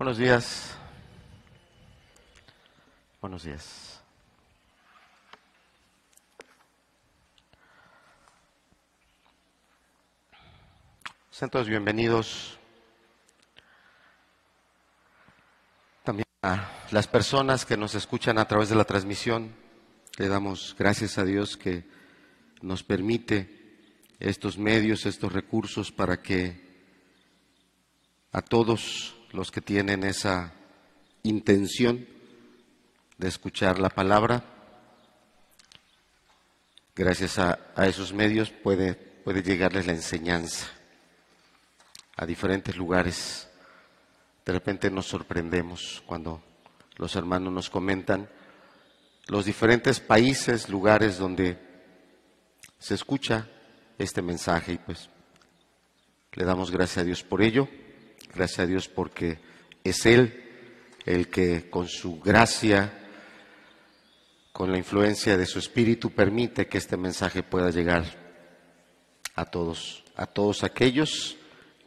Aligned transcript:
Buenos 0.00 0.16
días. 0.16 0.74
Buenos 3.20 3.42
días. 3.42 4.00
Sean 11.30 11.50
todos 11.50 11.68
bienvenidos. 11.68 12.58
También 16.02 16.24
a 16.44 16.66
las 16.92 17.06
personas 17.06 17.66
que 17.66 17.76
nos 17.76 17.94
escuchan 17.94 18.38
a 18.38 18.48
través 18.48 18.70
de 18.70 18.76
la 18.76 18.84
transmisión. 18.84 19.54
Le 20.16 20.28
damos 20.28 20.74
gracias 20.78 21.18
a 21.18 21.24
Dios 21.24 21.58
que 21.58 21.86
nos 22.62 22.82
permite 22.82 23.76
estos 24.18 24.56
medios, 24.56 25.04
estos 25.04 25.30
recursos 25.30 25.92
para 25.92 26.22
que 26.22 26.58
a 28.32 28.40
todos 28.40 29.19
los 29.32 29.50
que 29.50 29.60
tienen 29.60 30.04
esa 30.04 30.52
intención 31.22 32.06
de 33.18 33.28
escuchar 33.28 33.78
la 33.78 33.90
palabra, 33.90 34.44
gracias 36.96 37.38
a, 37.38 37.58
esos 37.86 38.12
medios 38.12 38.50
puede, 38.50 38.94
puede 38.94 39.42
llegarles 39.42 39.86
la 39.86 39.92
enseñanza 39.92 40.68
a 42.16 42.26
diferentes 42.26 42.76
lugares. 42.76 43.48
De 44.44 44.52
repente 44.52 44.90
nos 44.90 45.06
sorprendemos 45.06 46.02
cuando 46.06 46.42
los 46.96 47.14
hermanos 47.16 47.52
nos 47.52 47.70
comentan 47.70 48.28
los 49.28 49.44
diferentes 49.44 50.00
países, 50.00 50.68
lugares 50.68 51.18
donde 51.18 51.58
se 52.78 52.94
escucha 52.94 53.46
este 53.98 54.22
mensaje 54.22 54.72
y 54.72 54.78
pues 54.78 55.08
le 56.32 56.44
damos 56.44 56.70
gracias 56.70 56.98
a 56.98 57.04
Dios 57.04 57.22
por 57.22 57.42
ello, 57.42 57.68
gracias 58.34 58.60
a 58.60 58.66
Dios 58.66 58.88
porque 58.88 59.38
es 59.84 60.06
Él 60.06 60.50
el 61.06 61.28
que 61.28 61.70
con 61.70 61.88
su 61.88 62.20
gracia, 62.20 62.92
con 64.52 64.70
la 64.70 64.78
influencia 64.78 65.36
de 65.36 65.46
su 65.46 65.58
espíritu, 65.58 66.10
permite 66.10 66.66
que 66.66 66.78
este 66.78 66.96
mensaje 66.96 67.42
pueda 67.42 67.70
llegar 67.70 68.04
a 69.34 69.44
todos, 69.44 70.04
a 70.16 70.26
todos 70.26 70.64
aquellos 70.64 71.36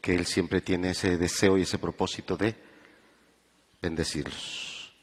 que 0.01 0.15
Él 0.15 0.25
siempre 0.25 0.61
tiene 0.61 0.91
ese 0.91 1.17
deseo 1.17 1.57
y 1.57 1.61
ese 1.61 1.77
propósito 1.77 2.35
de 2.35 2.55
bendecirlos. 3.81 4.93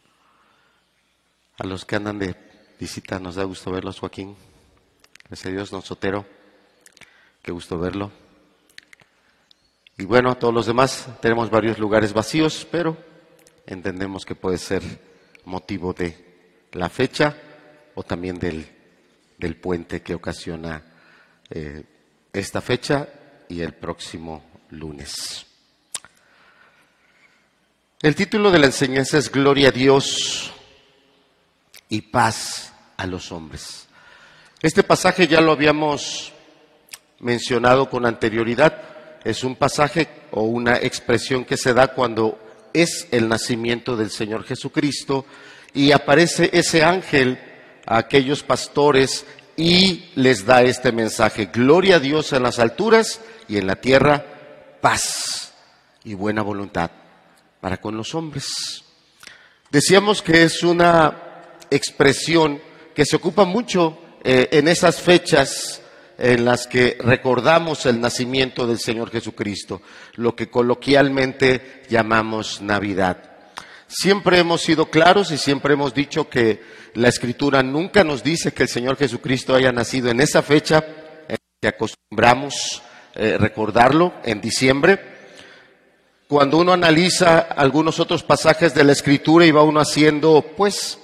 A 1.58 1.66
los 1.66 1.84
que 1.84 1.96
andan 1.96 2.18
de 2.18 2.34
visita, 2.78 3.18
nos 3.18 3.36
da 3.36 3.44
gusto 3.44 3.70
verlos, 3.70 4.00
Joaquín. 4.00 4.36
Gracias 5.28 5.46
a 5.46 5.50
Dios, 5.50 5.70
don 5.70 5.82
Sotero. 5.82 6.26
Qué 7.42 7.52
gusto 7.52 7.78
verlo. 7.78 8.10
Y 10.00 10.06
bueno, 10.06 10.34
todos 10.38 10.54
los 10.54 10.64
demás 10.64 11.08
tenemos 11.20 11.50
varios 11.50 11.78
lugares 11.78 12.14
vacíos, 12.14 12.66
pero 12.70 12.96
entendemos 13.66 14.24
que 14.24 14.34
puede 14.34 14.56
ser 14.56 14.82
motivo 15.44 15.92
de 15.92 16.16
la 16.72 16.88
fecha 16.88 17.36
o 17.94 18.02
también 18.02 18.38
del, 18.38 18.66
del 19.36 19.56
puente 19.56 20.00
que 20.00 20.14
ocasiona 20.14 20.82
eh, 21.50 21.84
esta 22.32 22.62
fecha 22.62 23.10
y 23.46 23.60
el 23.60 23.74
próximo 23.74 24.42
lunes. 24.70 25.44
El 28.00 28.14
título 28.14 28.50
de 28.50 28.58
la 28.58 28.66
enseñanza 28.66 29.18
es 29.18 29.30
Gloria 29.30 29.68
a 29.68 29.72
Dios 29.72 30.50
y 31.90 32.00
paz 32.00 32.72
a 32.96 33.04
los 33.04 33.30
hombres. 33.32 33.86
Este 34.62 34.82
pasaje 34.82 35.28
ya 35.28 35.42
lo 35.42 35.52
habíamos 35.52 36.32
mencionado 37.18 37.90
con 37.90 38.06
anterioridad. 38.06 38.89
Es 39.24 39.44
un 39.44 39.56
pasaje 39.56 40.08
o 40.30 40.42
una 40.42 40.76
expresión 40.76 41.44
que 41.44 41.56
se 41.56 41.74
da 41.74 41.88
cuando 41.88 42.38
es 42.72 43.08
el 43.10 43.28
nacimiento 43.28 43.96
del 43.96 44.10
Señor 44.10 44.44
Jesucristo 44.44 45.26
y 45.74 45.92
aparece 45.92 46.50
ese 46.52 46.82
ángel 46.82 47.38
a 47.86 47.98
aquellos 47.98 48.42
pastores 48.42 49.26
y 49.56 50.10
les 50.14 50.46
da 50.46 50.62
este 50.62 50.92
mensaje. 50.92 51.50
Gloria 51.52 51.96
a 51.96 52.00
Dios 52.00 52.32
en 52.32 52.42
las 52.42 52.58
alturas 52.58 53.20
y 53.48 53.58
en 53.58 53.66
la 53.66 53.76
tierra 53.76 54.24
paz 54.80 55.52
y 56.04 56.14
buena 56.14 56.42
voluntad 56.42 56.90
para 57.60 57.76
con 57.76 57.96
los 57.96 58.14
hombres. 58.14 58.84
Decíamos 59.70 60.22
que 60.22 60.44
es 60.44 60.62
una 60.62 61.56
expresión 61.70 62.60
que 62.94 63.04
se 63.04 63.16
ocupa 63.16 63.44
mucho 63.44 63.98
eh, 64.24 64.48
en 64.52 64.68
esas 64.68 65.00
fechas 65.00 65.79
en 66.20 66.44
las 66.44 66.66
que 66.66 66.98
recordamos 67.00 67.86
el 67.86 68.00
nacimiento 68.00 68.66
del 68.66 68.78
Señor 68.78 69.10
Jesucristo, 69.10 69.80
lo 70.16 70.36
que 70.36 70.50
coloquialmente 70.50 71.82
llamamos 71.88 72.60
Navidad. 72.60 73.16
Siempre 73.88 74.38
hemos 74.38 74.60
sido 74.60 74.90
claros 74.90 75.32
y 75.32 75.38
siempre 75.38 75.74
hemos 75.74 75.94
dicho 75.94 76.28
que 76.28 76.62
la 76.94 77.08
Escritura 77.08 77.62
nunca 77.62 78.04
nos 78.04 78.22
dice 78.22 78.52
que 78.52 78.64
el 78.64 78.68
Señor 78.68 78.96
Jesucristo 78.96 79.54
haya 79.54 79.72
nacido 79.72 80.10
en 80.10 80.20
esa 80.20 80.42
fecha 80.42 80.84
en 81.26 81.38
que 81.60 81.68
acostumbramos 81.68 82.82
eh, 83.14 83.38
recordarlo 83.38 84.12
en 84.22 84.42
diciembre. 84.42 85.00
Cuando 86.28 86.58
uno 86.58 86.74
analiza 86.74 87.38
algunos 87.38 87.98
otros 87.98 88.22
pasajes 88.22 88.74
de 88.74 88.84
la 88.84 88.92
Escritura 88.92 89.46
y 89.46 89.50
va 89.50 89.62
uno 89.62 89.80
haciendo, 89.80 90.44
pues, 90.56 90.98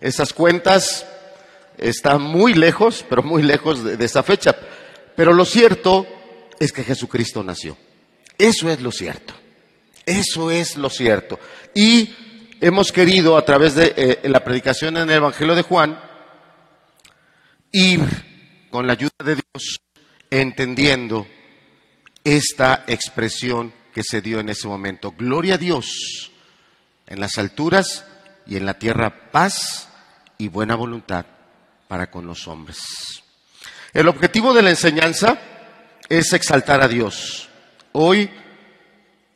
esas 0.00 0.32
cuentas, 0.32 1.06
está 1.80 2.18
muy 2.18 2.54
lejos, 2.54 3.04
pero 3.08 3.22
muy 3.22 3.42
lejos 3.42 3.82
de, 3.82 4.04
esa 4.04 4.22
fecha. 4.22 4.54
Pero 5.16 5.32
lo 5.32 5.44
cierto 5.44 6.06
es 6.58 6.72
que 6.72 6.84
Jesucristo 6.84 7.42
nació. 7.42 7.76
Eso 8.38 8.70
es 8.70 8.80
lo 8.80 8.92
cierto. 8.92 9.34
Eso 10.06 10.50
es 10.50 10.76
lo 10.76 10.90
cierto. 10.90 11.38
Y 11.74 12.14
hemos 12.60 12.92
querido, 12.92 13.36
a 13.36 13.44
través 13.44 13.74
de 13.74 13.94
eh, 13.96 14.28
la 14.28 14.44
predicación 14.44 14.96
en 14.96 15.10
el 15.10 15.16
Evangelio 15.16 15.54
de 15.54 15.62
Juan, 15.62 16.00
ir 17.72 18.00
con 18.70 18.86
la 18.86 18.92
ayuda 18.92 19.12
de 19.24 19.36
Dios 19.36 19.80
entendiendo 20.30 21.26
esta 22.24 22.84
expresión 22.86 23.72
que 23.92 24.02
se 24.02 24.20
dio 24.20 24.40
en 24.40 24.48
ese 24.48 24.68
momento. 24.68 25.14
Gloria 25.16 25.54
a 25.54 25.58
Dios 25.58 26.30
en 27.06 27.20
las 27.20 27.38
alturas 27.38 28.04
y 28.46 28.56
en 28.56 28.66
la 28.66 28.78
tierra 28.78 29.30
paz 29.30 29.88
y 30.38 30.48
buena 30.48 30.76
voluntad 30.76 31.26
para 31.90 32.08
con 32.08 32.24
los 32.24 32.46
hombres. 32.46 32.78
El 33.92 34.06
objetivo 34.06 34.54
de 34.54 34.62
la 34.62 34.70
enseñanza 34.70 35.36
es 36.08 36.32
exaltar 36.32 36.80
a 36.80 36.86
Dios. 36.86 37.48
Hoy 37.90 38.30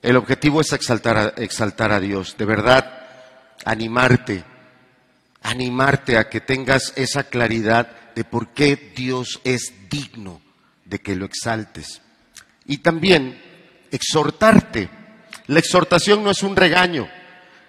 el 0.00 0.16
objetivo 0.16 0.60
es 0.60 0.72
exaltar 0.72 1.16
a, 1.16 1.42
exaltar 1.42 1.90
a 1.90 1.98
Dios, 1.98 2.36
de 2.38 2.44
verdad, 2.44 3.08
animarte, 3.64 4.44
animarte 5.42 6.16
a 6.16 6.28
que 6.28 6.40
tengas 6.42 6.92
esa 6.94 7.24
claridad 7.24 7.88
de 8.14 8.22
por 8.22 8.50
qué 8.50 8.92
Dios 8.94 9.40
es 9.42 9.72
digno 9.90 10.40
de 10.84 11.00
que 11.00 11.16
lo 11.16 11.24
exaltes. 11.24 12.02
Y 12.66 12.78
también 12.78 13.36
exhortarte. 13.90 14.88
La 15.48 15.58
exhortación 15.58 16.22
no 16.22 16.30
es 16.30 16.44
un 16.44 16.54
regaño, 16.54 17.08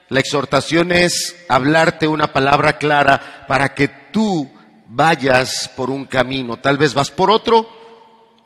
la 0.10 0.20
exhortación 0.20 0.92
es 0.92 1.36
hablarte 1.50 2.08
una 2.08 2.32
palabra 2.32 2.78
clara 2.78 3.46
para 3.48 3.74
que 3.74 3.88
tú 3.88 4.55
vayas 4.88 5.70
por 5.76 5.90
un 5.90 6.06
camino, 6.06 6.58
tal 6.58 6.78
vez 6.78 6.94
vas 6.94 7.12
por 7.12 7.32
otro 7.32 7.68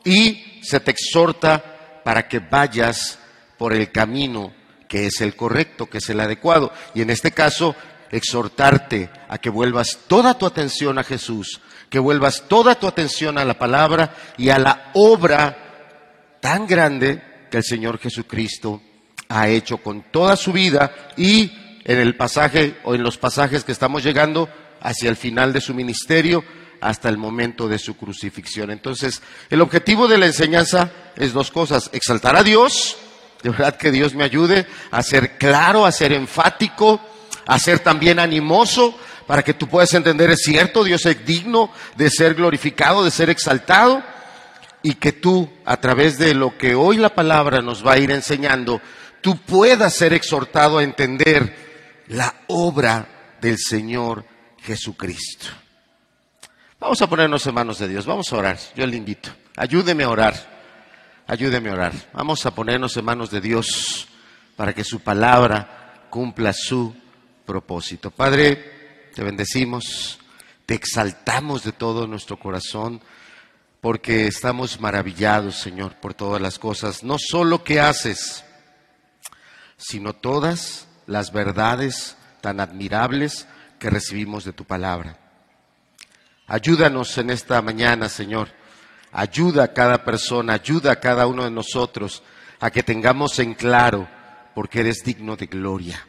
y 0.04 0.60
se 0.62 0.80
te 0.80 0.90
exhorta 0.90 2.02
para 2.04 2.28
que 2.28 2.38
vayas 2.38 3.18
por 3.58 3.72
el 3.72 3.90
camino 3.92 4.52
que 4.88 5.06
es 5.06 5.20
el 5.20 5.36
correcto, 5.36 5.86
que 5.86 5.98
es 5.98 6.08
el 6.10 6.18
adecuado. 6.18 6.72
Y 6.94 7.02
en 7.02 7.10
este 7.10 7.30
caso, 7.30 7.76
exhortarte 8.10 9.08
a 9.28 9.38
que 9.38 9.50
vuelvas 9.50 10.00
toda 10.08 10.34
tu 10.34 10.46
atención 10.46 10.98
a 10.98 11.04
Jesús, 11.04 11.60
que 11.88 11.98
vuelvas 11.98 12.44
toda 12.48 12.74
tu 12.74 12.88
atención 12.88 13.38
a 13.38 13.44
la 13.44 13.58
palabra 13.58 14.14
y 14.36 14.48
a 14.48 14.58
la 14.58 14.90
obra 14.94 16.38
tan 16.40 16.66
grande 16.66 17.22
que 17.50 17.58
el 17.58 17.64
Señor 17.64 17.98
Jesucristo 17.98 18.82
ha 19.28 19.48
hecho 19.48 19.78
con 19.78 20.10
toda 20.10 20.36
su 20.36 20.52
vida 20.52 20.92
y 21.16 21.52
en 21.84 21.98
el 22.00 22.16
pasaje 22.16 22.78
o 22.82 22.94
en 22.94 23.02
los 23.02 23.16
pasajes 23.16 23.62
que 23.64 23.72
estamos 23.72 24.02
llegando 24.02 24.48
hacia 24.80 25.10
el 25.10 25.16
final 25.16 25.52
de 25.52 25.60
su 25.60 25.74
ministerio 25.74 26.44
hasta 26.80 27.08
el 27.08 27.18
momento 27.18 27.68
de 27.68 27.78
su 27.78 27.96
crucifixión. 27.96 28.70
Entonces, 28.70 29.22
el 29.50 29.60
objetivo 29.60 30.08
de 30.08 30.18
la 30.18 30.26
enseñanza 30.26 30.90
es 31.16 31.32
dos 31.32 31.50
cosas, 31.50 31.90
exaltar 31.92 32.36
a 32.36 32.42
Dios, 32.42 32.96
de 33.42 33.50
verdad 33.50 33.76
que 33.76 33.90
Dios 33.90 34.14
me 34.14 34.24
ayude 34.24 34.66
a 34.90 35.02
ser 35.02 35.38
claro, 35.38 35.84
a 35.84 35.92
ser 35.92 36.12
enfático, 36.12 37.00
a 37.46 37.58
ser 37.58 37.80
también 37.80 38.18
animoso, 38.18 38.96
para 39.26 39.42
que 39.42 39.54
tú 39.54 39.68
puedas 39.68 39.94
entender, 39.94 40.30
es 40.30 40.40
cierto, 40.42 40.82
Dios 40.82 41.06
es 41.06 41.24
digno 41.24 41.70
de 41.96 42.10
ser 42.10 42.34
glorificado, 42.34 43.04
de 43.04 43.10
ser 43.10 43.30
exaltado, 43.30 44.02
y 44.82 44.94
que 44.94 45.12
tú, 45.12 45.48
a 45.64 45.76
través 45.78 46.18
de 46.18 46.34
lo 46.34 46.56
que 46.56 46.74
hoy 46.74 46.96
la 46.96 47.14
palabra 47.14 47.60
nos 47.60 47.86
va 47.86 47.92
a 47.92 47.98
ir 47.98 48.10
enseñando, 48.10 48.80
tú 49.20 49.36
puedas 49.36 49.94
ser 49.94 50.14
exhortado 50.14 50.78
a 50.78 50.82
entender 50.82 51.54
la 52.08 52.34
obra 52.48 53.36
del 53.40 53.58
Señor 53.58 54.24
Jesucristo. 54.62 55.46
Vamos 56.78 57.00
a 57.02 57.08
ponernos 57.08 57.46
en 57.46 57.54
manos 57.54 57.78
de 57.78 57.88
Dios, 57.88 58.06
vamos 58.06 58.32
a 58.32 58.36
orar, 58.36 58.58
yo 58.74 58.86
le 58.86 58.96
invito, 58.96 59.30
ayúdeme 59.56 60.04
a 60.04 60.08
orar. 60.08 60.60
Ayúdeme 61.30 61.70
a 61.70 61.74
orar. 61.74 61.92
Vamos 62.12 62.44
a 62.44 62.52
ponernos 62.52 62.96
en 62.96 63.04
manos 63.04 63.30
de 63.30 63.40
Dios 63.40 64.08
para 64.56 64.74
que 64.74 64.82
su 64.82 64.98
palabra 64.98 66.08
cumpla 66.10 66.52
su 66.52 66.92
propósito. 67.46 68.10
Padre, 68.10 69.10
te 69.14 69.22
bendecimos, 69.22 70.18
te 70.66 70.74
exaltamos 70.74 71.62
de 71.62 71.70
todo 71.70 72.08
nuestro 72.08 72.36
corazón, 72.36 73.00
porque 73.80 74.26
estamos 74.26 74.80
maravillados, 74.80 75.54
Señor, 75.54 75.94
por 76.00 76.14
todas 76.14 76.42
las 76.42 76.58
cosas, 76.58 77.04
no 77.04 77.16
solo 77.16 77.62
que 77.62 77.78
haces, 77.78 78.44
sino 79.76 80.14
todas 80.14 80.88
las 81.06 81.32
verdades 81.32 82.16
tan 82.40 82.58
admirables 82.58 83.46
que 83.80 83.90
recibimos 83.90 84.44
de 84.44 84.52
tu 84.52 84.64
palabra. 84.64 85.18
Ayúdanos 86.46 87.16
en 87.18 87.30
esta 87.30 87.60
mañana, 87.62 88.08
Señor. 88.08 88.48
Ayuda 89.10 89.64
a 89.64 89.72
cada 89.72 90.04
persona, 90.04 90.52
ayuda 90.52 90.92
a 90.92 91.00
cada 91.00 91.26
uno 91.26 91.44
de 91.44 91.50
nosotros 91.50 92.22
a 92.60 92.70
que 92.70 92.82
tengamos 92.82 93.38
en 93.40 93.54
claro 93.54 94.06
porque 94.54 94.80
eres 94.80 95.02
digno 95.02 95.34
de 95.34 95.46
gloria. 95.46 96.06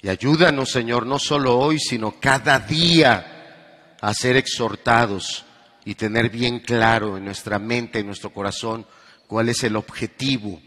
Y 0.00 0.08
ayúdanos, 0.08 0.70
Señor, 0.70 1.06
no 1.06 1.18
solo 1.18 1.58
hoy, 1.58 1.78
sino 1.78 2.20
cada 2.20 2.58
día 2.58 3.94
a 4.00 4.14
ser 4.14 4.36
exhortados 4.36 5.44
y 5.84 5.94
tener 5.94 6.28
bien 6.28 6.60
claro 6.60 7.16
en 7.16 7.24
nuestra 7.24 7.58
mente, 7.58 8.00
en 8.00 8.06
nuestro 8.06 8.32
corazón, 8.32 8.86
cuál 9.26 9.48
es 9.48 9.64
el 9.64 9.76
objetivo 9.76 10.60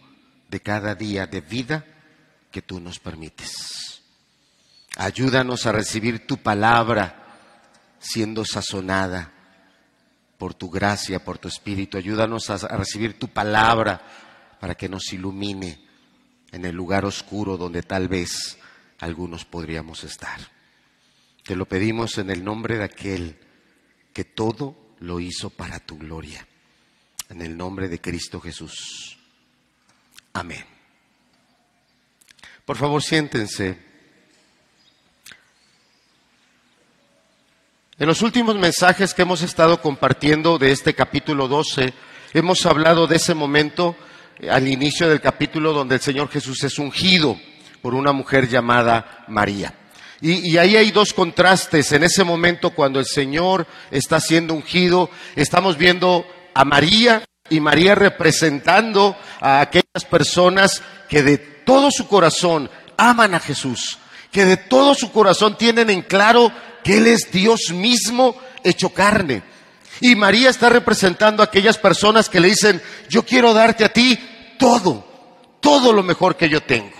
de 0.50 0.60
cada 0.62 0.96
día 0.96 1.28
de 1.28 1.42
vida 1.42 1.86
que 2.50 2.62
tú 2.62 2.80
nos 2.80 3.00
permites. 3.00 3.95
Ayúdanos 4.96 5.66
a 5.66 5.74
recibir 5.74 6.26
tu 6.26 6.38
palabra 6.38 7.24
siendo 8.00 8.46
sazonada 8.46 9.32
por 10.38 10.54
tu 10.54 10.70
gracia, 10.70 11.24
por 11.24 11.38
tu 11.38 11.48
espíritu. 11.48 11.98
Ayúdanos 11.98 12.50
a, 12.50 12.58
recibir 12.78 13.20
tu 13.20 13.28
palabra 13.28 14.02
para 14.60 14.76
que 14.76 14.88
nos 14.88 15.12
ilumine 15.12 15.86
en 16.52 16.66
el 16.66 16.76
lugar 16.76 17.04
oscuro 17.04 17.58
donde 17.58 17.82
tal 17.82 18.08
vez 18.08 18.58
algunos 19.00 19.44
podríamos 19.44 20.04
estar. 20.04 20.40
Te 21.44 21.56
lo 21.56 21.66
pedimos 21.66 22.18
en 22.18 22.30
el 22.30 22.44
nombre 22.44 22.78
de 22.78 22.86
aquel 22.86 23.38
que 24.14 24.24
todo 24.24 24.96
lo 25.00 25.20
hizo 25.20 25.50
para 25.50 25.80
tu 25.80 25.98
gloria. 25.98 26.48
En 27.30 27.42
el 27.42 27.58
nombre 27.58 27.90
de 27.90 28.00
Cristo 28.00 28.40
Jesús. 28.40 29.18
Amén. 30.34 30.64
Por 32.66 32.78
favor, 32.78 33.04
siéntense. 33.04 33.95
En 37.98 38.08
los 38.08 38.22
últimos 38.24 38.58
mensajes 38.58 39.14
que 39.14 39.22
hemos 39.22 39.42
estado 39.42 39.82
compartiendo 39.82 40.58
de 40.58 40.74
este 40.74 40.94
capítulo 40.94 41.48
12, 41.48 41.94
hemos 42.34 42.66
hablado 42.66 43.08
de 43.08 43.16
ese 43.16 43.34
momento 43.34 43.96
eh, 44.38 44.50
al 44.50 44.68
inicio 44.68 45.08
del 45.08 45.22
capítulo 45.22 45.72
donde 45.72 45.96
el 45.96 46.02
Señor 46.02 46.30
Jesús 46.30 46.62
es 46.66 46.78
ungido 46.78 47.40
por 47.82 47.96
una 47.96 48.12
mujer 48.12 48.50
llamada 48.50 49.24
María. 49.30 49.74
Y, 50.20 50.52
y, 50.52 50.58
ahí 50.58 50.76
hay 50.76 50.92
dos 50.92 51.14
contrastes. 51.14 51.94
En 51.94 52.04
ese 52.04 52.26
momento, 52.26 52.72
cuando 52.72 53.00
el 53.00 53.06
Señor 53.06 53.66
está 53.92 54.20
siendo 54.20 54.54
ungido, 54.54 55.10
estamos 55.38 55.78
viendo 55.78 56.26
a 56.54 56.66
María 56.66 57.24
y 57.50 57.62
María 57.62 57.96
representando 57.96 59.16
a 59.40 59.62
aquellas 59.62 60.04
personas 60.10 60.84
que 61.08 61.24
de 61.24 61.38
todo 61.38 61.92
su 61.92 62.10
corazón 62.10 62.70
aman 62.98 63.36
a 63.36 63.40
Jesús, 63.40 64.00
que 64.34 64.44
de 64.44 64.58
todo 64.58 64.96
su 64.96 65.14
corazón 65.14 65.58
tienen 65.58 65.90
en 65.90 66.02
claro 66.02 66.52
que 66.86 66.98
Él 66.98 67.08
es 67.08 67.32
Dios 67.32 67.72
mismo 67.74 68.36
hecho 68.64 68.90
carne. 68.90 69.42
Y 70.02 70.16
María 70.16 70.52
está 70.52 70.70
representando 70.70 71.42
a 71.42 71.48
aquellas 71.48 71.80
personas 71.80 72.30
que 72.30 72.40
le 72.40 72.50
dicen, 72.50 72.80
yo 73.10 73.26
quiero 73.26 73.56
darte 73.56 73.84
a 73.84 73.92
ti 73.92 74.20
todo, 74.60 75.04
todo 75.60 75.92
lo 75.92 76.04
mejor 76.04 76.38
que 76.38 76.48
yo 76.48 76.62
tengo. 76.62 76.94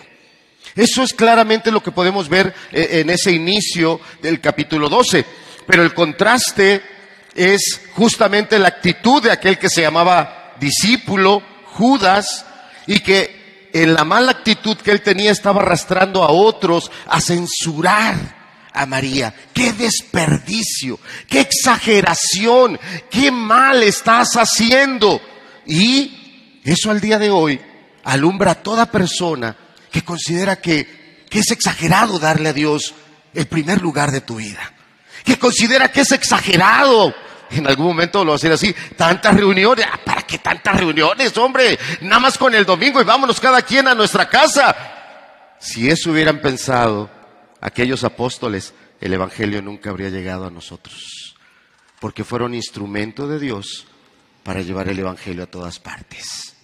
Eso 0.76 1.04
es 1.04 1.14
claramente 1.14 1.72
lo 1.72 1.84
que 1.84 1.92
podemos 1.92 2.28
ver 2.28 2.52
eh, 2.72 3.02
en 3.02 3.12
ese 3.12 3.32
inicio 3.32 4.02
del 4.24 4.42
capítulo 4.42 4.90
12. 4.90 5.24
Pero 5.68 5.84
el 5.84 5.94
contraste 5.94 6.82
es 7.36 7.80
justamente 7.94 8.58
la 8.58 8.70
actitud 8.70 9.22
de 9.22 9.32
aquel 9.32 9.60
que 9.60 9.70
se 9.70 9.84
llamaba 9.84 10.56
discípulo, 10.60 11.44
Judas, 11.74 12.44
y 12.88 13.02
que 13.02 13.70
en 13.72 13.94
la 13.94 14.04
mala 14.04 14.32
actitud 14.32 14.78
que 14.78 14.90
él 14.90 15.02
tenía 15.02 15.32
estaba 15.32 15.62
arrastrando 15.62 16.24
a 16.24 16.32
otros 16.32 16.90
a 17.06 17.22
censurar 17.22 18.45
a 18.76 18.86
María. 18.86 19.34
¡Qué 19.54 19.74
desperdicio! 19.74 21.00
¡Qué 21.28 21.40
exageración! 21.40 22.80
¡Qué 23.10 23.32
mal 23.32 23.82
estás 23.84 24.34
haciendo! 24.36 25.22
Y 25.66 26.62
eso 26.64 26.92
al 26.92 27.02
día 27.02 27.18
de 27.18 27.30
hoy 27.30 27.60
alumbra 28.04 28.52
a 28.52 28.64
toda 28.64 28.92
persona 28.92 29.56
que 29.92 30.04
considera 30.04 30.58
que, 30.58 31.06
es 31.32 31.52
exagerado 31.52 32.18
darle 32.18 32.48
a 32.48 32.54
Dios 32.54 32.94
el 33.34 33.46
primer 33.46 33.82
lugar 33.82 34.12
de 34.12 34.22
tu 34.22 34.38
vida. 34.38 34.72
Que 35.26 35.38
considera 35.38 35.92
que 35.92 36.00
es 36.02 36.12
exagerado 36.14 37.14
en 37.52 37.68
algún 37.68 37.88
momento 37.88 38.24
lo 38.24 38.34
decir 38.34 38.54
así, 38.54 38.74
tantas 38.96 39.36
reuniones, 39.36 39.86
ah, 39.92 40.00
¿para 40.04 40.22
qué 40.22 40.38
tantas 40.38 40.78
reuniones, 40.78 41.38
hombre? 41.38 41.78
Nada 42.02 42.20
más 42.20 42.38
con 42.38 42.56
el 42.56 42.66
domingo 42.66 43.02
y 43.02 43.04
vámonos 43.04 43.40
cada 43.42 43.62
quien 43.64 43.88
a 43.88 43.96
nuestra 43.96 44.30
casa. 44.30 44.76
Si 45.60 45.90
eso 45.90 46.12
hubieran 46.12 46.40
pensado 46.40 47.10
aquellos 47.62 48.04
apóstoles, 48.04 48.74
el 49.02 49.14
Evangelio 49.14 49.62
nunca 49.62 49.90
habría 49.90 50.10
llegado 50.10 50.46
a 50.46 50.52
nosotros, 50.52 51.36
porque 52.00 52.24
fueron 52.24 52.54
instrumento 52.54 53.28
de 53.28 53.40
Dios 53.40 53.88
para 54.44 54.62
llevar 54.62 54.90
el 54.90 55.00
Evangelio 55.00 55.44
a 55.44 55.48
todas 55.48 55.80
partes. 55.80 56.56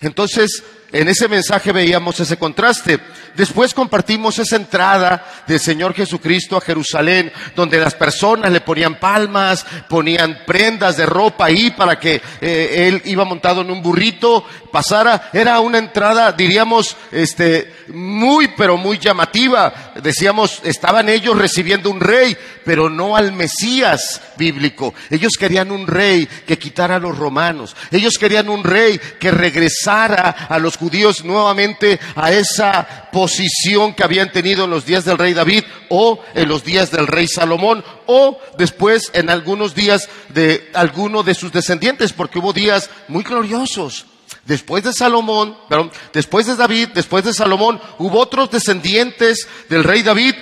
Entonces, 0.00 0.62
en 0.92 1.08
ese 1.08 1.28
mensaje 1.28 1.72
veíamos 1.72 2.18
ese 2.20 2.36
contraste. 2.36 2.98
Después 3.36 3.74
compartimos 3.74 4.38
esa 4.38 4.56
entrada 4.56 5.24
del 5.46 5.60
Señor 5.60 5.94
Jesucristo 5.94 6.56
a 6.56 6.60
Jerusalén, 6.60 7.32
donde 7.54 7.78
las 7.78 7.94
personas 7.94 8.50
le 8.50 8.60
ponían 8.60 8.98
palmas, 8.98 9.64
ponían 9.88 10.40
prendas 10.44 10.96
de 10.96 11.06
ropa 11.06 11.46
ahí 11.46 11.70
para 11.70 11.98
que 11.98 12.20
eh, 12.40 12.88
él 12.88 13.02
iba 13.04 13.24
montado 13.24 13.60
en 13.60 13.70
un 13.70 13.82
burrito, 13.82 14.44
pasara. 14.72 15.30
Era 15.32 15.60
una 15.60 15.78
entrada, 15.78 16.32
diríamos, 16.32 16.96
este, 17.12 17.72
muy, 17.88 18.48
pero 18.56 18.76
muy 18.76 18.98
llamativa. 18.98 19.92
Decíamos, 20.02 20.60
estaban 20.64 21.08
ellos 21.08 21.38
recibiendo 21.38 21.90
un 21.90 22.00
rey, 22.00 22.36
pero 22.64 22.90
no 22.90 23.16
al 23.16 23.32
Mesías 23.32 24.20
bíblico. 24.36 24.94
Ellos 25.08 25.32
querían 25.38 25.70
un 25.70 25.86
rey 25.86 26.26
que 26.46 26.58
quitara 26.58 26.96
a 26.96 27.00
los 27.00 27.16
romanos. 27.16 27.76
Ellos 27.90 28.14
querían 28.18 28.48
un 28.48 28.64
rey 28.64 29.00
que 29.18 29.30
regresara 29.30 30.30
a 30.48 30.58
los 30.58 30.76
judíos 30.80 31.22
nuevamente 31.24 32.00
a 32.16 32.32
esa 32.32 33.10
posición 33.12 33.94
que 33.94 34.02
habían 34.02 34.32
tenido 34.32 34.64
en 34.64 34.70
los 34.70 34.86
días 34.86 35.04
del 35.04 35.18
rey 35.18 35.34
David 35.34 35.64
o 35.90 36.18
en 36.34 36.48
los 36.48 36.64
días 36.64 36.90
del 36.90 37.06
rey 37.06 37.28
Salomón 37.28 37.84
o 38.06 38.38
después 38.56 39.10
en 39.12 39.28
algunos 39.28 39.74
días 39.74 40.08
de 40.30 40.70
alguno 40.72 41.22
de 41.22 41.34
sus 41.34 41.52
descendientes, 41.52 42.14
porque 42.14 42.38
hubo 42.38 42.54
días 42.54 42.88
muy 43.08 43.22
gloriosos. 43.22 44.06
Después 44.46 44.82
de 44.84 44.92
Salomón, 44.92 45.56
perdón, 45.68 45.90
después 46.12 46.46
de 46.46 46.56
David, 46.56 46.88
después 46.94 47.24
de 47.24 47.34
Salomón, 47.34 47.80
hubo 47.98 48.18
otros 48.18 48.50
descendientes 48.50 49.46
del 49.68 49.84
rey 49.84 50.02
David 50.02 50.34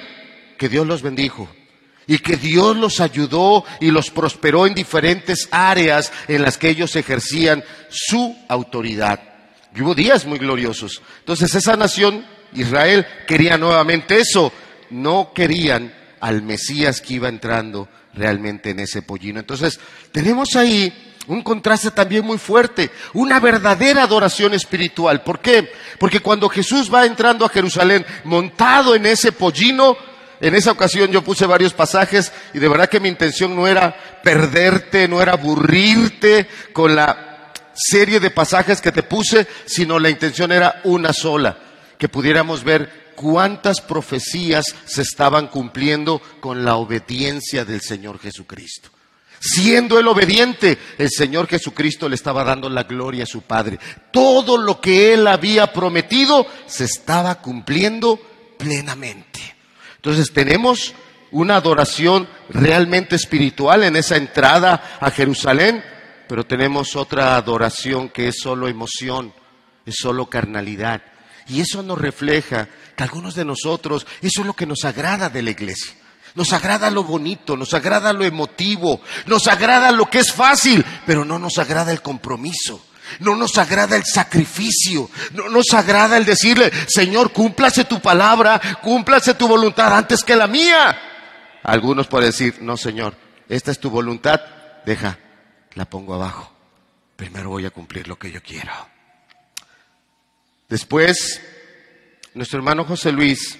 que 0.57 0.68
Dios 0.68 0.87
los 0.87 1.02
bendijo 1.02 1.49
y 2.07 2.18
que 2.18 2.37
Dios 2.37 2.76
los 2.76 3.00
ayudó 3.00 3.64
y 3.80 3.90
los 3.90 4.11
prosperó 4.11 4.66
en 4.66 4.75
diferentes 4.75 5.49
áreas 5.50 6.11
en 6.26 6.42
las 6.42 6.57
que 6.57 6.71
ellos 6.71 6.97
ejercían 6.97 7.62
su 7.90 8.37
autoridad. 8.49 9.38
Y 9.78 9.82
hubo 9.82 9.94
días 9.94 10.26
muy 10.26 10.40
gloriosos. 10.40 11.00
Entonces 11.20 11.54
esa 11.54 11.76
nación, 11.76 12.26
Israel, 12.52 13.06
quería 13.28 13.56
nuevamente 13.56 14.18
eso. 14.18 14.52
No 14.90 15.30
querían 15.32 15.94
al 16.18 16.42
Mesías 16.42 17.00
que 17.00 17.14
iba 17.14 17.28
entrando 17.28 17.88
realmente 18.12 18.70
en 18.70 18.80
ese 18.80 19.02
pollino. 19.02 19.38
Entonces 19.38 19.78
tenemos 20.11 20.56
ahí 20.56 21.14
un 21.28 21.42
contraste 21.42 21.92
también 21.92 22.25
muy 22.25 22.38
fuerte, 22.38 22.90
una 23.12 23.38
verdadera 23.38 24.02
adoración 24.02 24.52
espiritual. 24.52 25.23
¿Por 25.23 25.38
qué? 25.38 25.70
Porque 26.00 26.18
cuando 26.18 26.49
Jesús 26.49 26.92
va 26.92 27.06
entrando 27.06 27.44
a 27.44 27.49
Jerusalén 27.49 28.04
montado 28.25 28.97
en 28.97 29.06
ese 29.06 29.30
pollino, 29.30 29.97
en 30.40 30.56
esa 30.56 30.73
ocasión 30.73 31.12
yo 31.12 31.23
puse 31.23 31.47
varios 31.47 31.73
pasajes 31.73 32.32
y 32.52 32.58
de 32.58 32.68
verdad 32.68 32.88
que 32.88 32.99
mi 32.99 33.11
intención 33.11 33.54
no 33.54 33.68
era 33.68 33.97
perderte, 34.25 35.06
no 35.06 35.23
era 35.23 35.35
aburrirte 35.35 36.49
con 36.73 36.97
la 36.97 37.28
serie 37.78 38.20
de 38.20 38.30
pasajes 38.30 38.80
que 38.80 38.92
te 38.92 39.02
puse, 39.02 39.47
sino 39.66 39.99
la 39.99 40.11
intención 40.11 40.52
era 40.52 40.80
una 40.85 41.12
sola, 41.12 41.58
que 41.97 42.08
pudiéramos 42.08 42.64
ver 42.64 43.08
cuántas 43.14 43.80
profecías 43.80 44.75
se 44.85 45.02
estaban 45.02 45.49
cumpliendo 45.49 46.20
con 46.40 46.64
la 46.64 46.76
obediencia 46.76 47.64
del 47.64 47.80
Señor 47.80 48.18
Jesucristo. 48.18 48.90
Siendo 49.40 49.99
él 49.99 50.08
obediente, 50.08 50.78
el 50.99 51.11
Señor 51.11 51.47
Jesucristo 51.47 52.08
le 52.08 52.16
estaba 52.16 52.42
dando 52.42 52.68
la 52.68 52.82
gloria 52.82 53.23
a 53.23 53.26
su 53.26 53.42
Padre. 53.42 53.78
Todo 54.12 54.58
lo 54.58 54.80
que 54.80 55.14
él 55.14 55.26
había 55.28 55.73
prometido 55.73 56.47
se 56.66 56.85
estaba 56.85 57.37
cumpliendo 57.37 58.18
plenamente. 58.58 59.56
Entonces 59.97 60.32
tenemos 60.32 60.94
una 61.30 61.56
adoración 61.56 62.28
realmente 62.49 63.14
espiritual 63.16 63.85
en 63.85 63.97
esa 63.97 64.16
entrada 64.16 64.99
a 65.00 65.11
Jerusalén 65.11 65.85
pero 66.28 66.44
tenemos 66.44 66.94
otra 66.97 67.37
adoración 67.37 68.08
que 68.11 68.28
es 68.28 68.37
solo 68.40 68.68
emoción, 68.68 69.32
es 69.87 69.97
solo 69.99 70.26
carnalidad. 70.26 71.02
Y 71.49 71.61
eso 71.61 71.82
nos 71.82 71.99
refleja 71.99 72.68
que 72.94 73.02
algunos 73.02 73.35
de 73.35 73.44
nosotros, 73.44 74.06
eso 74.20 74.40
es 74.42 74.47
lo 74.47 74.52
que 74.52 74.66
nos 74.66 74.85
agrada 74.85 75.30
de 75.30 75.42
la 75.42 75.50
iglesia. 75.50 75.94
Nos 76.35 76.52
agrada 76.52 76.90
lo 76.90 77.04
bonito, 77.04 77.56
nos 77.56 77.73
agrada 77.73 78.12
lo 78.12 78.25
emotivo, 78.25 79.00
nos 79.26 79.49
agrada 79.49 79.90
lo 79.90 80.06
que 80.11 80.18
es 80.18 80.32
fácil, 80.32 80.85
pero 81.06 81.25
no 81.25 81.38
nos 81.38 81.58
agrada 81.58 81.90
el 81.90 82.02
compromiso. 82.02 82.85
No 83.20 83.35
nos 83.35 83.56
agrada 83.56 83.97
el 83.97 84.04
sacrificio, 84.04 85.08
no 85.32 85.49
nos 85.49 85.73
agrada 85.73 86.18
el 86.18 86.26
decirle, 86.26 86.70
Señor, 86.87 87.32
cúmplase 87.32 87.87
tu 87.87 88.00
palabra, 88.00 88.61
cúmplase 88.82 89.32
tu 89.32 89.49
voluntad 89.49 89.97
antes 89.97 90.23
que 90.23 90.37
la 90.37 90.47
mía. 90.47 90.94
Algunos 91.62 92.06
pueden 92.06 92.28
decir, 92.28 92.58
no, 92.61 92.76
Señor, 92.76 93.14
esta 93.49 93.70
es 93.70 93.80
tu 93.80 93.88
voluntad, 93.88 94.42
deja, 94.85 95.18
la 95.78 95.85
pongo 95.85 96.14
abajo. 96.14 96.50
Primero 97.14 97.50
voy 97.50 97.64
a 97.64 97.70
cumplir 97.70 98.08
lo 98.08 98.18
que 98.18 98.32
yo 98.32 98.42
quiero. 98.42 98.73
Después, 100.68 101.40
nuestro 102.35 102.58
hermano 102.58 102.85
José 102.85 103.12
Luis 103.12 103.56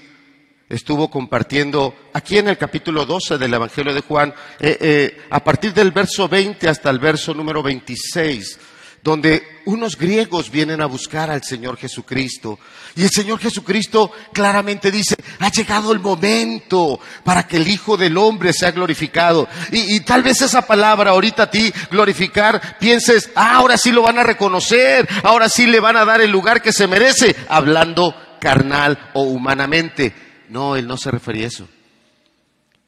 estuvo 0.69 1.09
compartiendo 1.09 1.95
aquí 2.13 2.39
en 2.39 2.49
el 2.49 2.59
capítulo 2.59 3.07
12 3.07 3.39
del 3.39 3.55
Evangelio 3.55 3.95
de 3.95 4.01
Juan, 4.01 4.35
eh, 4.59 4.77
eh, 4.81 5.27
a 5.31 5.43
partir 5.45 5.73
del 5.73 5.93
verso 5.93 6.29
20 6.29 6.69
hasta 6.69 6.91
el 6.91 6.99
verso 6.99 7.33
número 7.33 7.63
26, 7.63 8.59
donde 9.03 9.61
unos 9.65 9.97
griegos 9.97 10.51
vienen 10.51 10.81
a 10.81 10.87
buscar 10.87 11.31
al 11.31 11.43
Señor 11.43 11.77
Jesucristo. 11.77 12.59
Y 12.97 13.03
el 13.03 13.11
Señor 13.11 13.39
Jesucristo 13.39 14.11
claramente 14.33 14.91
dice, 14.91 15.17
ha 15.39 15.51
llegado 15.51 15.93
el 15.93 16.01
momento 16.01 16.99
para 17.25 17.47
que 17.47 17.59
el 17.59 17.69
Hijo 17.69 17.97
del 17.97 18.17
Hombre 18.17 18.53
sea 18.53 18.71
glorificado. 18.71 19.49
Y, 19.71 19.97
y 19.97 20.01
tal 20.01 20.23
vez 20.23 20.41
esa 20.43 20.67
palabra 20.67 21.11
ahorita 21.11 21.45
a 21.45 21.51
ti, 21.51 21.73
glorificar, 21.91 22.79
pienses, 22.79 23.31
ah, 23.35 23.57
ahora 23.57 23.77
sí 23.77 23.93
lo 23.93 24.03
van 24.03 24.19
a 24.19 24.25
reconocer, 24.25 25.09
ahora 25.23 25.49
sí 25.49 25.67
le 25.67 25.81
van 25.81 25.97
a 25.97 26.05
dar 26.05 26.21
el 26.21 26.31
lugar 26.31 26.63
que 26.63 26.73
se 26.73 26.87
merece, 26.87 27.37
hablando 27.49 28.15
carnal 28.41 29.11
o 29.15 29.23
humanamente. 29.23 30.15
No, 30.49 30.77
él 30.77 30.87
no 30.87 30.97
se 30.97 31.11
refería 31.11 31.45
a 31.45 31.49
eso. 31.49 31.69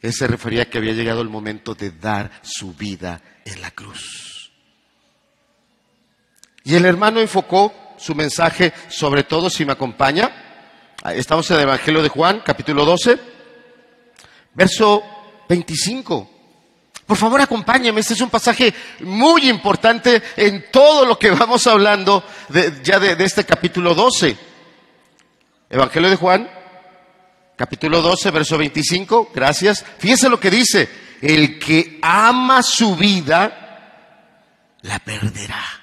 Él 0.01 0.13
se 0.15 0.27
refería 0.27 0.63
a 0.63 0.65
que 0.67 0.79
había 0.79 0.95
llegado 0.95 1.21
el 1.21 1.29
momento 1.29 1.75
de 1.75 1.91
dar 1.91 2.31
su 2.43 2.73
vida 2.75 3.21
en 3.45 3.61
la 3.61 3.71
cruz. 3.71 4.30
Y 6.65 6.75
el 6.75 6.85
hermano 6.85 7.21
enfocó 7.21 7.73
su 7.97 8.15
mensaje, 8.15 8.73
sobre 8.89 9.25
todo 9.25 9.51
si 9.51 9.65
me 9.65 9.73
acompaña. 9.73 10.31
Estamos 11.15 11.51
en 11.51 11.57
el 11.57 11.63
Evangelio 11.63 12.03
de 12.03 12.09
Juan, 12.09 12.43
capítulo 12.45 12.85
12, 12.85 13.19
verso 14.55 15.03
25. 15.49 16.31
Por 17.07 17.17
favor, 17.17 17.41
acompáñeme. 17.41 18.01
Este 18.01 18.15
es 18.15 18.21
un 18.21 18.31
pasaje 18.31 18.73
muy 19.01 19.49
importante 19.49 20.23
en 20.37 20.71
todo 20.71 21.05
lo 21.05 21.19
que 21.19 21.31
vamos 21.31 21.67
hablando 21.67 22.23
ya 22.83 22.99
de, 22.99 23.17
de 23.17 23.25
este 23.25 23.45
capítulo 23.45 23.95
12. 23.95 24.37
Evangelio 25.71 26.11
de 26.11 26.17
Juan, 26.17 26.51
capítulo 27.57 28.03
12, 28.03 28.31
verso 28.31 28.59
25, 28.59 29.31
gracias. 29.35 29.85
Fíjese 29.99 30.29
lo 30.29 30.39
que 30.39 30.51
dice, 30.51 30.89
el 31.21 31.59
que 31.59 31.99
ama 32.03 32.63
su 32.63 32.97
vida, 32.97 34.77
la 34.83 34.99
perderá. 34.99 35.80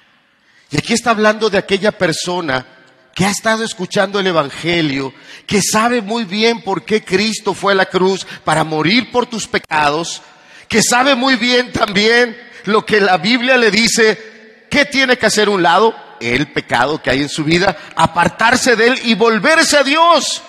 Y 0.70 0.76
aquí 0.76 0.92
está 0.92 1.10
hablando 1.10 1.48
de 1.48 1.58
aquella 1.58 1.92
persona 1.92 2.66
que 3.14 3.24
ha 3.24 3.30
estado 3.30 3.64
escuchando 3.64 4.20
el 4.20 4.26
Evangelio, 4.28 5.12
que 5.46 5.60
sabe 5.60 6.02
muy 6.02 6.24
bien 6.24 6.62
por 6.62 6.84
qué 6.84 7.04
Cristo 7.04 7.54
fue 7.54 7.72
a 7.72 7.76
la 7.76 7.86
cruz 7.86 8.26
para 8.44 8.64
morir 8.64 9.10
por 9.10 9.26
tus 9.26 9.48
pecados, 9.48 10.22
que 10.68 10.82
sabe 10.82 11.14
muy 11.14 11.36
bien 11.36 11.72
también 11.72 12.36
lo 12.64 12.84
que 12.84 13.00
la 13.00 13.16
Biblia 13.16 13.56
le 13.56 13.70
dice, 13.70 14.66
¿qué 14.70 14.84
tiene 14.84 15.16
que 15.16 15.26
hacer 15.26 15.48
un 15.48 15.62
lado? 15.62 15.94
El 16.20 16.52
pecado 16.52 17.02
que 17.02 17.10
hay 17.10 17.22
en 17.22 17.28
su 17.28 17.44
vida, 17.44 17.76
apartarse 17.96 18.76
de 18.76 18.88
él 18.88 19.00
y 19.04 19.14
volverse 19.14 19.78
a 19.78 19.82
Dios. 19.82 20.42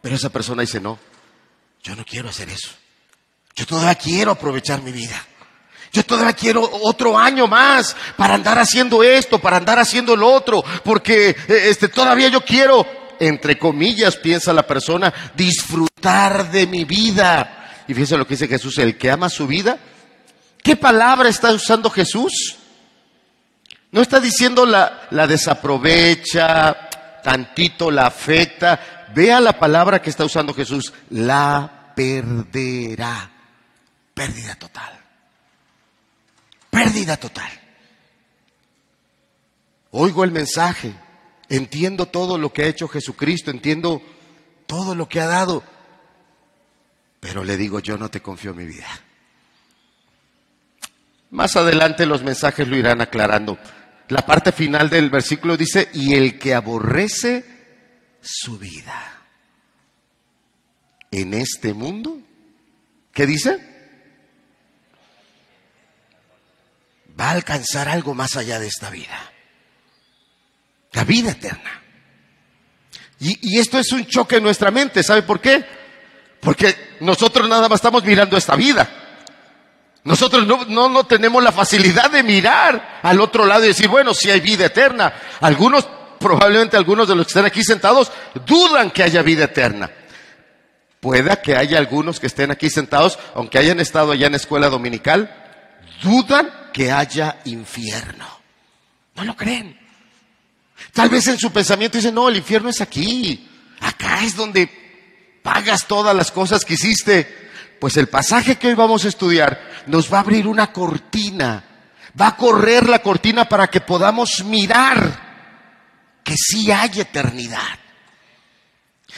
Pero 0.00 0.16
esa 0.16 0.30
persona 0.30 0.62
dice, 0.62 0.80
no, 0.80 0.98
yo 1.82 1.94
no 1.94 2.04
quiero 2.04 2.30
hacer 2.30 2.48
eso. 2.48 2.70
Yo 3.54 3.66
todavía 3.66 3.94
quiero 3.96 4.32
aprovechar 4.32 4.82
mi 4.82 4.92
vida. 4.92 5.24
Yo 5.92 6.04
todavía 6.04 6.32
quiero 6.32 6.68
otro 6.82 7.18
año 7.18 7.46
más 7.46 7.96
para 8.16 8.34
andar 8.34 8.58
haciendo 8.58 9.02
esto, 9.02 9.38
para 9.38 9.56
andar 9.56 9.78
haciendo 9.78 10.14
lo 10.16 10.32
otro, 10.32 10.62
porque 10.84 11.30
eh, 11.30 11.36
este, 11.48 11.88
todavía 11.88 12.28
yo 12.28 12.42
quiero, 12.42 12.86
entre 13.18 13.58
comillas, 13.58 14.16
piensa 14.16 14.52
la 14.52 14.66
persona, 14.66 15.12
disfrutar 15.34 16.50
de 16.50 16.66
mi 16.66 16.84
vida. 16.84 17.84
Y 17.88 17.94
fíjense 17.94 18.16
lo 18.16 18.26
que 18.26 18.34
dice 18.34 18.46
Jesús, 18.46 18.78
el 18.78 18.96
que 18.96 19.10
ama 19.10 19.28
su 19.28 19.46
vida. 19.46 19.78
¿Qué 20.62 20.76
palabra 20.76 21.28
está 21.28 21.52
usando 21.52 21.90
Jesús? 21.90 22.56
No 23.90 24.00
está 24.00 24.20
diciendo 24.20 24.64
la, 24.64 25.08
la 25.10 25.26
desaprovecha, 25.26 26.88
tantito 27.24 27.90
la 27.90 28.06
afecta, 28.06 29.00
Vea 29.14 29.40
la 29.40 29.58
palabra 29.58 30.00
que 30.00 30.10
está 30.10 30.24
usando 30.24 30.54
Jesús, 30.54 30.92
la 31.10 31.92
perderá. 31.94 33.30
Pérdida 34.14 34.54
total. 34.54 34.99
Pérdida 36.70 37.16
total. 37.16 37.50
Oigo 39.90 40.24
el 40.24 40.30
mensaje, 40.30 40.94
entiendo 41.48 42.06
todo 42.06 42.38
lo 42.38 42.52
que 42.52 42.62
ha 42.62 42.68
hecho 42.68 42.86
Jesucristo, 42.88 43.50
entiendo 43.50 44.00
todo 44.66 44.94
lo 44.94 45.08
que 45.08 45.20
ha 45.20 45.26
dado, 45.26 45.64
pero 47.18 47.44
le 47.44 47.56
digo, 47.56 47.80
yo 47.80 47.98
no 47.98 48.08
te 48.08 48.22
confío 48.22 48.54
mi 48.54 48.66
vida. 48.66 48.86
Más 51.30 51.56
adelante 51.56 52.06
los 52.06 52.22
mensajes 52.22 52.66
lo 52.66 52.76
irán 52.76 53.00
aclarando. 53.00 53.58
La 54.08 54.24
parte 54.24 54.52
final 54.52 54.90
del 54.90 55.10
versículo 55.10 55.56
dice, 55.56 55.88
y 55.92 56.14
el 56.14 56.38
que 56.38 56.54
aborrece 56.54 57.44
su 58.20 58.58
vida 58.58 59.20
en 61.10 61.34
este 61.34 61.74
mundo. 61.74 62.18
¿Qué 63.12 63.26
dice? 63.26 63.69
Va 67.20 67.28
a 67.28 67.32
alcanzar 67.32 67.88
algo 67.88 68.14
más 68.14 68.36
allá 68.36 68.58
de 68.58 68.66
esta 68.66 68.88
vida. 68.88 69.18
La 70.92 71.04
vida 71.04 71.32
eterna. 71.32 71.82
Y, 73.18 73.58
esto 73.58 73.78
es 73.78 73.92
un 73.92 74.06
choque 74.06 74.36
en 74.36 74.42
nuestra 74.42 74.70
mente. 74.70 75.02
¿Sabe 75.02 75.22
por 75.22 75.40
qué? 75.40 75.62
Porque 76.40 76.96
nosotros 77.00 77.46
nada 77.46 77.68
más 77.68 77.76
estamos 77.76 78.02
mirando 78.04 78.38
esta 78.38 78.56
vida. 78.56 78.88
Nosotros 80.04 80.46
no, 80.46 80.64
no, 80.64 80.88
no, 80.88 81.04
tenemos 81.04 81.42
la 81.44 81.52
facilidad 81.52 82.10
de 82.10 82.22
mirar 82.22 83.00
al 83.02 83.20
otro 83.20 83.44
lado 83.44 83.64
y 83.64 83.68
decir, 83.68 83.88
bueno, 83.88 84.14
si 84.14 84.30
hay 84.30 84.40
vida 84.40 84.64
eterna. 84.64 85.12
Algunos 85.40 85.86
probablemente 86.18 86.76
algunos 86.76 87.08
de 87.08 87.16
los 87.16 87.26
que 87.26 87.30
están 87.30 87.46
aquí 87.46 87.62
sentados 87.62 88.12
dudan 88.46 88.90
que 88.90 89.02
haya 89.02 89.20
vida 89.20 89.44
eterna. 89.44 89.90
Pueda 91.00 91.42
que 91.42 91.56
haya 91.56 91.76
algunos 91.76 92.20
que 92.20 92.28
estén 92.28 92.50
aquí 92.50 92.70
sentados, 92.70 93.18
aunque 93.34 93.58
hayan 93.58 93.80
estado 93.80 94.12
allá 94.12 94.26
en 94.26 94.34
escuela 94.34 94.68
dominical, 94.68 95.34
dudan 96.02 96.59
que 96.72 96.90
haya 96.90 97.40
infierno. 97.44 98.26
No 99.14 99.24
lo 99.24 99.36
creen. 99.36 99.78
Tal 100.92 101.08
vez 101.08 101.26
en 101.28 101.38
su 101.38 101.52
pensamiento 101.52 101.98
dicen, 101.98 102.14
no, 102.14 102.28
el 102.28 102.36
infierno 102.36 102.68
es 102.68 102.80
aquí. 102.80 103.48
Acá 103.80 104.24
es 104.24 104.36
donde 104.36 105.40
pagas 105.42 105.86
todas 105.86 106.14
las 106.14 106.30
cosas 106.30 106.64
que 106.64 106.74
hiciste. 106.74 107.50
Pues 107.80 107.96
el 107.96 108.08
pasaje 108.08 108.56
que 108.56 108.68
hoy 108.68 108.74
vamos 108.74 109.04
a 109.04 109.08
estudiar 109.08 109.60
nos 109.86 110.12
va 110.12 110.18
a 110.18 110.20
abrir 110.20 110.46
una 110.46 110.72
cortina. 110.72 111.64
Va 112.20 112.28
a 112.28 112.36
correr 112.36 112.88
la 112.88 113.00
cortina 113.00 113.48
para 113.48 113.68
que 113.68 113.80
podamos 113.80 114.44
mirar 114.44 115.30
que 116.24 116.34
sí 116.36 116.70
hay 116.70 117.00
eternidad. 117.00 117.78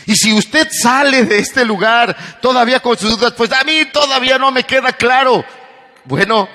Y 0.06 0.14
si 0.14 0.32
usted 0.32 0.68
sale 0.70 1.24
de 1.24 1.38
este 1.38 1.64
lugar 1.64 2.16
todavía 2.40 2.80
con 2.80 2.96
sus 2.96 3.18
dudas, 3.18 3.32
pues 3.36 3.52
a 3.52 3.64
mí 3.64 3.86
todavía 3.92 4.38
no 4.38 4.50
me 4.50 4.64
queda 4.64 4.92
claro. 4.92 5.44
Bueno, 6.04 6.48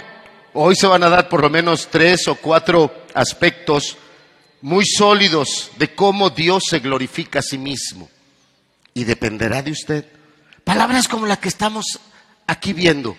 hoy 0.59 0.75
se 0.75 0.87
van 0.87 1.03
a 1.03 1.09
dar 1.09 1.29
por 1.29 1.41
lo 1.41 1.49
menos 1.49 1.87
tres 1.89 2.27
o 2.27 2.35
cuatro 2.35 3.05
aspectos 3.13 3.97
muy 4.61 4.85
sólidos 4.85 5.71
de 5.77 5.93
cómo 5.93 6.31
Dios 6.31 6.63
se 6.67 6.79
glorifica 6.79 7.39
a 7.39 7.43
sí 7.43 7.57
mismo. 7.57 8.09
Y 8.93 9.03
dependerá 9.03 9.61
de 9.61 9.71
usted. 9.71 10.05
Palabras 10.63 11.07
como 11.07 11.27
las 11.27 11.37
que 11.37 11.49
estamos 11.49 11.99
aquí 12.47 12.73
viendo. 12.73 13.15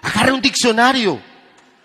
Agarre 0.00 0.32
un 0.32 0.40
diccionario. 0.40 1.20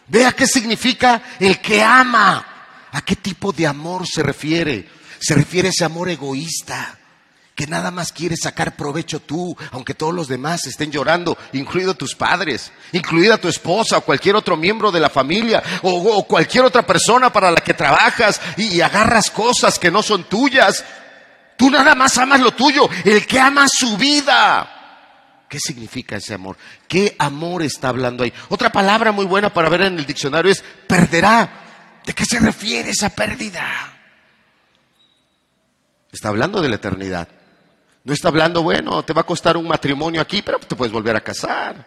Vea 0.07 0.31
qué 0.31 0.48
significa 0.48 1.22
el 1.39 1.60
que 1.60 1.83
ama. 1.83 2.48
¿A 2.91 3.01
qué 3.01 3.17
tipo 3.17 3.51
de 3.51 3.67
amor 3.67 4.07
se 4.07 4.24
refiere? 4.24 4.88
Se 5.19 5.36
refiere 5.36 5.67
a 5.67 5.72
ese 5.72 5.83
amor 5.83 6.10
egoísta, 6.10 6.98
que 7.55 7.67
nada 7.67 7.91
más 7.91 8.12
quiere 8.12 8.36
sacar 8.36 8.75
provecho 8.75 9.19
tú, 9.19 9.55
aunque 9.72 9.93
todos 9.93 10.13
los 10.13 10.27
demás 10.27 10.65
estén 10.65 10.91
llorando, 10.91 11.38
incluido 11.53 11.93
tus 11.93 12.15
padres, 12.15 12.72
incluida 12.91 13.38
tu 13.38 13.48
esposa 13.48 13.98
o 13.98 14.01
cualquier 14.01 14.36
otro 14.36 14.57
miembro 14.57 14.91
de 14.91 15.00
la 15.00 15.10
familia 15.10 15.62
o, 15.83 16.24
cualquier 16.25 16.65
otra 16.65 16.86
persona 16.86 17.31
para 17.31 17.51
la 17.51 17.62
que 17.62 17.74
trabajas 17.74 18.41
y 18.57 18.81
agarras 18.81 19.29
cosas 19.29 19.77
que 19.77 19.91
no 19.91 20.01
son 20.01 20.24
tuyas. 20.24 20.83
Tú 21.55 21.69
nada 21.69 21.93
más 21.93 22.17
amas 22.17 22.41
lo 22.41 22.51
tuyo, 22.51 22.89
el 23.05 23.27
que 23.27 23.39
ama 23.39 23.65
su 23.72 23.98
vida. 23.98 25.45
¿Qué 25.48 25.60
significa 25.60 26.15
ese 26.15 26.33
amor? 26.33 26.57
¿Qué 26.88 27.15
amor 27.19 27.62
está 27.62 27.89
hablando 27.89 28.24
ahí? 28.24 28.33
Otra 28.50 28.72
palabra 28.72 29.12
muy 29.12 29.25
buena 29.25 29.53
para 29.53 29.69
ver 29.69 29.81
en 29.81 30.00
el 30.00 30.05
diccionario 30.05 30.51
es 30.51 30.63
perderá. 30.88 31.60
¿De 32.03 32.13
qué 32.13 32.25
se 32.25 32.39
refiere 32.39 32.89
esa 32.89 33.10
pérdida? 33.10 33.93
Está 36.12 36.29
hablando 36.29 36.62
de 36.62 36.69
la 36.69 36.75
eternidad. 36.75 37.27
No 38.03 38.13
está 38.13 38.27
hablando, 38.27 38.63
bueno, 38.63 39.03
te 39.03 39.13
va 39.13 39.22
a 39.22 39.25
costar 39.25 39.55
un 39.55 39.67
matrimonio 39.67 40.22
aquí, 40.22 40.41
pero 40.41 40.60
te 40.60 40.75
puedes 40.75 40.91
volver 40.91 41.15
a 41.15 41.22
casar. 41.22 41.86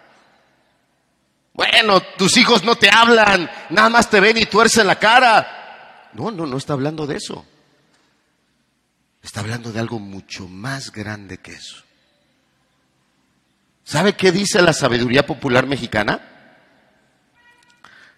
Bueno, 1.53 2.01
tus 2.01 2.37
hijos 2.37 2.65
no 2.65 2.77
te 2.77 2.91
hablan, 2.91 3.51
nada 3.71 3.89
más 3.89 4.09
te 4.09 4.21
ven 4.21 4.39
y 4.39 4.47
tuercen 4.47 4.87
la 4.87 4.99
cara. 4.99 6.11
No, 6.15 6.31
no, 6.31 6.47
no 6.47 6.57
está 6.57 6.73
hablando 6.73 7.07
de 7.07 7.17
eso. 7.17 7.45
Está 9.23 9.41
hablando 9.41 9.73
de 9.73 9.81
algo 9.81 9.99
mucho 9.99 10.49
más 10.49 10.93
grande 10.93 11.39
que 11.39 11.53
eso. 11.53 11.83
¿Sabe 13.85 14.15
qué 14.15 14.33
dice 14.33 14.63
la 14.63 14.73
sabiduría 14.73 15.27
popular 15.27 15.67
mexicana? 15.67 16.21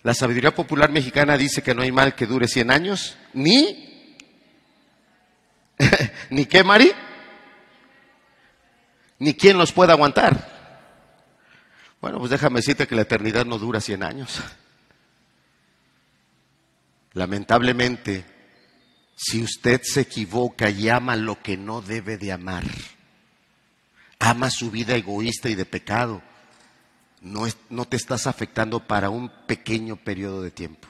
La 0.02 0.14
sabiduría 0.14 0.54
popular 0.54 0.90
mexicana 0.90 1.36
dice 1.36 1.62
que 1.62 1.74
no 1.74 1.82
hay 1.82 1.92
mal 1.92 2.14
que 2.14 2.26
dure 2.26 2.46
100 2.46 2.70
años, 2.70 3.16
ni... 3.32 4.14
¿Ni 6.30 6.46
qué, 6.46 6.62
Mari? 6.62 6.92
Ni 9.18 9.34
quién 9.34 9.58
los 9.58 9.72
pueda 9.72 9.94
aguantar. 9.94 10.58
Bueno, 12.00 12.18
pues 12.18 12.30
déjame 12.30 12.60
decirte 12.60 12.86
que 12.86 12.94
la 12.94 13.02
eternidad 13.02 13.44
no 13.44 13.58
dura 13.58 13.80
100 13.80 14.02
años. 14.02 14.40
Lamentablemente, 17.14 18.24
si 19.16 19.42
usted 19.42 19.80
se 19.82 20.02
equivoca 20.02 20.70
y 20.70 20.88
ama 20.88 21.16
lo 21.16 21.42
que 21.42 21.56
no 21.56 21.80
debe 21.80 22.16
de 22.16 22.30
amar, 22.30 22.64
ama 24.20 24.50
su 24.50 24.70
vida 24.70 24.94
egoísta 24.94 25.48
y 25.48 25.56
de 25.56 25.64
pecado, 25.64 26.22
no, 27.20 27.46
no 27.70 27.84
te 27.86 27.96
estás 27.96 28.28
afectando 28.28 28.86
para 28.86 29.10
un 29.10 29.28
pequeño 29.46 29.96
periodo 29.96 30.42
de 30.42 30.52
tiempo. 30.52 30.86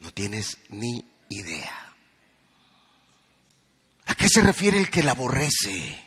No 0.00 0.10
tienes 0.10 0.58
ni 0.70 1.04
idea. 1.28 1.94
¿A 4.06 4.14
qué 4.16 4.28
se 4.28 4.42
refiere 4.42 4.78
el 4.78 4.90
que 4.90 5.04
la 5.04 5.12
aborrece? 5.12 6.05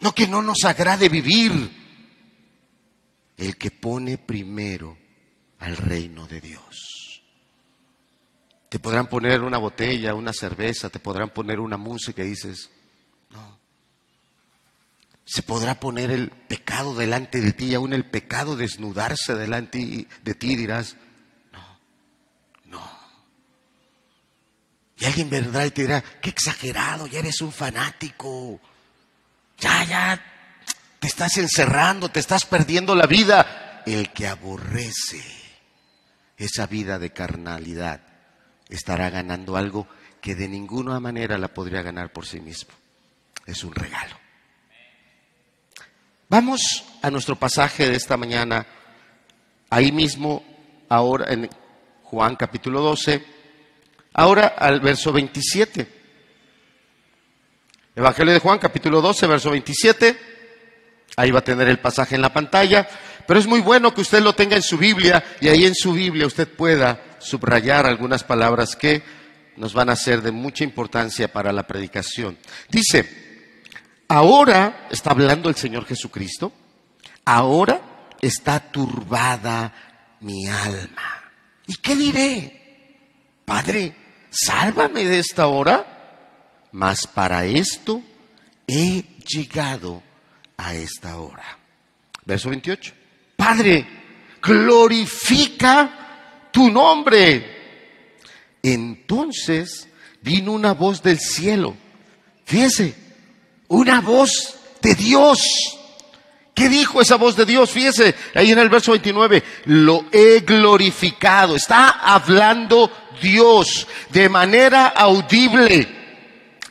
No 0.00 0.14
que 0.14 0.28
no 0.28 0.42
nos 0.42 0.64
agrade 0.64 1.08
vivir 1.08 1.70
el 3.36 3.56
que 3.56 3.70
pone 3.70 4.18
primero 4.18 4.96
al 5.58 5.76
reino 5.76 6.26
de 6.26 6.40
Dios. 6.40 7.22
Te 8.68 8.78
podrán 8.78 9.08
poner 9.08 9.42
una 9.42 9.58
botella, 9.58 10.14
una 10.14 10.32
cerveza, 10.32 10.90
te 10.90 10.98
podrán 10.98 11.30
poner 11.30 11.60
una 11.60 11.76
música 11.76 12.22
y 12.22 12.30
dices, 12.30 12.70
no. 13.30 13.58
Se 15.24 15.42
podrá 15.42 15.80
poner 15.80 16.10
el 16.10 16.30
pecado 16.30 16.94
delante 16.94 17.40
de 17.40 17.52
ti, 17.52 17.74
aún 17.74 17.92
el 17.92 18.04
pecado 18.04 18.56
desnudarse 18.56 19.34
delante 19.34 20.06
de 20.22 20.34
ti 20.34 20.52
y 20.52 20.56
dirás, 20.56 20.96
no, 21.52 21.78
no. 22.64 22.90
Y 24.98 25.04
alguien 25.04 25.30
vendrá 25.30 25.66
y 25.66 25.70
te 25.70 25.82
dirá, 25.82 26.02
qué 26.20 26.30
exagerado, 26.30 27.06
ya 27.06 27.20
eres 27.20 27.40
un 27.40 27.52
fanático. 27.52 28.60
Ya, 29.58 29.84
ya, 29.84 30.22
te 30.98 31.06
estás 31.06 31.38
encerrando, 31.38 32.08
te 32.08 32.20
estás 32.20 32.44
perdiendo 32.44 32.94
la 32.94 33.06
vida. 33.06 33.82
El 33.86 34.12
que 34.12 34.26
aborrece 34.26 35.22
esa 36.36 36.66
vida 36.66 36.98
de 36.98 37.10
carnalidad 37.10 38.00
estará 38.68 39.10
ganando 39.10 39.56
algo 39.56 39.86
que 40.20 40.34
de 40.34 40.48
ninguna 40.48 40.98
manera 41.00 41.38
la 41.38 41.48
podría 41.48 41.82
ganar 41.82 42.12
por 42.12 42.26
sí 42.26 42.40
mismo. 42.40 42.72
Es 43.46 43.62
un 43.62 43.74
regalo. 43.74 44.16
Vamos 46.28 46.84
a 47.02 47.10
nuestro 47.10 47.36
pasaje 47.36 47.88
de 47.88 47.96
esta 47.96 48.16
mañana, 48.16 48.66
ahí 49.70 49.92
mismo, 49.92 50.42
ahora 50.88 51.32
en 51.32 51.48
Juan 52.02 52.34
capítulo 52.34 52.80
12, 52.80 53.24
ahora 54.12 54.48
al 54.48 54.80
verso 54.80 55.12
27. 55.12 55.95
Evangelio 57.96 58.34
de 58.34 58.40
Juan 58.40 58.58
capítulo 58.58 59.00
12, 59.00 59.26
verso 59.26 59.50
27. 59.50 60.18
Ahí 61.16 61.30
va 61.30 61.38
a 61.38 61.44
tener 61.44 61.66
el 61.66 61.78
pasaje 61.78 62.14
en 62.14 62.20
la 62.20 62.30
pantalla, 62.30 62.86
pero 63.26 63.40
es 63.40 63.46
muy 63.46 63.60
bueno 63.60 63.94
que 63.94 64.02
usted 64.02 64.20
lo 64.20 64.34
tenga 64.34 64.54
en 64.54 64.62
su 64.62 64.76
Biblia 64.76 65.24
y 65.40 65.48
ahí 65.48 65.64
en 65.64 65.74
su 65.74 65.94
Biblia 65.94 66.26
usted 66.26 66.46
pueda 66.46 67.16
subrayar 67.18 67.86
algunas 67.86 68.22
palabras 68.22 68.76
que 68.76 69.02
nos 69.56 69.72
van 69.72 69.88
a 69.88 69.96
ser 69.96 70.20
de 70.20 70.30
mucha 70.30 70.62
importancia 70.62 71.32
para 71.32 71.52
la 71.52 71.66
predicación. 71.66 72.36
Dice, 72.68 73.62
ahora 74.08 74.88
está 74.90 75.12
hablando 75.12 75.48
el 75.48 75.56
Señor 75.56 75.86
Jesucristo, 75.86 76.52
ahora 77.24 77.80
está 78.20 78.60
turbada 78.60 79.72
mi 80.20 80.46
alma. 80.46 81.30
¿Y 81.66 81.76
qué 81.76 81.96
diré? 81.96 83.00
Padre, 83.46 83.96
sálvame 84.28 85.06
de 85.06 85.18
esta 85.20 85.46
hora. 85.46 85.95
Mas 86.72 87.06
para 87.06 87.44
esto 87.44 88.02
he 88.66 89.04
llegado 89.26 90.02
a 90.56 90.74
esta 90.74 91.18
hora. 91.18 91.58
Verso 92.24 92.50
28. 92.50 92.92
Padre, 93.36 93.86
glorifica 94.42 96.48
tu 96.50 96.70
nombre. 96.70 97.54
Entonces 98.62 99.88
vino 100.22 100.52
una 100.52 100.74
voz 100.74 101.02
del 101.02 101.18
cielo. 101.18 101.76
Fíjense, 102.44 102.94
una 103.68 104.00
voz 104.00 104.58
de 104.82 104.94
Dios. 104.94 105.40
¿Qué 106.54 106.68
dijo 106.68 107.00
esa 107.00 107.16
voz 107.16 107.36
de 107.36 107.44
Dios? 107.44 107.70
Fíjese, 107.70 108.14
ahí 108.34 108.50
en 108.50 108.58
el 108.58 108.70
verso 108.70 108.92
29, 108.92 109.42
lo 109.66 110.06
he 110.10 110.40
glorificado. 110.40 111.54
Está 111.54 111.90
hablando 111.90 112.90
Dios 113.20 113.86
de 114.10 114.28
manera 114.28 114.86
audible. 114.86 115.95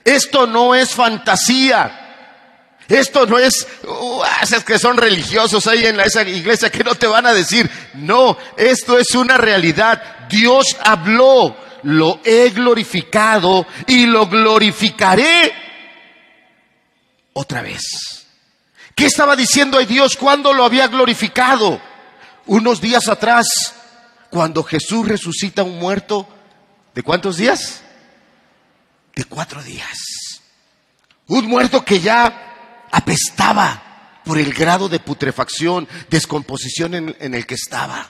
Esto 0.06 0.46
no 0.46 0.76
es 0.76 0.92
fantasía. 0.92 2.04
Esto 2.88 3.26
no 3.26 3.40
es, 3.40 3.68
uh, 3.88 4.22
que 4.64 4.78
son 4.78 4.98
religiosos 4.98 5.66
ahí 5.66 5.86
en 5.86 6.00
esa 6.00 6.22
iglesia 6.22 6.72
que 6.72 6.84
no 6.84 6.94
te 6.94 7.08
van 7.08 7.26
a 7.26 7.34
decir. 7.34 7.70
No, 7.96 8.38
esto 8.56 9.00
es 9.00 9.16
una 9.16 9.38
realidad. 9.38 10.28
Dios 10.30 10.78
habló, 10.84 11.58
lo 11.82 12.20
he 12.24 12.52
glorificado 12.52 13.66
y 13.88 14.06
lo 14.06 14.28
glorificaré 14.28 15.52
otra 17.34 17.64
vez. 17.64 17.82
¿Qué 18.94 19.08
estaba 19.08 19.36
diciendo 19.36 19.80
ahí 19.80 19.86
Dios 19.88 20.16
cuando 20.16 20.54
lo 20.54 20.64
había 20.64 20.88
glorificado? 20.88 21.82
Unos 22.46 22.80
días 22.80 23.08
atrás, 23.08 23.48
cuando 24.30 24.64
Jesús 24.64 25.08
resucita 25.08 25.64
a 25.64 25.66
un 25.66 25.80
muerto, 25.80 26.28
¿de 26.94 27.02
cuántos 27.02 27.38
días? 27.38 27.82
De 29.16 29.24
cuatro 29.26 29.64
días. 29.64 29.98
Un 31.28 31.46
muerto 31.46 31.84
que 31.84 32.00
ya 32.00 32.88
apestaba 32.92 34.22
por 34.26 34.38
el 34.38 34.54
grado 34.54 34.90
de 34.90 35.00
putrefacción, 35.00 35.88
descomposición 36.10 36.96
en, 36.96 37.34
el 37.34 37.46
que 37.46 37.56
estaba. 37.56 38.10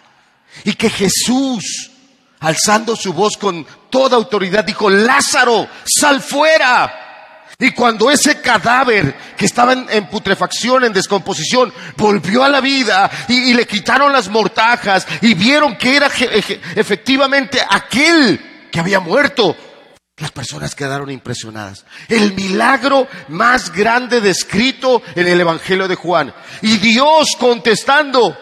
Y 0.63 0.73
que 0.73 0.89
Jesús, 0.89 1.91
alzando 2.39 2.95
su 2.95 3.13
voz 3.13 3.37
con 3.37 3.65
toda 3.89 4.15
autoridad, 4.15 4.63
dijo, 4.63 4.89
Lázaro, 4.89 5.67
sal 5.85 6.21
fuera. 6.21 7.45
Y 7.59 7.71
cuando 7.71 8.09
ese 8.11 8.41
cadáver 8.41 9.15
que 9.37 9.45
estaba 9.45 9.73
en, 9.73 10.09
putrefacción, 10.09 10.83
en 10.85 10.93
descomposición, 10.93 11.73
volvió 11.97 12.43
a 12.43 12.49
la 12.49 12.61
vida 12.61 13.09
y, 13.27 13.53
le 13.53 13.65
quitaron 13.65 14.11
las 14.11 14.27
mortajas 14.27 15.07
y 15.21 15.33
vieron 15.35 15.77
que 15.77 15.95
era 15.95 16.07
efectivamente 16.07 17.61
aquel 17.69 18.69
que 18.71 18.79
había 18.79 18.99
muerto, 18.99 19.55
las 20.17 20.31
personas 20.31 20.75
quedaron 20.75 21.11
impresionadas. 21.11 21.85
El 22.07 22.33
milagro 22.33 23.07
más 23.27 23.71
grande 23.71 24.21
descrito 24.21 25.01
en 25.13 25.27
el 25.27 25.41
Evangelio 25.41 25.89
de 25.89 25.95
Juan. 25.95 26.33
Y 26.61 26.77
Dios 26.77 27.35
contestando. 27.37 28.37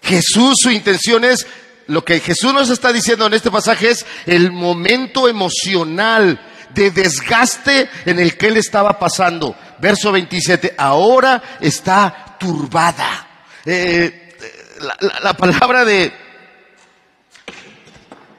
Jesús, 0.00 0.54
su 0.62 0.70
intención 0.70 1.24
es, 1.24 1.46
lo 1.88 2.04
que 2.04 2.20
Jesús 2.20 2.54
nos 2.54 2.70
está 2.70 2.90
diciendo 2.90 3.26
en 3.26 3.34
este 3.34 3.50
pasaje 3.50 3.90
es 3.90 4.06
el 4.24 4.50
momento 4.50 5.28
emocional 5.28 6.40
de 6.70 6.90
desgaste 6.90 7.90
en 8.06 8.18
el 8.18 8.38
que 8.38 8.48
él 8.48 8.56
estaba 8.56 8.98
pasando. 8.98 9.54
Verso 9.78 10.10
27, 10.10 10.74
ahora 10.78 11.58
está 11.60 12.36
turbada. 12.40 13.44
Eh, 13.66 14.38
la, 14.80 15.20
la 15.22 15.34
palabra 15.34 15.84
de, 15.84 16.12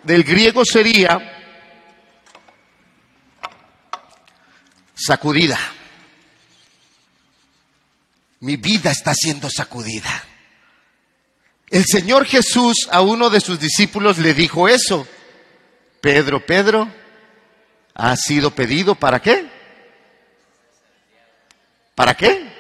del 0.02 0.24
griego 0.24 0.66
sería 0.66 1.33
sacudida. 5.06 5.60
Mi 8.40 8.58
vida 8.58 8.92
está 8.92 9.14
siendo 9.14 9.50
sacudida. 9.50 10.24
El 11.70 11.86
Señor 11.86 12.26
Jesús 12.26 12.88
a 12.92 13.02
uno 13.02 13.30
de 13.30 13.42
sus 13.42 13.60
discípulos 13.60 14.18
le 14.18 14.34
dijo 14.34 14.68
eso. 14.68 15.08
Pedro, 16.02 16.46
Pedro, 16.46 16.94
ha 17.96 18.16
sido 18.16 18.52
pedido 18.54 18.96
para 18.96 19.22
qué? 19.22 19.50
¿Para 21.96 22.16
qué? 22.16 22.52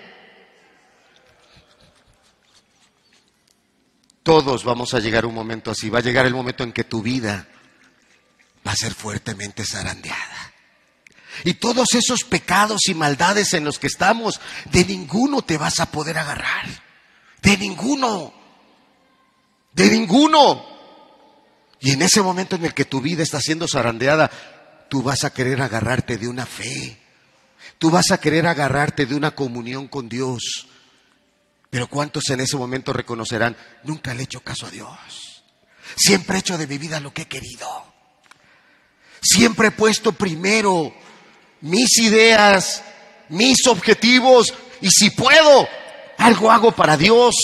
Todos 4.24 4.64
vamos 4.64 4.94
a 4.94 5.00
llegar 5.00 5.26
un 5.26 5.34
momento 5.34 5.72
así. 5.72 5.90
Va 5.90 6.00
a 6.00 6.04
llegar 6.04 6.26
el 6.26 6.34
momento 6.34 6.64
en 6.64 6.72
que 6.72 6.86
tu 6.86 7.02
vida 7.02 7.46
va 8.66 8.72
a 8.72 8.76
ser 8.76 8.94
fuertemente 8.94 9.66
zarandeada. 9.66 10.53
Y 11.44 11.56
todos 11.56 11.88
esos 11.94 12.24
pecados 12.24 12.82
y 12.88 12.94
maldades 12.94 13.54
en 13.54 13.66
los 13.66 13.80
que 13.80 13.88
estamos, 13.88 14.40
de 14.72 14.86
ninguno 14.86 15.42
te 15.42 15.58
vas 15.58 15.80
a 15.80 15.88
poder 15.88 16.18
agarrar. 16.18 16.66
De 17.42 17.58
ninguno. 17.58 18.34
De 19.74 19.90
ninguno. 19.90 20.66
Y 21.80 21.92
en 21.92 22.02
ese 22.02 22.22
momento 22.22 22.56
en 22.56 22.66
el 22.66 22.74
que 22.74 22.86
tu 22.86 23.02
vida 23.02 23.24
está 23.24 23.40
siendo 23.40 23.68
zarandeada, 23.68 24.32
tú 24.90 25.02
vas 25.02 25.24
a 25.24 25.34
querer 25.34 25.62
agarrarte 25.62 26.18
de 26.18 26.28
una 26.28 26.46
fe. 26.46 27.00
Tú 27.78 27.90
vas 27.90 28.12
a 28.12 28.20
querer 28.20 28.48
agarrarte 28.48 29.06
de 29.06 29.16
una 29.16 29.32
comunión 29.32 29.88
con 29.88 30.08
Dios. 30.08 30.68
Pero 31.70 31.88
¿cuántos 31.88 32.30
en 32.30 32.40
ese 32.40 32.56
momento 32.56 32.94
reconocerán, 32.94 33.58
nunca 33.84 34.14
le 34.14 34.22
he 34.22 34.24
hecho 34.26 34.42
caso 34.42 34.68
a 34.68 34.72
Dios? 34.72 35.44
Siempre 35.96 36.38
he 36.38 36.40
hecho 36.40 36.58
de 36.58 36.68
mi 36.68 36.78
vida 36.78 37.00
lo 37.00 37.14
que 37.14 37.24
he 37.24 37.28
querido. 37.28 37.68
Siempre 39.22 39.70
he 39.70 39.72
puesto 39.72 40.12
primero 40.14 40.94
mis 41.64 41.98
ideas, 42.00 42.84
mis 43.30 43.68
objetivos 43.68 44.54
y 44.82 44.90
si 44.90 45.12
puedo, 45.12 45.68
algo 46.18 46.52
hago 46.52 46.72
para 46.72 46.98
Dios. 46.98 47.36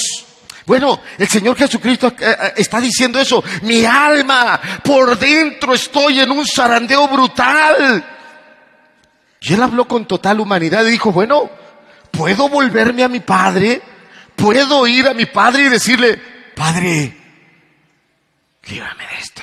Bueno, 0.65 1.01
el 1.17 1.27
Señor 1.27 1.57
Jesucristo 1.57 2.07
eh, 2.07 2.13
eh, 2.19 2.53
está 2.57 2.79
diciendo 2.79 3.19
eso. 3.19 3.43
Mi 3.63 3.85
alma, 3.85 4.59
por 4.83 5.17
dentro 5.17 5.73
estoy 5.73 6.19
en 6.19 6.31
un 6.31 6.45
zarandeo 6.45 7.07
brutal. 7.07 8.05
Y 9.41 9.53
él 9.53 9.63
habló 9.63 9.87
con 9.87 10.05
total 10.05 10.41
humanidad 10.41 10.85
y 10.85 10.91
dijo, 10.91 11.11
bueno, 11.11 11.49
¿puedo 12.11 12.49
volverme 12.49 13.03
a 13.03 13.07
mi 13.07 13.21
padre? 13.21 13.81
¿Puedo 14.35 14.85
ir 14.85 15.07
a 15.07 15.13
mi 15.13 15.25
padre 15.25 15.63
y 15.63 15.69
decirle, 15.69 16.21
padre, 16.55 17.17
líbrame 18.65 19.07
de 19.07 19.15
esto? 19.15 19.41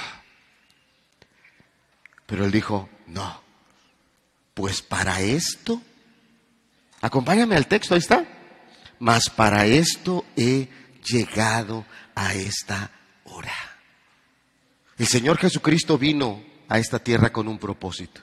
Pero 2.26 2.44
él 2.44 2.52
dijo, 2.52 2.88
no, 3.06 3.45
pues 4.56 4.80
para 4.80 5.20
esto, 5.20 5.82
acompáñame 7.02 7.56
al 7.56 7.66
texto, 7.66 7.92
ahí 7.92 7.98
está, 7.98 8.24
mas 8.98 9.28
para 9.28 9.66
esto 9.66 10.24
he 10.34 10.66
llegado 11.04 11.84
a 12.14 12.32
esta 12.32 12.90
hora. 13.24 13.52
El 14.96 15.06
Señor 15.06 15.36
Jesucristo 15.36 15.98
vino 15.98 16.42
a 16.70 16.78
esta 16.78 16.98
tierra 16.98 17.30
con 17.34 17.48
un 17.48 17.58
propósito. 17.58 18.22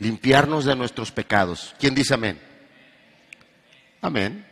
Limpiarnos 0.00 0.66
de 0.66 0.76
nuestros 0.76 1.12
pecados. 1.12 1.74
¿Quién 1.80 1.94
dice 1.94 2.12
amén? 2.12 2.38
Amén. 4.02 4.46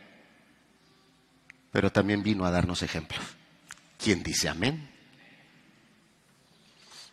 Pero 1.71 1.91
también 1.91 2.23
vino 2.23 2.43
a 2.43 2.49
darnos 2.49 2.81
ejemplos. 2.81 3.23
¿Quién 4.03 4.23
dice 4.23 4.49
amén? 4.49 4.89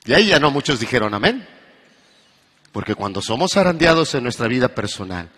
Y 0.07 0.15
ahí 0.15 0.29
ya 0.29 0.41
no 0.41 0.51
muchos 0.51 0.81
dijeron 0.81 1.13
amén. 1.13 1.54
Porque 2.75 2.97
cuando 2.97 3.23
somos 3.23 3.53
zarandeados 3.53 4.17
en 4.17 4.25
nuestra 4.25 4.49
vida 4.49 4.67
personal, 4.67 5.31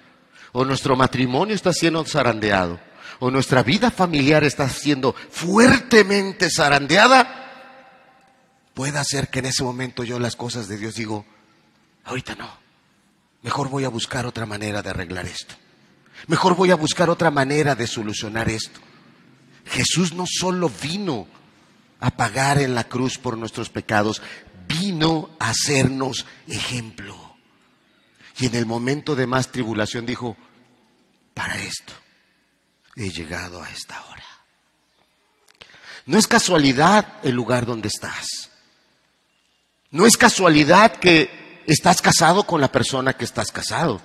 o 0.53 0.65
nuestro 0.65 0.97
matrimonio 0.97 1.55
está 1.55 1.71
siendo 1.71 2.03
zarandeado, 2.07 2.81
o 3.19 3.31
nuestra 3.31 3.63
vida 3.63 3.91
familiar 3.91 4.43
está 4.43 4.67
siendo 4.71 5.13
fuertemente 5.13 6.49
zarandeada, 6.49 7.91
puede 8.73 8.99
hacer 8.99 9.29
que 9.29 9.41
en 9.41 9.47
ese 9.47 9.63
momento 9.65 10.03
yo 10.03 10.19
las 10.19 10.35
cosas 10.35 10.67
de 10.67 10.79
Dios 10.79 10.95
digo, 10.95 11.27
ahorita 12.07 12.37
no, 12.37 12.49
mejor 13.43 13.69
voy 13.69 13.85
a 13.85 13.91
buscar 13.91 14.25
otra 14.25 14.47
manera 14.47 14.81
de 14.81 14.89
arreglar 14.89 15.27
esto, 15.27 15.57
mejor 16.29 16.57
voy 16.57 16.71
a 16.71 16.77
buscar 16.77 17.11
otra 17.11 17.31
manera 17.31 17.75
de 17.75 17.87
solucionar 17.87 18.49
esto. 18.49 18.81
Jesús 19.67 20.15
no 20.15 20.25
solo 20.27 20.71
vino 20.71 21.27
a 22.01 22.13
pagar 22.13 22.63
en 22.63 22.75
la 22.75 22.85
cruz 22.85 23.19
por 23.19 23.37
nuestros 23.37 23.69
pecados, 23.69 24.23
vino 24.67 25.29
a 25.39 25.51
hacernos 25.51 26.25
ejemplo. 26.49 27.26
Y 28.39 28.47
en 28.47 28.55
el 28.55 28.67
momento 28.67 29.15
de 29.15 29.27
más 29.27 29.51
tribulación 29.51 30.05
dijo, 30.05 30.37
para 31.33 31.57
esto 31.59 31.93
he 32.95 33.11
llegado 33.11 33.63
a 33.63 33.71
esta 33.71 34.03
hora. 34.07 34.25
No 36.07 36.19
es 36.19 36.27
casualidad 36.27 37.15
el 37.23 37.35
lugar 37.35 37.67
donde 37.67 37.89
estás. 37.89 38.51
No 39.91 40.07
es 40.07 40.17
casualidad 40.17 40.97
que 40.97 41.63
estás 41.67 42.01
casado 42.03 42.45
con 42.45 42.61
la 42.61 42.71
persona 42.71 43.15
que 43.15 43.25
estás 43.25 43.51
casado. 43.51 44.01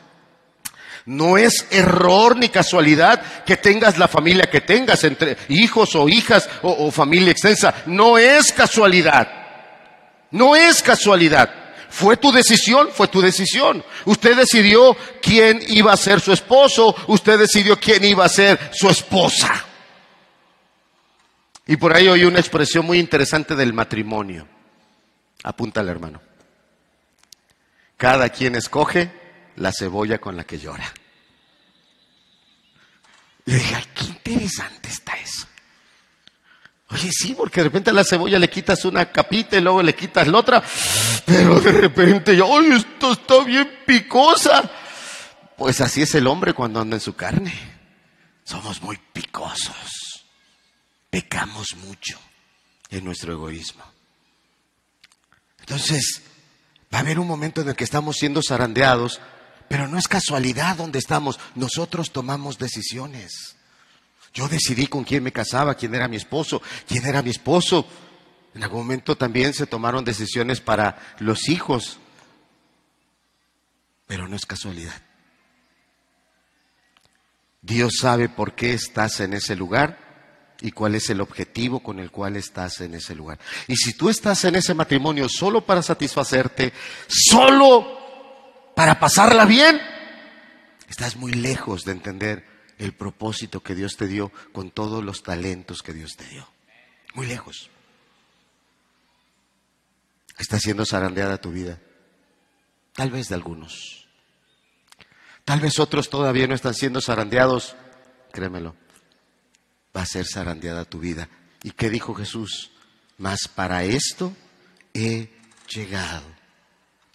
No 1.06 1.38
es 1.38 1.68
error 1.72 2.38
ni 2.38 2.50
casualidad 2.50 3.44
que 3.44 3.58
tengas 3.58 3.98
la 3.98 4.08
familia 4.08 4.50
que 4.50 4.62
tengas, 4.62 5.04
entre 5.04 5.38
hijos 5.50 5.96
o 5.96 6.08
hijas 6.08 6.50
o, 6.62 6.88
o 6.88 6.92
familia 6.92 7.32
extensa. 7.32 7.74
No 7.86 8.18
es 8.18 8.52
casualidad. 8.54 9.28
No 10.32 10.56
es 10.56 10.82
casualidad. 10.82 11.61
Fue 11.92 12.16
tu 12.16 12.32
decisión, 12.32 12.90
fue 12.94 13.10
tu 13.10 13.22
decisión. 13.22 13.84
Usted 14.06 14.38
decidió 14.38 14.96
quién 15.22 15.60
iba 15.68 15.92
a 15.92 15.98
ser 15.98 16.22
su 16.22 16.32
esposo, 16.32 16.96
usted 17.08 17.38
decidió 17.38 17.78
quién 17.78 18.06
iba 18.06 18.24
a 18.24 18.30
ser 18.30 18.72
su 18.74 18.90
esposa. 18.90 19.66
Y 21.68 21.76
por 21.76 21.96
ahí 21.96 22.08
oí 22.08 22.24
una 22.24 22.40
expresión 22.40 22.86
muy 22.86 22.98
interesante 22.98 23.56
del 23.56 23.74
matrimonio. 23.74 24.48
Apúntale, 25.44 25.92
hermano. 25.92 26.22
Cada 27.98 28.30
quien 28.30 28.56
escoge 28.56 29.12
la 29.58 29.72
cebolla 29.72 30.20
con 30.20 30.38
la 30.38 30.46
que 30.46 30.60
llora. 30.60 30.92
Y 33.46 33.52
dije, 33.54 33.76
ay, 33.76 33.86
qué 33.94 34.06
interesante 34.06 34.90
está 34.90 35.14
eso. 35.18 35.48
Oye, 36.92 37.10
sí, 37.12 37.34
porque 37.34 37.62
de 37.62 37.66
repente 37.66 37.90
a 37.90 37.94
la 37.94 38.04
cebolla 38.04 38.38
le 38.38 38.50
quitas 38.50 38.84
una 38.84 39.12
capita 39.12 39.58
y 39.58 39.62
luego 39.62 39.82
le 39.82 39.96
quitas 39.96 40.28
la 40.28 40.38
otra, 40.38 40.64
pero 41.26 41.60
de 41.62 41.72
repente, 41.72 42.32
¡ay, 42.32 42.72
esto 42.74 43.14
está 43.14 43.44
bien 43.44 43.70
picosa! 43.86 44.70
Pues 45.58 45.80
así 45.80 46.02
es 46.02 46.14
el 46.16 46.28
hombre 46.28 46.54
cuando 46.54 46.82
anda 46.82 46.98
en 46.98 47.02
su 47.02 47.16
carne. 47.16 47.54
Somos 48.44 48.82
muy 48.82 49.00
picosos. 49.14 50.26
Pecamos 51.10 51.76
mucho 51.78 52.20
en 52.90 53.06
nuestro 53.06 53.34
egoísmo. 53.34 53.84
Entonces, 55.60 56.24
va 56.94 56.98
a 56.98 57.02
haber 57.02 57.20
un 57.20 57.28
momento 57.28 57.62
en 57.62 57.70
el 57.70 57.76
que 57.76 57.84
estamos 57.84 58.18
siendo 58.18 58.42
zarandeados, 58.46 59.22
pero 59.70 59.88
no 59.88 59.98
es 59.98 60.08
casualidad 60.08 60.76
donde 60.76 61.00
estamos. 61.00 61.40
Nosotros 61.56 62.12
tomamos 62.12 62.58
decisiones. 62.58 63.56
Yo 64.34 64.48
decidí 64.48 64.88
con 64.88 65.04
quién 65.04 65.24
me 65.24 65.34
casaba, 65.34 65.76
quién 65.76 65.94
era 65.94 66.08
mi 66.08 66.16
esposo, 66.16 66.62
quién 66.88 67.06
era 67.06 67.22
mi 67.22 67.32
esposo. 67.32 67.86
En 68.54 68.64
algún 68.64 68.80
momento 68.80 69.18
también 69.18 69.54
se 69.54 69.68
tomaron 69.68 70.04
decisiones 70.04 70.62
para 70.62 71.16
los 71.20 71.50
hijos, 71.50 72.00
pero 74.08 74.28
no 74.28 74.36
es 74.36 74.46
casualidad. 74.46 75.02
Dios 77.62 77.94
sabe 78.00 78.28
por 78.28 78.56
qué 78.56 78.74
estás 78.74 79.20
en 79.20 79.34
ese 79.34 79.56
lugar 79.56 80.56
y 80.62 80.72
cuál 80.72 80.96
es 80.96 81.10
el 81.10 81.22
objetivo 81.22 81.82
con 81.82 82.00
el 82.00 82.12
cual 82.12 82.36
estás 82.36 82.82
en 82.82 82.96
ese 82.96 83.16
lugar. 83.16 83.40
Y 83.68 83.76
si 83.76 83.94
tú 83.94 84.10
estás 84.10 84.44
en 84.46 84.56
ese 84.56 84.74
matrimonio 84.74 85.28
solo 85.28 85.66
para 85.66 85.82
satisfacerte, 85.82 86.74
solo 87.08 88.74
para 88.76 89.00
pasarla 89.00 89.46
bien, 89.46 89.80
estás 90.88 91.16
muy 91.16 91.34
lejos 91.34 91.84
de 91.84 91.92
entender 91.92 92.46
el 92.82 92.94
propósito 92.94 93.62
que 93.62 93.76
Dios 93.76 93.96
te 93.96 94.08
dio 94.08 94.32
con 94.52 94.72
todos 94.72 95.04
los 95.04 95.22
talentos 95.22 95.84
que 95.84 95.94
Dios 95.94 96.14
te 96.18 96.26
dio. 96.26 96.48
Muy 97.14 97.28
lejos. 97.28 97.70
Está 100.40 100.60
siendo 100.60 100.84
zarandeada 100.86 101.40
tu 101.40 101.52
vida. 101.52 101.80
Tal 102.94 103.12
vez 103.12 103.30
de 103.30 103.36
algunos. 103.36 104.08
Tal 105.46 105.60
vez 105.60 105.78
otros 105.78 106.10
todavía 106.10 106.48
no 106.48 106.56
están 106.56 106.74
siendo 106.74 107.02
zarandeados. 107.02 107.76
Créemelo. 108.32 108.76
Va 109.96 110.02
a 110.02 110.06
ser 110.08 110.26
zarandeada 110.26 110.84
tu 110.84 111.00
vida. 111.00 111.30
¿Y 111.62 111.72
qué 111.72 111.92
dijo 111.92 112.16
Jesús? 112.16 112.72
Mas 113.20 113.48
para 113.48 113.84
esto 113.84 114.36
he 114.96 115.30
llegado 115.70 116.26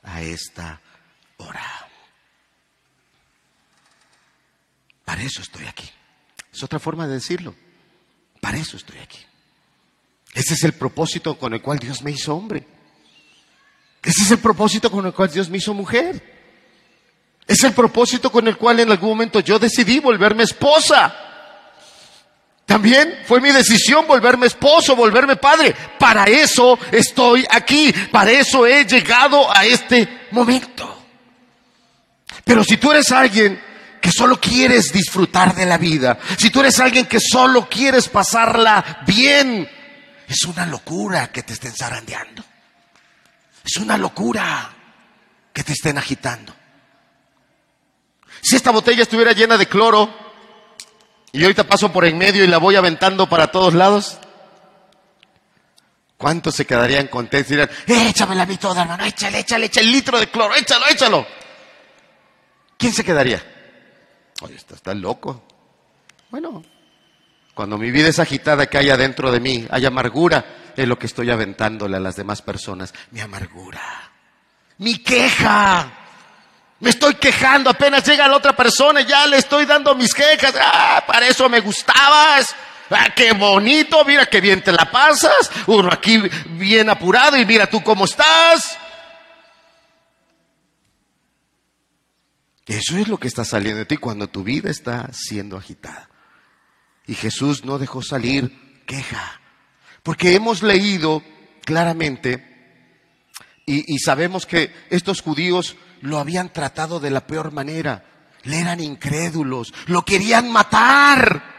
a 0.05 0.23
esta 0.23 0.81
hora. 1.39 1.86
Para 5.07 5.23
eso 5.23 5.41
estoy 5.41 5.65
aquí. 5.67 5.89
Es 6.53 6.63
otra 6.65 6.81
forma 6.81 7.07
de 7.07 7.15
decirlo. 7.15 7.55
Para 8.41 8.59
eso 8.59 8.77
estoy 8.77 8.99
aquí. 8.99 9.21
Ese 10.35 10.55
es 10.55 10.65
el 10.65 10.73
propósito 10.73 11.39
con 11.39 11.55
el 11.55 11.63
cual 11.63 11.79
Dios 11.79 12.03
me 12.03 12.11
hizo 12.11 12.35
hombre. 12.35 12.67
Ese 14.03 14.25
es 14.25 14.31
el 14.33 14.39
propósito 14.39 14.91
con 14.91 15.07
el 15.07 15.15
cual 15.15 15.31
Dios 15.31 15.49
me 15.49 15.59
hizo 15.59 15.73
mujer. 15.73 16.35
Es 17.47 17.63
el 17.63 17.73
propósito 17.73 18.33
con 18.33 18.49
el 18.49 18.57
cual 18.57 18.81
en 18.81 18.91
algún 18.91 19.11
momento 19.11 19.39
yo 19.39 19.61
decidí 19.61 20.01
volverme 20.01 20.43
esposa. 20.43 21.15
También 22.67 23.21
fue 23.27 23.41
mi 23.41 23.53
decisión 23.53 24.09
volverme 24.09 24.49
esposo, 24.49 24.97
volverme 24.97 25.37
padre. 25.37 25.73
Para 26.01 26.25
eso 26.25 26.77
estoy 26.91 27.47
aquí. 27.49 27.95
Para 28.11 28.33
eso 28.33 28.67
he 28.67 28.85
llegado 28.85 29.57
a 29.57 29.65
este 29.65 30.27
momento. 30.33 31.05
Pero 32.45 32.65
si 32.65 32.77
tú 32.77 32.91
eres 32.91 33.13
alguien 33.13 33.66
que 34.01 34.11
solo 34.13 34.41
quieres 34.41 34.93
disfrutar 34.93 35.55
de 35.55 35.67
la 35.67 35.79
vida, 35.79 36.19
si 36.39 36.51
tú 36.51 36.61
eres 36.61 36.79
alguien 36.81 37.07
que 37.07 37.19
solo 37.21 37.69
quieres 37.69 38.09
pasarla 38.09 39.03
bien, 39.07 39.69
es 40.29 40.45
una 40.45 40.67
locura 40.67 41.31
que 41.31 41.43
te 41.43 41.53
estén 41.53 41.73
zarandeando. 41.73 42.45
Es 43.65 43.77
una 43.77 43.97
locura 43.97 44.71
que 45.53 45.65
te 45.65 45.73
estén 45.73 45.99
agitando. 45.99 46.55
Si 48.41 48.55
esta 48.55 48.71
botella 48.71 49.03
estuviera 49.03 49.33
llena 49.33 49.57
de 49.57 49.67
cloro 49.67 50.15
y 51.33 51.43
ahorita 51.43 51.65
paso 51.65 51.93
por 51.93 52.05
en 52.05 52.19
medio 52.19 52.45
y 52.45 52.47
la 52.47 52.59
voy 52.59 52.77
aventando 52.77 53.29
para 53.29 53.49
todos 53.49 53.75
lados, 53.75 54.19
¿cuántos 56.17 56.55
se 56.55 56.67
quedarían 56.67 57.09
contentos 57.09 57.51
y 57.51 57.57
dirían, 57.57 57.71
échamela 58.09 58.43
a 58.43 58.47
mí 58.47 58.57
toda, 58.57 58.83
hermano, 58.83 59.05
échale, 59.05 59.41
échale, 59.41 59.67
échale 59.67 59.87
el 59.87 59.93
litro 59.93 60.21
de 60.21 60.29
cloro, 60.29 60.55
échalo, 60.55 60.87
échalo? 60.89 61.27
¿Quién 62.77 62.93
se 62.93 63.05
quedaría? 63.05 63.56
Oye, 64.47 64.57
está, 64.57 64.75
está 64.75 64.95
loco. 64.95 65.43
Bueno, 66.31 66.63
cuando 67.55 67.79
mi 67.79 67.91
vida 67.91 68.09
es 68.09 68.19
agitada 68.19 68.67
que 68.67 68.79
hay 68.79 68.91
adentro 68.91 69.31
de 69.31 69.41
mí, 69.41 69.67
hay 69.71 69.87
amargura, 69.87 70.73
es 70.77 70.87
lo 70.87 70.99
que 70.99 71.07
estoy 71.07 71.31
aventándole 71.31 71.97
a 71.97 72.01
las 72.01 72.17
demás 72.17 72.43
personas. 72.43 72.93
Mi 73.11 73.21
amargura, 73.21 73.81
mi 74.79 74.99
queja. 74.99 75.91
Me 76.79 76.91
estoy 76.91 77.15
quejando, 77.15 77.71
apenas 77.71 78.07
llega 78.07 78.29
la 78.29 78.37
otra 78.37 78.55
persona 78.55 79.01
y 79.01 79.07
ya 79.07 79.27
le 79.27 79.39
estoy 79.39 79.65
dando 79.65 79.95
mis 79.95 80.13
quejas. 80.13 80.55
Ah, 80.61 81.03
para 81.07 81.27
eso 81.27 81.49
me 81.49 81.61
gustabas. 81.61 82.55
Ah, 82.91 83.09
qué 83.17 83.33
bonito, 83.33 84.05
mira 84.05 84.27
qué 84.27 84.41
bien 84.41 84.63
te 84.63 84.73
la 84.73 84.91
pasas. 84.91 85.51
Uno 85.67 85.89
aquí 85.91 86.23
bien 86.51 86.91
apurado 86.91 87.37
y 87.39 87.47
mira 87.47 87.67
tú 87.67 87.83
cómo 87.83 88.05
estás. 88.05 88.79
Eso 92.67 92.99
es 92.99 93.09
lo 93.09 93.19
que 93.19 93.29
está 93.29 93.45
saliendo 93.45 93.79
de 93.79 93.87
ti 93.87 93.97
cuando 93.97 94.29
tu 94.29 94.43
vida 94.43 94.71
está 94.71 95.09
siendo 95.13 95.57
agitada. 95.57 96.09
Y 97.07 97.15
Jesús 97.15 97.65
no 97.65 97.79
dejó 97.79 98.03
salir 98.03 98.83
queja, 98.87 99.41
porque 100.03 100.35
hemos 100.35 100.63
leído 100.63 101.23
claramente 101.65 102.57
y, 103.67 103.95
y, 103.95 103.99
sabemos 103.99 104.47
que 104.47 104.73
estos 104.91 105.23
judíos 105.23 105.77
lo 106.01 106.19
habían 106.19 106.53
tratado 106.53 107.01
de 107.01 107.11
la 107.11 107.27
peor 107.27 107.53
manera. 107.53 108.05
Le 108.45 108.61
eran 108.61 108.79
incrédulos, 108.81 109.75
lo 109.87 110.05
querían 110.05 110.53
matar. 110.53 111.57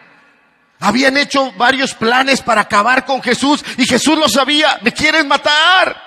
Habían 0.80 1.18
hecho 1.18 1.52
varios 1.54 1.94
planes 1.96 2.42
para 2.42 2.62
acabar 2.62 3.06
con 3.06 3.22
Jesús 3.22 3.64
y 3.78 3.86
Jesús 3.86 4.18
lo 4.18 4.30
sabía, 4.30 4.80
me 4.84 4.94
quieren 4.94 5.28
matar. 5.28 5.98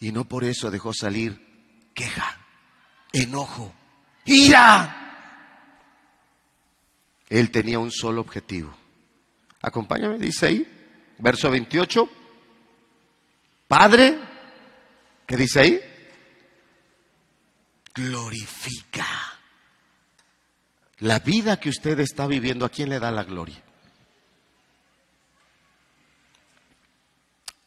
Y 0.00 0.10
no 0.10 0.24
por 0.24 0.42
eso 0.44 0.70
dejó 0.70 0.92
salir 0.92 1.90
queja, 1.94 2.40
enojo, 3.12 3.72
ira. 4.24 4.98
Él 7.28 7.50
tenía 7.50 7.78
un 7.78 7.90
solo 7.90 8.20
objetivo. 8.20 8.74
Acompáñame, 9.62 10.18
dice 10.18 10.46
ahí, 10.46 11.14
verso 11.18 11.50
28. 11.50 12.08
Padre, 13.68 14.18
¿qué 15.26 15.36
dice 15.36 15.60
ahí? 15.60 15.80
Glorifica. 17.94 19.06
La 20.98 21.20
vida 21.20 21.58
que 21.58 21.68
usted 21.68 21.98
está 22.00 22.26
viviendo, 22.26 22.64
¿a 22.64 22.68
quién 22.68 22.88
le 22.88 23.00
da 23.00 23.10
la 23.10 23.24
gloria? 23.24 23.62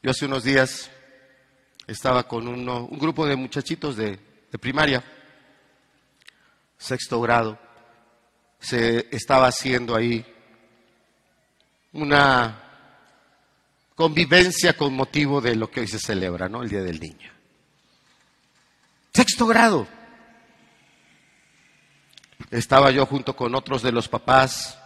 Yo 0.04 0.12
hace 0.12 0.26
unos 0.26 0.44
días 0.44 0.92
estaba 1.88 2.28
con 2.28 2.48
uno, 2.48 2.86
un 2.86 3.00
grupo 3.00 3.26
de 3.26 3.36
muchachitos 3.36 3.98
de, 3.98 4.20
de 4.52 4.60
primaria, 4.60 5.04
sexto 6.78 7.22
grado, 7.22 7.58
se 8.60 9.08
estaba 9.12 9.48
haciendo 9.48 9.96
ahí 9.96 10.26
una 11.94 12.62
convivencia 13.96 14.76
con 14.76 14.94
motivo 14.94 15.40
de 15.42 15.56
lo 15.56 15.72
que 15.72 15.82
hoy 15.82 15.88
se 15.88 16.00
celebra, 16.00 16.50
¿no? 16.50 16.64
El 16.64 16.70
Día 16.70 16.82
del 16.82 17.00
Niño. 17.00 17.32
Sexto 19.14 19.48
grado. 19.48 19.88
Estaba 22.52 22.92
yo 22.92 23.06
junto 23.06 23.36
con 23.36 23.56
otros 23.56 23.82
de 23.82 23.92
los 23.92 24.08
papás 24.10 24.78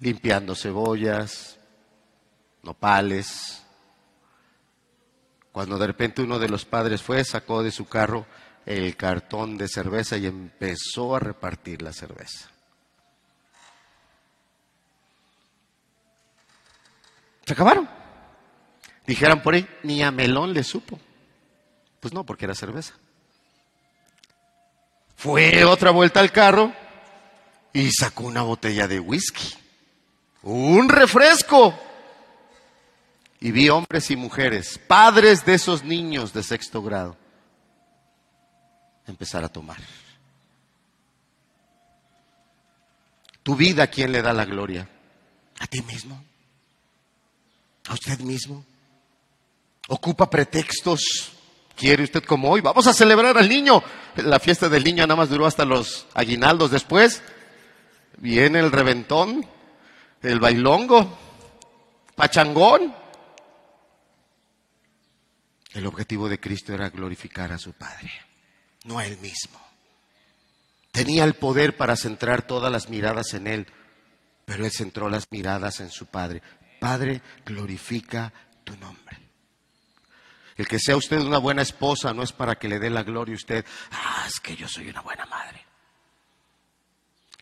limpiando 0.00 0.54
cebollas, 0.54 1.58
nopales. 2.62 3.62
Cuando 5.50 5.78
de 5.78 5.86
repente 5.86 6.20
uno 6.20 6.38
de 6.38 6.50
los 6.50 6.66
padres 6.66 7.00
fue, 7.00 7.24
sacó 7.24 7.62
de 7.62 7.72
su 7.72 7.88
carro 7.88 8.26
el 8.66 8.96
cartón 8.96 9.56
de 9.56 9.68
cerveza 9.68 10.16
y 10.16 10.26
empezó 10.26 11.14
a 11.14 11.20
repartir 11.20 11.80
la 11.82 11.92
cerveza. 11.92 12.50
Se 17.46 17.52
acabaron. 17.52 17.88
Dijeran 19.06 19.40
por 19.40 19.54
ahí, 19.54 19.66
ni 19.84 20.02
a 20.02 20.10
melón 20.10 20.52
le 20.52 20.64
supo. 20.64 20.98
Pues 22.00 22.12
no, 22.12 22.26
porque 22.26 22.44
era 22.44 22.56
cerveza. 22.56 22.94
Fue 25.14 25.64
otra 25.64 25.92
vuelta 25.92 26.18
al 26.18 26.32
carro 26.32 26.72
y 27.72 27.90
sacó 27.92 28.24
una 28.24 28.42
botella 28.42 28.88
de 28.88 28.98
whisky. 28.98 29.54
Un 30.42 30.88
refresco. 30.88 31.78
Y 33.38 33.52
vi 33.52 33.68
hombres 33.68 34.10
y 34.10 34.16
mujeres, 34.16 34.78
padres 34.78 35.44
de 35.44 35.54
esos 35.54 35.84
niños 35.84 36.32
de 36.32 36.42
sexto 36.42 36.82
grado, 36.82 37.16
empezar 39.06 39.44
a 39.44 39.48
tomar. 39.48 39.78
Tu 43.42 43.54
vida, 43.54 43.84
¿a 43.84 43.86
quién 43.86 44.10
le 44.12 44.22
da 44.22 44.32
la 44.32 44.44
gloria? 44.44 44.88
¿A 45.60 45.66
ti 45.66 45.80
mismo? 45.82 46.22
¿A 47.88 47.94
usted 47.94 48.18
mismo? 48.20 48.64
¿Ocupa 49.88 50.28
pretextos? 50.28 51.32
¿Quiere 51.76 52.02
usted 52.02 52.24
como 52.24 52.50
hoy? 52.50 52.60
Vamos 52.60 52.86
a 52.86 52.92
celebrar 52.92 53.38
al 53.38 53.48
niño. 53.48 53.82
La 54.16 54.40
fiesta 54.40 54.68
del 54.68 54.82
niño 54.82 55.06
nada 55.06 55.16
más 55.16 55.28
duró 55.28 55.46
hasta 55.46 55.64
los 55.64 56.06
aguinaldos. 56.14 56.72
Después 56.72 57.22
viene 58.16 58.58
el 58.58 58.72
reventón, 58.72 59.46
el 60.22 60.40
bailongo, 60.40 61.16
pachangón. 62.16 62.92
El 65.72 65.86
objetivo 65.86 66.28
de 66.28 66.40
Cristo 66.40 66.74
era 66.74 66.88
glorificar 66.88 67.52
a 67.52 67.58
su 67.58 67.72
Padre 67.74 68.25
no 68.86 68.98
a 68.98 69.06
él 69.06 69.18
mismo. 69.18 69.60
Tenía 70.92 71.24
el 71.24 71.34
poder 71.34 71.76
para 71.76 71.96
centrar 71.96 72.46
todas 72.46 72.72
las 72.72 72.88
miradas 72.88 73.34
en 73.34 73.46
él, 73.46 73.66
pero 74.46 74.64
él 74.64 74.72
centró 74.72 75.10
las 75.10 75.30
miradas 75.30 75.80
en 75.80 75.90
su 75.90 76.06
Padre. 76.06 76.42
Padre, 76.80 77.20
glorifica 77.44 78.32
tu 78.64 78.76
nombre. 78.76 79.18
El 80.56 80.66
que 80.66 80.78
sea 80.78 80.96
usted 80.96 81.18
una 81.18 81.38
buena 81.38 81.62
esposa 81.62 82.14
no 82.14 82.22
es 82.22 82.32
para 82.32 82.54
que 82.54 82.68
le 82.68 82.78
dé 82.78 82.88
la 82.88 83.02
gloria 83.02 83.34
a 83.34 83.36
usted. 83.36 83.64
Ah, 83.90 84.24
es 84.26 84.40
que 84.40 84.56
yo 84.56 84.66
soy 84.68 84.88
una 84.88 85.02
buena 85.02 85.26
madre. 85.26 85.66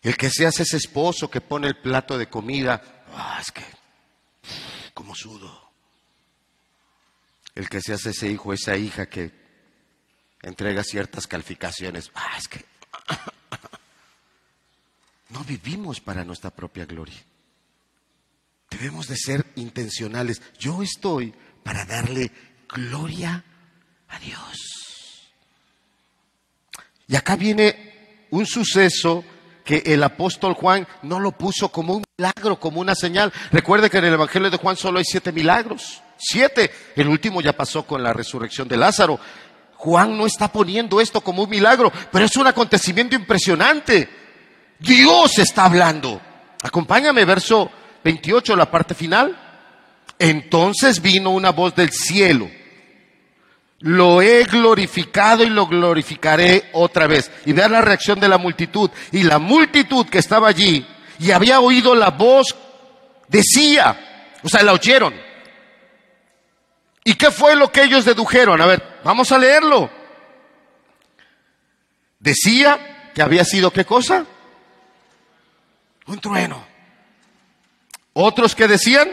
El 0.01 0.17
que 0.17 0.29
seas 0.29 0.59
ese 0.59 0.77
esposo 0.77 1.29
que 1.29 1.39
pone 1.41 1.67
el 1.67 1.77
plato 1.77 2.17
de 2.17 2.27
comida. 2.27 3.05
Ah, 3.15 3.39
es 3.39 3.51
que, 3.51 3.63
como 4.93 5.15
sudo. 5.15 5.71
El 7.55 7.69
que 7.69 7.81
seas 7.81 8.05
ese 8.05 8.27
hijo, 8.27 8.51
esa 8.51 8.75
hija 8.75 9.05
que 9.05 9.44
entrega 10.45 10.83
ciertas 10.83 11.27
calificaciones. 11.27 12.11
Ah, 12.13 12.35
es 12.37 12.47
que 12.47 12.63
no 15.29 15.43
vivimos 15.43 15.99
para 15.99 16.23
nuestra 16.23 16.51
propia 16.51 16.85
gloria. 16.85 17.17
Debemos 18.69 19.07
de 19.07 19.17
ser 19.17 19.45
intencionales. 19.55 20.41
Yo 20.59 20.83
estoy 20.83 21.33
para 21.63 21.85
darle 21.85 22.31
gloria 22.69 23.43
a 24.07 24.19
Dios. 24.19 25.31
Y 27.07 27.15
acá 27.15 27.35
viene 27.35 28.27
un 28.31 28.45
suceso 28.45 29.23
que 29.63 29.81
el 29.85 30.03
apóstol 30.03 30.53
Juan 30.53 30.87
no 31.01 31.19
lo 31.19 31.31
puso 31.31 31.69
como 31.69 31.95
un 31.95 32.03
milagro, 32.17 32.59
como 32.59 32.81
una 32.81 32.93
señal. 32.93 33.33
Recuerde 33.51 33.89
que 33.89 33.97
en 33.97 34.05
el 34.05 34.13
Evangelio 34.13 34.51
de 34.51 34.57
Juan 34.57 34.77
solo 34.77 34.99
hay 34.99 35.05
siete 35.05 35.31
milagros. 35.31 36.03
Siete. 36.17 36.71
El 36.95 37.07
último 37.07 37.41
ya 37.41 37.53
pasó 37.53 37.83
con 37.83 38.03
la 38.03 38.13
resurrección 38.13 38.67
de 38.67 38.77
Lázaro. 38.77 39.19
Juan 39.85 40.17
no 40.17 40.25
está 40.25 40.51
poniendo 40.51 40.99
esto 40.99 41.21
como 41.21 41.43
un 41.43 41.49
milagro, 41.51 41.93
pero 42.11 42.25
es 42.25 42.35
un 42.37 42.47
acontecimiento 42.47 43.15
impresionante. 43.15 44.09
Dios 44.79 45.37
está 45.37 45.65
hablando. 45.65 46.19
Acompáñame, 46.63 47.23
verso 47.23 47.69
28, 48.03 48.55
la 48.55 48.71
parte 48.71 48.95
final. 48.95 49.37
Entonces 50.17 50.99
vino 50.99 51.29
una 51.29 51.51
voz 51.51 51.75
del 51.75 51.91
cielo. 51.91 52.49
Lo 53.81 54.23
he 54.23 54.45
glorificado 54.45 55.43
y 55.43 55.51
lo 55.51 55.67
glorificaré 55.67 56.71
otra 56.73 57.05
vez. 57.05 57.29
Y 57.45 57.53
vean 57.53 57.73
la 57.73 57.81
reacción 57.81 58.19
de 58.19 58.27
la 58.27 58.39
multitud. 58.39 58.89
Y 59.11 59.21
la 59.21 59.37
multitud 59.37 60.07
que 60.07 60.17
estaba 60.17 60.47
allí 60.47 60.83
y 61.19 61.29
había 61.29 61.59
oído 61.59 61.93
la 61.93 62.09
voz 62.09 62.55
decía, 63.27 64.39
o 64.41 64.49
sea, 64.49 64.63
la 64.63 64.73
oyeron. 64.73 65.13
¿Y 67.07 67.13
qué 67.13 67.29
fue 67.29 67.55
lo 67.55 67.71
que 67.71 67.83
ellos 67.83 68.03
dedujeron? 68.03 68.59
A 68.59 68.65
ver, 68.65 68.99
vamos 69.03 69.31
a 69.31 69.37
leerlo. 69.37 69.91
Decía 72.19 73.11
que 73.13 73.21
había 73.21 73.45
sido 73.45 73.71
qué 73.71 73.85
cosa? 73.85 74.25
Un 76.07 76.19
trueno. 76.19 76.65
Otros 78.13 78.55
que 78.55 78.67
decían, 78.67 79.07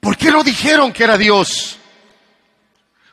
¿por 0.00 0.16
qué 0.16 0.32
no 0.32 0.42
dijeron 0.42 0.92
que 0.92 1.04
era 1.04 1.16
Dios? 1.16 1.78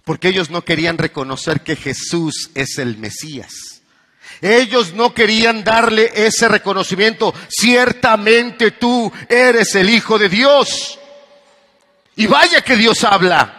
Porque 0.03 0.29
ellos 0.29 0.49
no 0.49 0.63
querían 0.63 0.97
reconocer 0.97 1.61
que 1.61 1.75
Jesús 1.75 2.49
es 2.55 2.79
el 2.79 2.97
Mesías. 2.97 3.53
Ellos 4.41 4.93
no 4.93 5.13
querían 5.13 5.63
darle 5.63 6.11
ese 6.15 6.47
reconocimiento. 6.47 7.35
Ciertamente 7.49 8.71
tú 8.71 9.11
eres 9.29 9.75
el 9.75 9.91
Hijo 9.91 10.17
de 10.17 10.29
Dios. 10.29 10.97
Y 12.17 12.25
vaya 12.25 12.62
que 12.62 12.75
Dios 12.75 13.03
habla. 13.03 13.53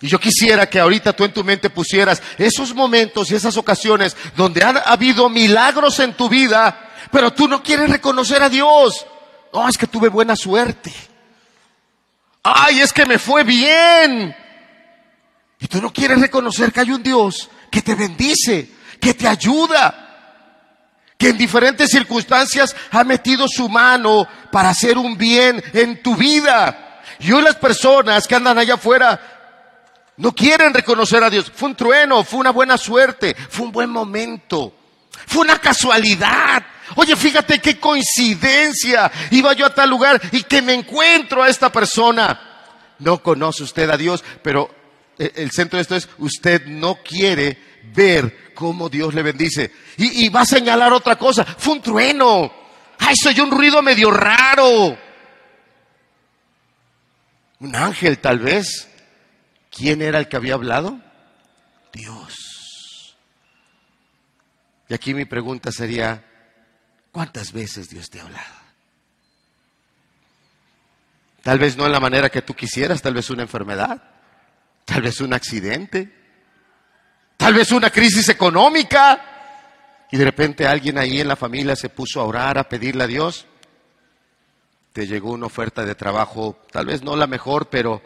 Y 0.00 0.08
yo 0.08 0.20
quisiera 0.20 0.68
que 0.68 0.80
ahorita 0.80 1.14
tú 1.14 1.24
en 1.24 1.32
tu 1.32 1.42
mente 1.42 1.70
pusieras 1.70 2.22
esos 2.36 2.74
momentos 2.74 3.30
y 3.30 3.36
esas 3.36 3.56
ocasiones 3.56 4.16
donde 4.36 4.62
han 4.62 4.78
habido 4.84 5.30
milagros 5.30 5.98
en 6.00 6.14
tu 6.14 6.28
vida, 6.28 6.90
pero 7.10 7.32
tú 7.32 7.48
no 7.48 7.62
quieres 7.62 7.88
reconocer 7.88 8.42
a 8.42 8.50
Dios. 8.50 9.06
No, 9.54 9.66
es 9.68 9.78
que 9.78 9.86
tuve 9.86 10.08
buena 10.08 10.36
suerte. 10.36 10.92
Ay, 12.42 12.80
es 12.80 12.92
que 12.92 13.06
me 13.06 13.18
fue 13.18 13.44
bien. 13.44 14.36
Y 15.60 15.68
tú 15.68 15.80
no 15.80 15.92
quieres 15.92 16.20
reconocer 16.20 16.72
que 16.72 16.80
hay 16.80 16.90
un 16.90 17.02
Dios 17.02 17.48
que 17.70 17.80
te 17.80 17.94
bendice, 17.94 18.70
que 19.00 19.14
te 19.14 19.26
ayuda, 19.26 20.02
que 21.16 21.28
en 21.28 21.38
diferentes 21.38 21.90
circunstancias 21.90 22.74
ha 22.90 23.04
metido 23.04 23.46
su 23.48 23.68
mano 23.68 24.26
para 24.50 24.70
hacer 24.70 24.98
un 24.98 25.16
bien 25.16 25.62
en 25.72 26.02
tu 26.02 26.16
vida. 26.16 26.85
Y 27.20 27.30
las 27.40 27.56
personas 27.56 28.26
que 28.26 28.34
andan 28.34 28.58
allá 28.58 28.74
afuera 28.74 29.20
no 30.16 30.32
quieren 30.32 30.72
reconocer 30.72 31.22
a 31.22 31.30
Dios. 31.30 31.50
Fue 31.54 31.68
un 31.68 31.76
trueno, 31.76 32.24
fue 32.24 32.40
una 32.40 32.50
buena 32.50 32.78
suerte, 32.78 33.34
fue 33.48 33.66
un 33.66 33.72
buen 33.72 33.90
momento, 33.90 34.72
fue 35.26 35.42
una 35.42 35.58
casualidad. 35.58 36.64
Oye, 36.94 37.16
fíjate 37.16 37.58
qué 37.58 37.78
coincidencia. 37.78 39.10
Iba 39.30 39.52
yo 39.52 39.66
a 39.66 39.74
tal 39.74 39.90
lugar 39.90 40.20
y 40.32 40.42
que 40.44 40.62
me 40.62 40.74
encuentro 40.74 41.42
a 41.42 41.48
esta 41.48 41.70
persona. 41.70 42.40
No 42.98 43.22
conoce 43.22 43.62
usted 43.62 43.90
a 43.90 43.96
Dios, 43.96 44.24
pero 44.42 44.70
el 45.18 45.50
centro 45.50 45.76
de 45.76 45.82
esto 45.82 45.96
es, 45.96 46.08
usted 46.18 46.66
no 46.66 46.96
quiere 46.96 47.58
ver 47.94 48.52
cómo 48.54 48.88
Dios 48.88 49.14
le 49.14 49.22
bendice. 49.22 49.72
Y, 49.96 50.28
va 50.28 50.42
a 50.42 50.46
señalar 50.46 50.92
otra 50.92 51.16
cosa. 51.16 51.44
Fue 51.44 51.74
un 51.74 51.82
trueno. 51.82 52.52
Ay, 52.98 53.14
soy 53.22 53.38
un 53.40 53.50
ruido 53.50 53.82
medio 53.82 54.10
raro. 54.10 54.96
Un 57.60 57.74
ángel 57.74 58.18
tal 58.18 58.38
vez. 58.38 58.88
¿Quién 59.70 60.00
era 60.00 60.18
el 60.18 60.28
que 60.28 60.36
había 60.36 60.54
hablado? 60.54 60.98
Dios. 61.92 63.16
Y 64.88 64.94
aquí 64.94 65.14
mi 65.14 65.24
pregunta 65.24 65.72
sería, 65.72 66.24
¿cuántas 67.12 67.52
veces 67.52 67.88
Dios 67.88 68.08
te 68.08 68.20
ha 68.20 68.22
hablado? 68.22 68.54
Tal 71.42 71.58
vez 71.58 71.76
no 71.76 71.86
en 71.86 71.92
la 71.92 72.00
manera 72.00 72.30
que 72.30 72.42
tú 72.42 72.54
quisieras, 72.54 73.02
tal 73.02 73.14
vez 73.14 73.30
una 73.30 73.42
enfermedad, 73.42 74.02
tal 74.84 75.02
vez 75.02 75.20
un 75.20 75.32
accidente, 75.32 76.12
tal 77.36 77.54
vez 77.54 77.70
una 77.72 77.90
crisis 77.90 78.28
económica. 78.28 80.06
Y 80.10 80.16
de 80.16 80.24
repente 80.24 80.66
alguien 80.66 80.98
ahí 80.98 81.20
en 81.20 81.28
la 81.28 81.36
familia 81.36 81.76
se 81.76 81.88
puso 81.88 82.20
a 82.20 82.24
orar, 82.24 82.58
a 82.58 82.68
pedirle 82.68 83.04
a 83.04 83.06
Dios. 83.08 83.46
Te 84.96 85.06
llegó 85.06 85.32
una 85.32 85.44
oferta 85.44 85.84
de 85.84 85.94
trabajo, 85.94 86.58
tal 86.72 86.86
vez 86.86 87.02
no 87.02 87.16
la 87.16 87.26
mejor, 87.26 87.68
pero 87.68 88.00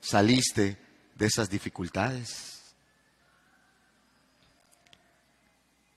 saliste 0.00 0.76
de 1.14 1.24
esas 1.24 1.48
dificultades. 1.48 2.74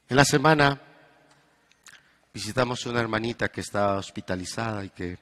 En 0.08 0.16
la 0.16 0.24
semana 0.24 0.80
visitamos 2.32 2.86
una 2.86 3.00
hermanita 3.00 3.50
que 3.50 3.62
está 3.62 3.96
hospitalizada 3.96 4.86
y 4.86 4.92
que 4.92 5.18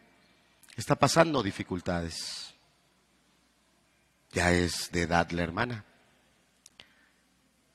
está 0.75 0.95
pasando 0.95 1.41
dificultades. 1.41 2.53
Ya 4.33 4.51
es 4.51 4.91
de 4.91 5.03
edad 5.03 5.31
la 5.31 5.43
hermana. 5.43 5.85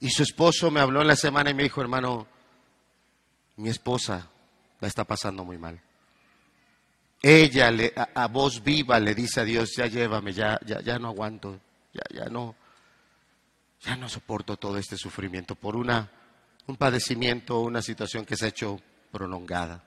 Y 0.01 0.11
su 0.11 0.23
esposo 0.23 0.71
me 0.71 0.81
habló 0.81 1.01
en 1.01 1.09
la 1.09 1.17
semana 1.17 1.49
y 1.49 1.55
me 1.55 1.63
dijo, 1.63 1.81
hermano, 1.81 2.27
mi 3.57 3.71
esposa 3.71 4.29
la 4.81 4.87
está 4.87 5.05
pasando 5.05 5.47
muy 5.47 5.57
mal. 5.57 5.81
Ella 7.23 7.71
le, 7.71 7.93
a, 7.95 8.27
voz 8.27 8.63
viva 8.65 8.99
le 8.99 9.15
dice 9.15 9.41
a 9.41 9.45
Dios, 9.45 9.77
ya 9.77 9.87
llévame, 9.87 10.33
ya, 10.33 10.59
ya, 10.67 10.81
ya 10.81 10.99
no 10.99 11.09
aguanto, 11.09 11.61
ya, 11.95 12.03
ya 12.13 12.25
no, 12.29 12.57
ya 13.81 13.95
no 13.95 14.09
soporto 14.09 14.57
todo 14.57 14.77
este 14.77 14.97
sufrimiento 14.97 15.55
por 15.55 15.77
una, 15.77 16.11
un 16.67 16.77
padecimiento, 16.77 17.61
una 17.61 17.81
situación 17.81 18.25
que 18.25 18.37
se 18.37 18.47
ha 18.47 18.49
hecho 18.49 18.81
prolongada. 19.13 19.85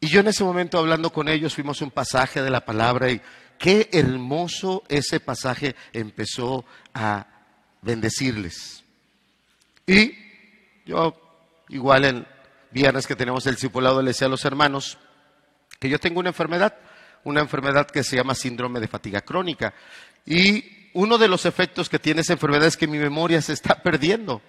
Y 0.00 0.08
yo 0.08 0.20
en 0.20 0.28
ese 0.28 0.44
momento 0.44 0.78
hablando 0.78 1.10
con 1.10 1.28
ellos 1.28 1.54
fuimos 1.54 1.82
un 1.82 1.90
pasaje 1.90 2.42
de 2.42 2.50
la 2.50 2.64
palabra 2.64 3.10
y 3.10 3.20
qué 3.58 3.90
hermoso 3.92 4.82
ese 4.88 5.20
pasaje 5.20 5.76
empezó 5.92 6.64
a 6.94 7.26
bendecirles. 7.82 8.82
Y 9.86 10.14
yo 10.86 11.20
igual 11.68 12.04
en 12.04 12.33
viernes 12.74 13.06
que 13.06 13.16
tenemos 13.16 13.46
el 13.46 13.54
discipulado 13.54 14.02
le 14.02 14.08
decía 14.08 14.26
a 14.26 14.30
los 14.30 14.44
hermanos 14.44 14.98
que 15.78 15.88
yo 15.88 15.98
tengo 15.98 16.20
una 16.20 16.28
enfermedad 16.28 16.74
una 17.24 17.40
enfermedad 17.40 17.86
que 17.86 18.04
se 18.04 18.16
llama 18.16 18.34
síndrome 18.34 18.80
de 18.80 18.88
fatiga 18.88 19.22
crónica. 19.22 19.74
Y 20.24 20.90
uno 20.92 21.18
de 21.18 21.28
los 21.28 21.44
efectos 21.46 21.88
que 21.88 21.98
tiene 21.98 22.20
esa 22.20 22.34
enfermedad 22.34 22.66
es 22.66 22.76
que 22.76 22.86
mi 22.86 22.98
memoria 22.98 23.42
se 23.42 23.52
está 23.52 23.82
perdiendo. 23.82 24.40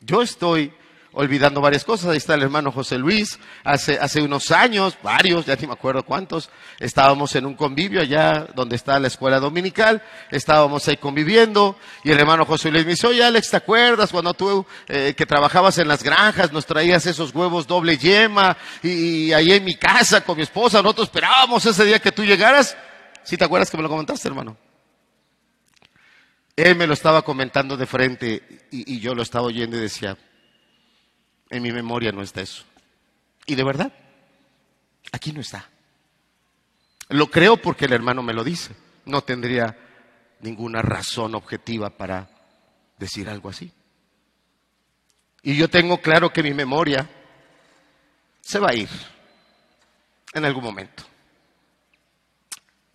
Yo 0.00 0.22
estoy 0.22 0.72
olvidando 1.12 1.60
varias 1.60 1.84
cosas. 1.84 2.10
Ahí 2.10 2.16
está 2.18 2.34
el 2.34 2.42
hermano 2.42 2.72
José 2.72 2.98
Luis. 2.98 3.38
Hace, 3.64 4.22
unos 4.22 4.50
años, 4.50 4.96
varios, 5.02 5.46
ya 5.46 5.56
ni 5.56 5.66
me 5.66 5.72
acuerdo 5.72 6.02
cuántos, 6.04 6.50
estábamos 6.78 7.34
en 7.36 7.46
un 7.46 7.54
convivio 7.54 8.00
allá 8.00 8.46
donde 8.54 8.76
está 8.76 8.98
la 8.98 9.08
escuela 9.08 9.40
dominical. 9.40 10.02
Estábamos 10.30 10.86
ahí 10.88 10.96
conviviendo 10.96 11.76
y 12.04 12.10
el 12.10 12.18
hermano 12.18 12.44
José 12.44 12.70
Luis 12.70 12.84
me 12.84 12.92
dice, 12.92 13.06
oye 13.06 13.24
Alex, 13.24 13.50
¿te 13.50 13.56
acuerdas 13.56 14.10
cuando 14.10 14.34
tú 14.34 14.64
eh, 14.88 15.14
que 15.16 15.26
trabajabas 15.26 15.78
en 15.78 15.88
las 15.88 16.02
granjas 16.02 16.52
nos 16.52 16.66
traías 16.66 17.06
esos 17.06 17.34
huevos 17.34 17.66
doble 17.66 17.96
yema 17.96 18.56
y, 18.82 19.32
ahí 19.32 19.52
en 19.52 19.64
mi 19.64 19.74
casa 19.74 20.22
con 20.22 20.36
mi 20.36 20.42
esposa 20.42 20.82
nosotros 20.82 21.08
esperábamos 21.08 21.64
ese 21.66 21.84
día 21.84 21.98
que 21.98 22.12
tú 22.12 22.24
llegaras? 22.24 22.76
¿Sí 23.22 23.36
te 23.36 23.44
acuerdas 23.44 23.70
que 23.70 23.76
me 23.76 23.82
lo 23.82 23.88
comentaste, 23.88 24.28
hermano? 24.28 24.56
Él 26.56 26.76
me 26.76 26.86
lo 26.86 26.94
estaba 26.94 27.22
comentando 27.22 27.76
de 27.76 27.86
frente 27.86 28.42
y 28.70 29.00
yo 29.00 29.14
lo 29.14 29.22
estaba 29.22 29.46
oyendo 29.46 29.76
y 29.76 29.80
decía, 29.80 30.16
en 31.50 31.62
mi 31.62 31.72
memoria 31.72 32.12
no 32.12 32.22
está 32.22 32.40
eso. 32.40 32.64
Y 33.46 33.56
de 33.56 33.64
verdad, 33.64 33.92
aquí 35.12 35.32
no 35.32 35.40
está. 35.40 35.68
Lo 37.08 37.26
creo 37.28 37.56
porque 37.56 37.86
el 37.86 37.92
hermano 37.92 38.22
me 38.22 38.32
lo 38.32 38.44
dice. 38.44 38.74
No 39.04 39.22
tendría 39.22 39.76
ninguna 40.40 40.80
razón 40.80 41.34
objetiva 41.34 41.90
para 41.90 42.30
decir 42.98 43.28
algo 43.28 43.48
así. 43.48 43.72
Y 45.42 45.56
yo 45.56 45.68
tengo 45.68 46.00
claro 46.00 46.32
que 46.32 46.42
mi 46.42 46.54
memoria 46.54 47.08
se 48.40 48.58
va 48.58 48.70
a 48.70 48.74
ir 48.74 48.88
en 50.32 50.44
algún 50.44 50.62
momento. 50.62 51.02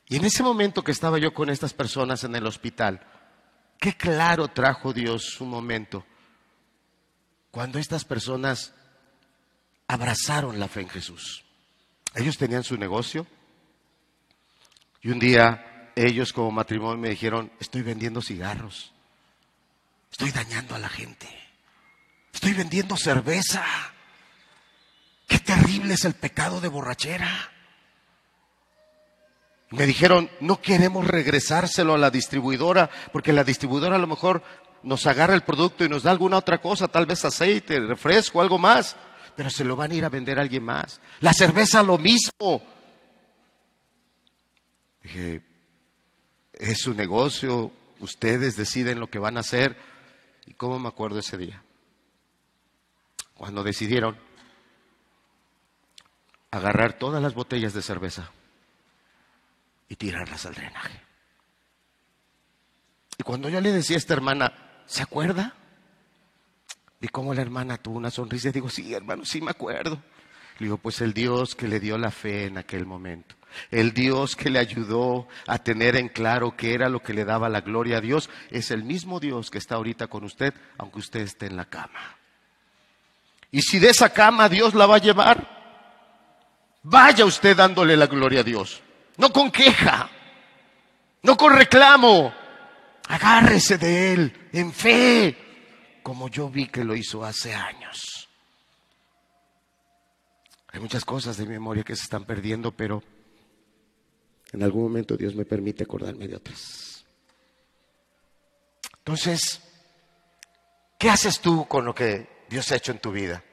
Y 0.07 0.17
en 0.17 0.25
ese 0.25 0.43
momento 0.43 0.83
que 0.83 0.91
estaba 0.91 1.17
yo 1.17 1.33
con 1.33 1.49
estas 1.49 1.73
personas 1.73 2.23
en 2.23 2.35
el 2.35 2.45
hospital, 2.45 3.01
qué 3.79 3.97
claro 3.97 4.47
trajo 4.47 4.93
Dios 4.93 5.41
un 5.41 5.49
momento 5.49 6.05
cuando 7.55 7.79
estas 7.79 8.03
personas 8.03 8.73
abrazaron 9.87 10.59
la 10.59 10.67
fe 10.67 10.81
en 10.81 10.89
Jesús. 10.89 11.45
Ellos 12.13 12.37
tenían 12.37 12.65
su 12.65 12.75
negocio 12.75 13.25
y 15.01 15.07
un 15.07 15.19
día 15.19 15.93
ellos 15.95 16.33
como 16.33 16.51
matrimonio 16.51 16.97
me 16.97 17.11
dijeron, 17.11 17.49
estoy 17.61 17.81
vendiendo 17.81 18.21
cigarros, 18.21 18.91
estoy 20.11 20.31
dañando 20.31 20.75
a 20.75 20.79
la 20.79 20.89
gente, 20.89 21.29
estoy 22.33 22.51
vendiendo 22.51 22.97
cerveza. 22.97 23.63
Qué 25.25 25.39
terrible 25.39 25.93
es 25.93 26.03
el 26.03 26.13
pecado 26.13 26.59
de 26.59 26.67
borrachera. 26.67 27.51
Me 29.69 29.85
dijeron, 29.85 30.29
no 30.41 30.59
queremos 30.61 31.07
regresárselo 31.07 31.93
a 31.93 31.97
la 31.97 32.11
distribuidora, 32.11 32.89
porque 33.13 33.31
la 33.31 33.45
distribuidora 33.45 33.95
a 33.95 33.99
lo 33.99 34.07
mejor 34.07 34.43
nos 34.85 35.05
agarra 35.07 35.33
el 35.33 35.41
producto 35.41 35.83
y 35.83 35.89
nos 35.89 36.03
da 36.03 36.11
alguna 36.11 36.37
otra 36.37 36.59
cosa, 36.59 36.87
tal 36.87 37.05
vez 37.05 37.25
aceite, 37.25 37.79
refresco, 37.79 38.39
algo 38.39 38.57
más, 38.57 38.95
pero 39.35 39.49
se 39.49 39.65
lo 39.65 39.75
van 39.75 39.91
a 39.91 39.95
ir 39.95 40.05
a 40.05 40.09
vender 40.09 40.37
a 40.37 40.43
alguien 40.43 40.63
más. 40.63 41.01
La 41.19 41.33
cerveza 41.33 41.83
lo 41.83 41.97
mismo. 41.97 42.61
Dije, 45.01 45.41
es 46.53 46.77
su 46.79 46.93
negocio, 46.93 47.71
ustedes 47.99 48.55
deciden 48.55 48.99
lo 48.99 49.07
que 49.07 49.19
van 49.19 49.37
a 49.37 49.41
hacer. 49.41 49.75
¿Y 50.45 50.53
cómo 50.53 50.77
me 50.77 50.87
acuerdo 50.87 51.19
ese 51.19 51.37
día? 51.37 51.63
Cuando 53.33 53.63
decidieron 53.63 54.17
agarrar 56.51 56.97
todas 56.97 57.21
las 57.21 57.33
botellas 57.33 57.73
de 57.73 57.81
cerveza 57.81 58.31
y 59.89 59.95
tirarlas 59.95 60.45
al 60.45 60.53
drenaje. 60.53 61.01
Y 63.17 63.23
cuando 63.23 63.49
yo 63.49 63.59
le 63.59 63.71
decía 63.71 63.95
a 63.95 63.99
esta 63.99 64.13
hermana, 64.13 64.64
¿Se 64.85 65.01
acuerda? 65.03 65.53
Y 67.01 67.07
cómo 67.07 67.33
la 67.33 67.41
hermana 67.41 67.77
tuvo 67.77 67.97
una 67.97 68.11
sonrisa 68.11 68.51
digo, 68.51 68.69
sí, 68.69 68.93
hermano, 68.93 69.25
sí 69.25 69.41
me 69.41 69.51
acuerdo. 69.51 70.01
Le 70.57 70.67
digo, 70.67 70.77
pues 70.77 71.01
el 71.01 71.13
Dios 71.13 71.55
que 71.55 71.67
le 71.67 71.79
dio 71.79 71.97
la 71.97 72.11
fe 72.11 72.45
en 72.45 72.57
aquel 72.57 72.85
momento. 72.85 73.35
El 73.71 73.93
Dios 73.93 74.35
que 74.35 74.49
le 74.49 74.59
ayudó 74.59 75.27
a 75.47 75.59
tener 75.59 75.95
en 75.95 76.09
claro 76.09 76.55
qué 76.57 76.73
era 76.73 76.89
lo 76.89 77.01
que 77.01 77.13
le 77.13 77.25
daba 77.25 77.49
la 77.49 77.61
gloria 77.61 77.97
a 77.97 78.01
Dios 78.01 78.29
es 78.49 78.71
el 78.71 78.83
mismo 78.83 79.19
Dios 79.19 79.49
que 79.49 79.57
está 79.57 79.75
ahorita 79.75 80.07
con 80.07 80.23
usted, 80.23 80.53
aunque 80.77 80.99
usted 80.99 81.21
esté 81.21 81.47
en 81.47 81.57
la 81.57 81.65
cama. 81.65 82.17
Y 83.51 83.61
si 83.61 83.79
de 83.79 83.89
esa 83.89 84.09
cama 84.11 84.49
Dios 84.49 84.73
la 84.73 84.85
va 84.85 84.95
a 84.95 84.99
llevar, 84.99 85.55
vaya 86.83 87.25
usted 87.25 87.55
dándole 87.55 87.95
la 87.95 88.07
gloria 88.07 88.41
a 88.41 88.43
Dios. 88.43 88.81
No 89.17 89.31
con 89.31 89.51
queja, 89.51 90.09
no 91.23 91.37
con 91.37 91.55
reclamo. 91.55 92.33
Agárrese 93.07 93.77
de 93.77 94.13
Él 94.13 94.49
en 94.51 94.73
fe, 94.73 95.37
como 96.01 96.29
yo 96.29 96.49
vi 96.49 96.67
que 96.67 96.83
lo 96.83 96.95
hizo 96.95 97.23
hace 97.23 97.53
años. 97.53 98.29
Hay 100.71 100.79
muchas 100.79 101.05
cosas 101.05 101.37
de 101.37 101.45
mi 101.45 101.53
memoria 101.53 101.83
que 101.83 101.95
se 101.95 102.03
están 102.03 102.25
perdiendo, 102.25 102.71
pero 102.71 103.01
en 104.51 104.63
algún 104.63 104.83
momento 104.83 105.15
Dios 105.15 105.35
me 105.35 105.45
permite 105.45 105.83
acordarme 105.83 106.27
de 106.27 106.35
otras. 106.35 107.05
Entonces, 108.97 109.61
¿qué 110.97 111.09
haces 111.09 111.39
tú 111.39 111.67
con 111.67 111.85
lo 111.85 111.93
que 111.93 112.45
Dios 112.49 112.71
ha 112.71 112.75
hecho 112.75 112.91
en 112.91 112.99
tu 112.99 113.11
vida? 113.11 113.43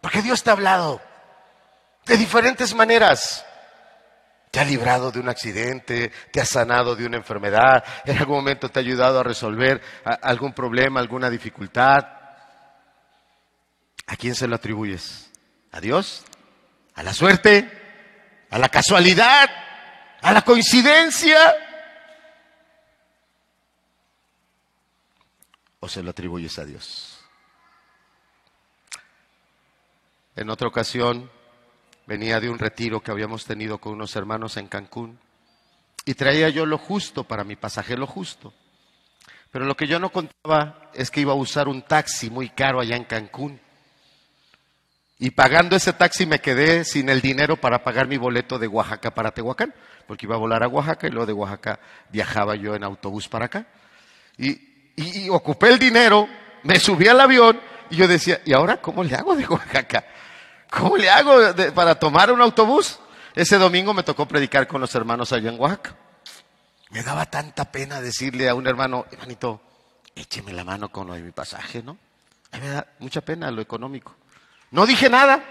Porque 0.00 0.22
Dios 0.22 0.42
te 0.42 0.50
ha 0.50 0.54
hablado 0.54 1.00
de 2.04 2.16
diferentes 2.16 2.74
maneras. 2.74 3.44
Te 4.58 4.62
ha 4.62 4.66
librado 4.66 5.12
de 5.12 5.20
un 5.20 5.28
accidente, 5.28 6.10
te 6.32 6.40
ha 6.40 6.44
sanado 6.44 6.96
de 6.96 7.06
una 7.06 7.16
enfermedad, 7.16 7.84
en 8.04 8.18
algún 8.18 8.38
momento 8.38 8.68
te 8.68 8.80
ha 8.80 8.82
ayudado 8.82 9.20
a 9.20 9.22
resolver 9.22 9.80
algún 10.20 10.52
problema, 10.52 10.98
alguna 10.98 11.30
dificultad. 11.30 12.04
¿A 14.08 14.16
quién 14.16 14.34
se 14.34 14.48
lo 14.48 14.56
atribuyes? 14.56 15.30
¿A 15.70 15.80
Dios? 15.80 16.24
¿A 16.96 17.04
la 17.04 17.14
suerte? 17.14 17.70
¿A 18.50 18.58
la 18.58 18.68
casualidad? 18.68 19.48
¿A 20.22 20.32
la 20.32 20.42
coincidencia? 20.42 21.38
¿O 25.78 25.88
se 25.88 26.02
lo 26.02 26.10
atribuyes 26.10 26.58
a 26.58 26.64
Dios? 26.64 27.20
En 30.34 30.50
otra 30.50 30.66
ocasión 30.66 31.30
venía 32.08 32.40
de 32.40 32.48
un 32.48 32.58
retiro 32.58 33.00
que 33.00 33.10
habíamos 33.10 33.44
tenido 33.44 33.76
con 33.76 33.92
unos 33.92 34.16
hermanos 34.16 34.56
en 34.56 34.66
Cancún 34.66 35.18
y 36.06 36.14
traía 36.14 36.48
yo 36.48 36.64
lo 36.64 36.78
justo 36.78 37.24
para 37.24 37.44
mi 37.44 37.54
pasaje, 37.54 37.98
lo 37.98 38.06
justo. 38.06 38.54
Pero 39.52 39.66
lo 39.66 39.76
que 39.76 39.86
yo 39.86 39.98
no 39.98 40.08
contaba 40.08 40.90
es 40.94 41.10
que 41.10 41.20
iba 41.20 41.32
a 41.32 41.36
usar 41.36 41.68
un 41.68 41.82
taxi 41.82 42.30
muy 42.30 42.48
caro 42.48 42.80
allá 42.80 42.96
en 42.96 43.04
Cancún. 43.04 43.60
Y 45.18 45.32
pagando 45.32 45.76
ese 45.76 45.92
taxi 45.92 46.24
me 46.24 46.38
quedé 46.38 46.84
sin 46.84 47.10
el 47.10 47.20
dinero 47.20 47.56
para 47.56 47.84
pagar 47.84 48.08
mi 48.08 48.16
boleto 48.16 48.58
de 48.58 48.68
Oaxaca 48.68 49.12
para 49.12 49.32
Tehuacán, 49.32 49.74
porque 50.06 50.24
iba 50.24 50.36
a 50.36 50.38
volar 50.38 50.62
a 50.62 50.68
Oaxaca 50.68 51.08
y 51.08 51.10
luego 51.10 51.26
de 51.26 51.32
Oaxaca 51.34 51.78
viajaba 52.10 52.56
yo 52.56 52.74
en 52.74 52.84
autobús 52.84 53.28
para 53.28 53.46
acá. 53.46 53.66
Y, 54.38 55.28
ocupé 55.28 55.68
el 55.68 55.78
dinero, 55.78 56.26
me 56.62 56.80
subí 56.80 57.06
al 57.06 57.20
avión 57.20 57.60
y 57.90 57.96
yo 57.96 58.08
decía, 58.08 58.40
¿y 58.46 58.54
ahora 58.54 58.78
cómo 58.78 59.04
le 59.04 59.14
hago 59.14 59.36
de 59.36 59.46
Oaxaca? 59.46 60.04
¿Cómo 60.70 60.96
le 60.96 61.10
hago 61.10 61.32
para 61.74 61.94
tomar 61.94 62.30
un 62.30 62.40
autobús? 62.40 62.98
Ese 63.34 63.56
domingo 63.56 63.94
me 63.94 64.02
tocó 64.02 64.26
predicar 64.26 64.66
con 64.66 64.80
los 64.80 64.94
hermanos 64.94 65.32
allá 65.32 65.50
en 65.50 65.60
Oaxaca. 65.60 65.96
Me 66.90 67.02
daba 67.02 67.26
tanta 67.26 67.70
pena 67.70 68.00
decirle 68.00 68.48
a 68.48 68.54
un 68.54 68.66
hermano, 68.66 69.06
hermanito, 69.10 69.60
écheme 70.14 70.52
la 70.52 70.64
mano 70.64 70.90
con 70.90 71.06
lo 71.06 71.14
de 71.14 71.20
mi 71.20 71.32
pasaje, 71.32 71.82
¿no? 71.82 71.96
A 72.52 72.56
mí 72.56 72.62
me 72.62 72.70
da 72.70 72.86
mucha 72.98 73.20
pena 73.20 73.50
lo 73.50 73.60
económico. 73.60 74.14
No 74.70 74.86
dije 74.86 75.08
nada, 75.08 75.42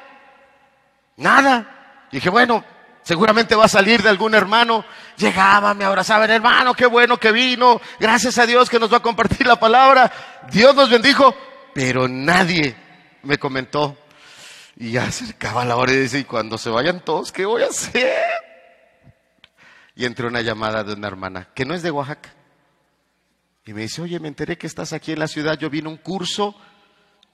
nada. 1.15 2.07
Dije, 2.11 2.29
bueno, 2.29 2.63
seguramente 3.03 3.55
va 3.55 3.65
a 3.65 3.69
salir 3.69 4.01
de 4.01 4.09
algún 4.09 4.33
hermano. 4.33 4.83
Llegaba, 5.17 5.73
me 5.73 5.85
abrazaba, 5.85 6.25
hermano, 6.25 6.73
qué 6.73 6.87
bueno 6.87 7.17
que 7.17 7.31
vino. 7.31 7.79
Gracias 7.99 8.37
a 8.37 8.45
Dios 8.45 8.69
que 8.69 8.79
nos 8.79 8.91
va 8.91 8.97
a 8.97 9.01
compartir 9.01 9.45
la 9.45 9.59
palabra. 9.59 10.11
Dios 10.51 10.75
nos 10.75 10.89
bendijo, 10.89 11.35
pero 11.73 12.07
nadie 12.07 12.75
me 13.23 13.37
comentó. 13.37 13.97
Y 14.77 14.91
ya 14.91 15.05
acercaba 15.05 15.65
la 15.65 15.75
hora 15.75 15.91
y 15.91 15.97
dice, 15.97 16.19
y 16.19 16.23
cuando 16.23 16.57
se 16.57 16.69
vayan 16.69 17.03
todos, 17.03 17.31
¿qué 17.31 17.45
voy 17.45 17.63
a 17.63 17.67
hacer? 17.67 18.13
Y 19.95 20.05
entró 20.05 20.27
una 20.27 20.41
llamada 20.41 20.83
de 20.83 20.93
una 20.93 21.07
hermana, 21.07 21.49
que 21.53 21.65
no 21.65 21.73
es 21.73 21.81
de 21.81 21.91
Oaxaca. 21.91 22.33
Y 23.65 23.73
me 23.73 23.81
dice, 23.81 24.01
oye, 24.01 24.19
me 24.19 24.27
enteré 24.27 24.57
que 24.57 24.67
estás 24.67 24.93
aquí 24.93 25.11
en 25.11 25.19
la 25.19 25.27
ciudad, 25.27 25.57
yo 25.57 25.69
vine 25.69 25.87
a 25.87 25.91
un 25.91 25.97
curso 25.97 26.55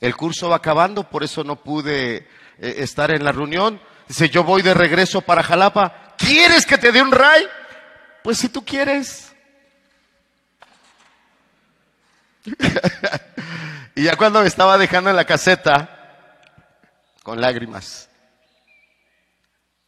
el 0.04 0.18
curso 0.18 0.50
va 0.50 0.58
acabando, 0.58 1.10
por 1.10 1.24
eso 1.24 1.46
no 1.46 1.56
pude 1.64 2.16
eh, 2.18 2.28
estar 2.60 3.16
en 3.16 3.24
la 3.24 3.32
reunión. 3.32 3.80
Dice, 4.06 4.28
yo 4.28 4.44
voy 4.44 4.62
de 4.62 4.74
regreso 4.74 5.22
para 5.22 5.42
Jalapa. 5.42 6.16
¿Quieres 6.18 6.66
que 6.66 6.78
te 6.78 6.92
dé 6.92 7.02
un 7.02 7.14
ray? 7.14 7.48
Pues 8.22 8.38
si 8.38 8.50
tú 8.50 8.66
quieres. 8.66 9.34
y 13.96 14.04
ya 14.04 14.18
cuando 14.18 14.42
me 14.42 14.48
estaba 14.48 14.78
dejando 14.78 15.10
en 15.10 15.16
la 15.16 15.24
caseta, 15.24 16.03
con 17.24 17.42
lágrimas, 17.42 18.10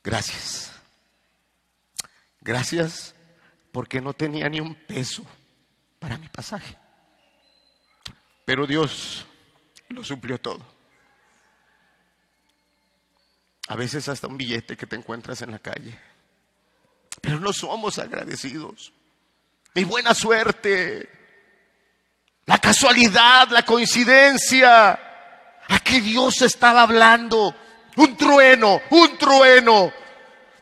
gracias. 0.04 0.72
Gracias 2.40 3.14
porque 3.72 4.00
no 4.00 4.14
tenía 4.14 4.48
ni 4.48 4.60
un 4.60 4.74
peso 4.74 5.26
para 6.00 6.18
mi 6.18 6.30
pasaje. 6.30 6.78
Pero 8.46 8.66
Dios 8.66 9.26
lo 9.90 10.04
suplió 10.04 10.40
todo. 10.40 10.66
A 13.68 13.76
veces 13.76 14.08
hasta 14.08 14.28
un 14.28 14.38
billete 14.38 14.78
que 14.78 14.86
te 14.86 14.96
encuentras 14.96 15.42
en 15.42 15.52
la 15.52 15.60
calle. 15.60 16.00
Pero 17.20 17.40
no 17.40 17.52
somos 17.52 17.98
agradecidos. 17.98 18.94
Mi 19.74 19.84
buena 19.84 20.14
suerte, 20.14 21.10
la 22.46 22.60
casualidad, 22.60 23.50
la 23.50 23.66
coincidencia. 23.66 25.05
¿A 25.70 25.80
qué 25.80 26.02
Dios 26.02 26.42
estaba 26.42 26.84
hablando? 26.84 27.56
Un 27.96 28.18
trueno, 28.18 28.82
un 28.90 29.18
trueno. 29.18 29.92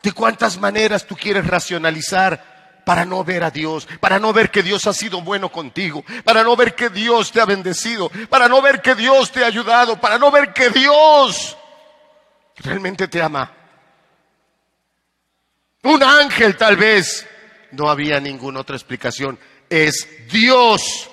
¿De 0.02 0.12
cuántas 0.12 0.58
maneras 0.58 1.06
tú 1.06 1.16
quieres 1.16 1.46
racionalizar 1.46 2.82
para 2.84 3.04
no 3.04 3.24
ver 3.24 3.42
a 3.42 3.50
Dios, 3.50 3.88
para 3.98 4.18
no 4.18 4.32
ver 4.32 4.50
que 4.50 4.62
Dios 4.62 4.86
ha 4.86 4.92
sido 4.92 5.22
bueno 5.22 5.50
contigo, 5.50 6.04
para 6.22 6.42
no 6.42 6.54
ver 6.54 6.74
que 6.74 6.90
Dios 6.90 7.32
te 7.32 7.40
ha 7.40 7.46
bendecido, 7.46 8.10
para 8.28 8.46
no 8.46 8.60
ver 8.60 8.82
que 8.82 8.94
Dios 8.94 9.32
te 9.32 9.42
ha 9.42 9.46
ayudado, 9.46 9.98
para 9.98 10.18
no 10.18 10.30
ver 10.30 10.52
que 10.52 10.68
Dios 10.68 11.56
realmente 12.56 13.08
te 13.08 13.22
ama. 13.22 13.50
Un 15.84 16.02
ángel 16.02 16.56
tal 16.56 16.76
vez. 16.76 17.26
No 17.72 17.90
había 17.90 18.20
ninguna 18.20 18.60
otra 18.60 18.76
explicación. 18.76 19.38
Es 19.68 20.08
Dios. 20.30 21.10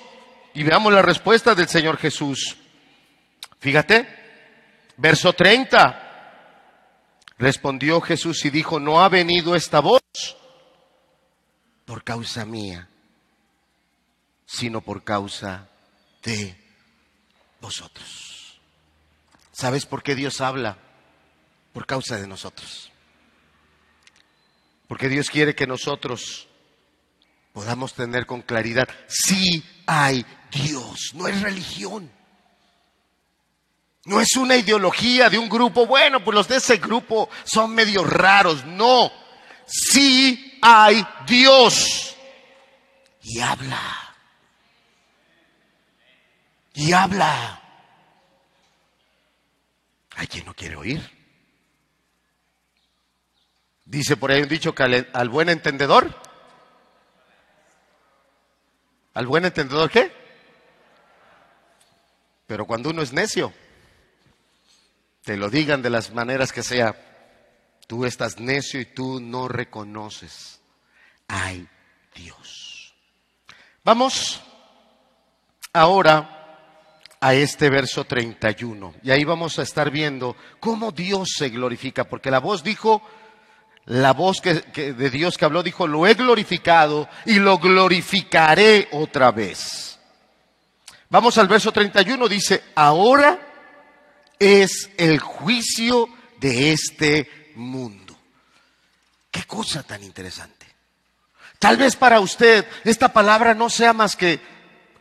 Y 0.54 0.62
veamos 0.62 0.92
la 0.92 1.02
respuesta 1.02 1.54
del 1.54 1.68
Señor 1.68 1.98
Jesús. 1.98 2.56
Fíjate, 3.62 4.08
verso 4.96 5.32
30. 5.32 6.08
Respondió 7.38 8.00
Jesús 8.00 8.44
y 8.44 8.50
dijo, 8.50 8.80
no 8.80 9.00
ha 9.00 9.08
venido 9.08 9.54
esta 9.54 9.78
voz 9.78 10.02
por 11.84 12.02
causa 12.02 12.44
mía, 12.44 12.88
sino 14.46 14.80
por 14.80 15.04
causa 15.04 15.68
de 16.24 16.56
vosotros. 17.60 18.58
¿Sabes 19.52 19.86
por 19.86 20.02
qué 20.02 20.16
Dios 20.16 20.40
habla? 20.40 20.78
Por 21.72 21.86
causa 21.86 22.16
de 22.16 22.26
nosotros. 22.26 22.90
Porque 24.88 25.08
Dios 25.08 25.30
quiere 25.30 25.54
que 25.54 25.68
nosotros 25.68 26.48
podamos 27.52 27.94
tener 27.94 28.26
con 28.26 28.42
claridad, 28.42 28.88
sí 29.06 29.62
hay 29.86 30.26
Dios, 30.50 31.12
no 31.14 31.28
es 31.28 31.40
religión. 31.40 32.10
No 34.04 34.20
es 34.20 34.34
una 34.36 34.56
ideología 34.56 35.30
de 35.30 35.38
un 35.38 35.48
grupo, 35.48 35.86
bueno, 35.86 36.24
pues 36.24 36.34
los 36.34 36.48
de 36.48 36.56
ese 36.56 36.78
grupo 36.78 37.28
son 37.44 37.74
medio 37.74 38.04
raros, 38.04 38.64
no. 38.64 39.12
Sí 39.66 40.58
hay 40.60 41.06
Dios. 41.26 42.16
Y 43.22 43.40
habla. 43.40 44.14
Y 46.74 46.92
habla. 46.92 47.62
Hay 50.16 50.26
quien 50.26 50.46
no 50.46 50.54
quiere 50.54 50.76
oír. 50.76 51.22
Dice 53.84 54.16
por 54.16 54.30
ahí 54.30 54.42
un 54.42 54.48
dicho 54.48 54.74
que 54.74 55.06
al, 55.12 55.28
buen 55.28 55.48
entendedor. 55.48 56.14
¿Al 59.14 59.26
buen 59.26 59.44
entendedor 59.44 59.90
qué? 59.90 60.10
Pero 62.46 62.66
cuando 62.66 62.90
uno 62.90 63.02
es 63.02 63.12
necio, 63.12 63.52
te 65.24 65.36
lo 65.36 65.50
digan 65.50 65.82
de 65.82 65.90
las 65.90 66.12
maneras 66.12 66.52
que 66.52 66.62
sea, 66.62 66.94
Tú 67.92 68.06
estás 68.06 68.40
necio 68.40 68.80
y 68.80 68.86
tú 68.86 69.20
no 69.20 69.48
reconoces. 69.48 70.60
Hay 71.28 71.68
Dios. 72.14 72.94
Vamos 73.84 74.40
ahora 75.74 76.78
a 77.20 77.34
este 77.34 77.68
verso 77.68 78.04
31. 78.04 78.94
Y 79.02 79.10
ahí 79.10 79.24
vamos 79.24 79.58
a 79.58 79.62
estar 79.62 79.90
viendo 79.90 80.36
cómo 80.58 80.90
Dios 80.90 81.32
se 81.36 81.50
glorifica, 81.50 82.04
porque 82.04 82.30
la 82.30 82.40
voz 82.40 82.64
dijo, 82.64 83.02
la 83.84 84.14
voz 84.14 84.40
de 84.40 85.10
Dios 85.10 85.36
que 85.36 85.44
habló 85.44 85.62
dijo, 85.62 85.86
lo 85.86 86.06
he 86.06 86.14
glorificado 86.14 87.10
y 87.26 87.40
lo 87.40 87.58
glorificaré 87.58 88.88
otra 88.92 89.32
vez. 89.32 89.98
Vamos 91.10 91.36
al 91.36 91.46
verso 91.46 91.72
31, 91.72 92.26
dice, 92.26 92.62
ahora 92.74 93.51
es 94.38 94.90
el 94.96 95.18
juicio 95.18 96.08
de 96.40 96.72
este 96.72 97.52
mundo. 97.54 98.18
Qué 99.30 99.44
cosa 99.44 99.82
tan 99.82 100.02
interesante. 100.02 100.66
Tal 101.58 101.76
vez 101.76 101.96
para 101.96 102.20
usted 102.20 102.66
esta 102.84 103.12
palabra 103.12 103.54
no 103.54 103.70
sea 103.70 103.92
más 103.92 104.16
que 104.16 104.40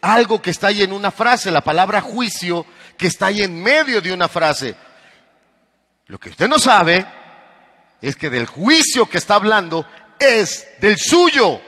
algo 0.02 0.42
que 0.42 0.52
está 0.52 0.68
ahí 0.68 0.84
en 0.84 0.94
una 0.94 1.12
frase, 1.12 1.52
la 1.52 1.64
palabra 1.64 2.02
juicio 2.02 2.66
que 2.98 3.08
está 3.08 3.28
ahí 3.28 3.42
en 3.42 3.62
medio 3.62 4.02
de 4.02 4.14
una 4.14 4.28
frase. 4.28 4.76
Lo 6.08 6.20
que 6.20 6.30
usted 6.30 6.48
no 6.48 6.60
sabe 6.60 7.06
es 8.02 8.16
que 8.16 8.30
del 8.30 8.46
juicio 8.46 9.08
que 9.08 9.18
está 9.18 9.36
hablando 9.36 9.86
es 10.20 10.68
del 10.80 10.98
suyo. 10.98 11.62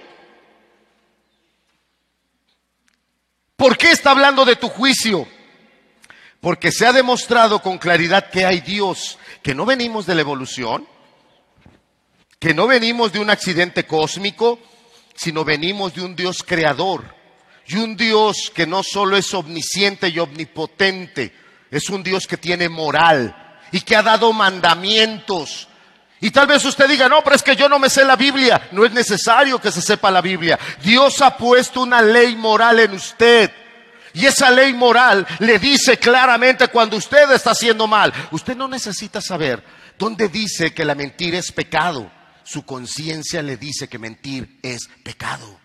¿Por 3.56 3.78
qué 3.78 3.92
está 3.92 4.12
hablando 4.12 4.46
de 4.46 4.56
tu 4.56 4.68
juicio? 4.68 5.28
Porque 6.44 6.74
se 6.74 6.86
ha 6.86 6.92
demostrado 6.92 7.62
con 7.62 7.78
claridad 7.78 8.30
que 8.30 8.46
hay 8.46 8.60
Dios, 8.60 9.18
que 9.42 9.56
no 9.56 9.66
venimos 9.66 10.06
de 10.06 10.14
la 10.14 10.20
evolución, 10.20 10.86
que 12.38 12.54
no 12.54 12.68
venimos 12.68 13.14
de 13.14 13.20
un 13.20 13.30
accidente 13.30 13.86
cósmico, 13.86 14.60
sino 15.16 15.46
venimos 15.46 15.94
de 15.94 16.02
un 16.02 16.18
Dios 16.18 16.44
creador 16.44 17.16
y 17.66 17.78
un 17.78 17.96
Dios 17.96 18.52
que 18.54 18.68
no 18.68 18.84
solo 18.84 19.16
es 19.16 19.34
omnisciente 19.34 20.10
y 20.10 20.20
omnipotente, 20.20 21.34
es 21.72 21.90
un 21.90 22.04
Dios 22.04 22.28
que 22.28 22.36
tiene 22.36 22.68
moral 22.68 23.62
y 23.72 23.80
que 23.80 23.96
ha 23.96 24.04
dado 24.04 24.34
mandamientos. 24.34 25.70
Y 26.20 26.30
tal 26.32 26.48
vez 26.48 26.66
usted 26.66 26.90
diga, 26.90 27.08
no, 27.08 27.24
pero 27.24 27.38
es 27.38 27.44
que 27.44 27.56
yo 27.56 27.70
no 27.70 27.80
me 27.80 27.90
sé 27.90 28.04
la 28.04 28.18
Biblia. 28.18 28.68
No 28.74 28.84
es 28.84 28.92
necesario 28.92 29.60
que 29.60 29.72
se 29.72 29.82
sepa 29.82 30.12
la 30.12 30.20
Biblia. 30.20 30.60
Dios 30.84 31.22
ha 31.22 31.38
puesto 31.38 31.80
una 31.80 32.02
ley 32.02 32.36
moral 32.36 32.82
en 32.82 32.92
usted. 32.92 33.63
Y 34.14 34.26
esa 34.26 34.52
ley 34.52 34.74
moral 34.74 35.26
le 35.40 35.58
dice 35.60 35.98
claramente 35.98 36.68
cuando 36.68 36.98
usted 36.98 37.32
está 37.32 37.52
haciendo 37.52 37.88
mal. 37.88 38.14
Usted 38.32 38.56
no 38.56 38.68
necesita 38.68 39.22
saber 39.22 39.64
dónde 39.98 40.30
dice 40.30 40.74
que 40.74 40.86
la 40.86 40.96
mentira 40.96 41.38
es 41.38 41.52
pecado. 41.52 42.12
Su 42.44 42.66
conciencia 42.66 43.42
le 43.42 43.58
dice 43.58 43.88
que 43.88 43.98
mentir 43.98 44.60
es 44.62 44.88
pecado. 45.04 45.60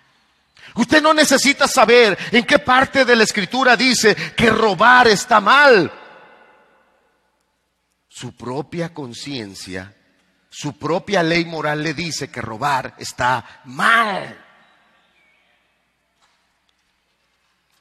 Usted 0.75 1.03
no 1.03 1.13
necesita 1.13 1.67
saber 1.67 2.17
en 2.31 2.45
qué 2.45 2.59
parte 2.59 3.05
de 3.05 3.17
la 3.17 3.25
escritura 3.25 3.77
dice 3.77 4.15
que 4.15 4.51
robar 4.51 5.09
está 5.09 5.41
mal. 5.41 5.91
Su 8.09 8.35
propia 8.35 8.93
conciencia, 8.95 9.95
su 10.49 10.79
propia 10.79 11.23
ley 11.23 11.45
moral 11.45 11.83
le 11.83 11.95
dice 11.95 12.31
que 12.31 12.41
robar 12.41 12.95
está 12.99 13.63
mal. 13.65 14.48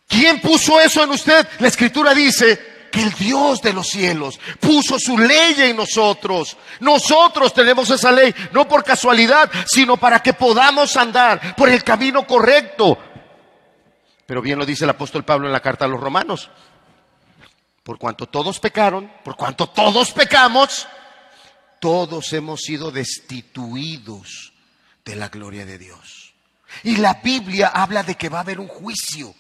¿Quién 0.08 0.40
puso 0.40 0.80
eso 0.80 1.04
en 1.04 1.12
usted? 1.12 1.48
La 1.60 1.68
escritura 1.68 2.14
dice 2.14 2.88
que 2.92 3.02
el 3.02 3.12
Dios 3.12 3.62
de 3.62 3.74
los 3.74 3.88
cielos 3.88 4.40
puso 4.60 4.98
su 4.98 5.18
ley 5.18 5.56
en 5.58 5.76
nosotros. 5.76 6.56
Nosotros 6.80 7.54
tenemos 7.54 7.90
esa 7.90 8.12
ley, 8.12 8.34
no 8.54 8.68
por 8.68 8.84
casualidad, 8.84 9.52
sino 9.68 9.98
para 9.98 10.22
que 10.22 10.34
podamos 10.34 10.96
andar 10.96 11.56
por 11.56 11.70
el 11.70 11.84
camino 11.84 12.26
correcto. 12.26 12.98
Pero 14.26 14.42
bien 14.42 14.58
lo 14.58 14.66
dice 14.66 14.86
el 14.86 14.90
apóstol 14.90 15.26
Pablo 15.26 15.48
en 15.48 15.54
la 15.54 15.62
carta 15.62 15.86
a 15.86 15.88
los 15.90 16.00
romanos. 16.00 16.50
Por 17.84 17.98
cuanto 17.98 18.28
todos 18.28 18.60
pecaron, 18.60 19.12
por 19.24 19.36
cuanto 19.36 19.68
todos 19.68 20.12
pecamos, 20.12 20.88
todos 21.80 22.32
hemos 22.34 22.62
sido 22.62 22.92
destituidos 22.92 24.54
de 25.06 25.16
la 25.16 25.30
gloria 25.30 25.66
de 25.66 25.78
Dios. 25.78 26.34
Y 26.84 26.98
la 26.98 27.16
Biblia 27.16 27.70
habla 27.74 28.04
de 28.04 28.16
que 28.16 28.30
va 28.30 28.40
a 28.40 28.42
haber 28.42 28.60
un 28.60 28.68
juicio 28.68 29.34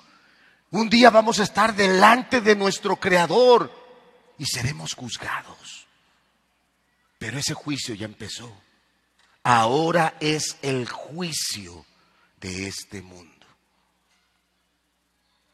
un 0.71 0.89
día 0.89 1.09
vamos 1.09 1.39
a 1.39 1.43
estar 1.43 1.75
delante 1.75 2.41
de 2.41 2.55
nuestro 2.55 2.97
Creador 2.97 3.71
y 4.37 4.45
seremos 4.45 4.93
juzgados. 4.93 5.87
Pero 7.17 7.39
ese 7.39 7.53
juicio 7.53 7.95
ya 7.95 8.05
empezó. 8.05 8.51
Ahora 9.43 10.17
es 10.19 10.57
el 10.61 10.87
juicio 10.87 11.85
de 12.39 12.67
este 12.67 13.01
mundo. 13.01 13.45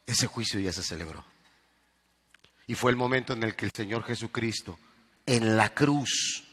Ese 0.06 0.26
juicio 0.26 0.60
ya 0.60 0.72
se 0.72 0.82
celebró. 0.82 1.24
Y 2.66 2.74
fue 2.74 2.90
el 2.90 2.96
momento 2.96 3.32
en 3.32 3.42
el 3.42 3.56
que 3.56 3.66
el 3.66 3.72
Señor 3.72 4.04
Jesucristo 4.04 4.78
en 5.26 5.56
la 5.56 5.72
cruz 5.72 6.44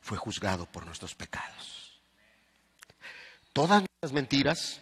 fue 0.00 0.16
juzgado 0.16 0.66
por 0.66 0.84
nuestros 0.86 1.14
pecados. 1.14 2.00
Todas 3.52 3.82
nuestras 3.82 4.12
mentiras, 4.12 4.80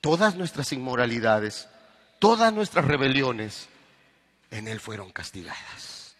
todas 0.00 0.34
nuestras 0.36 0.72
inmoralidades, 0.72 1.68
todas 2.20 2.52
nuestras 2.52 2.84
rebeliones 2.84 3.68
en 4.52 4.68
Él 4.68 4.78
fueron 4.78 5.10
castigadas. 5.10 6.14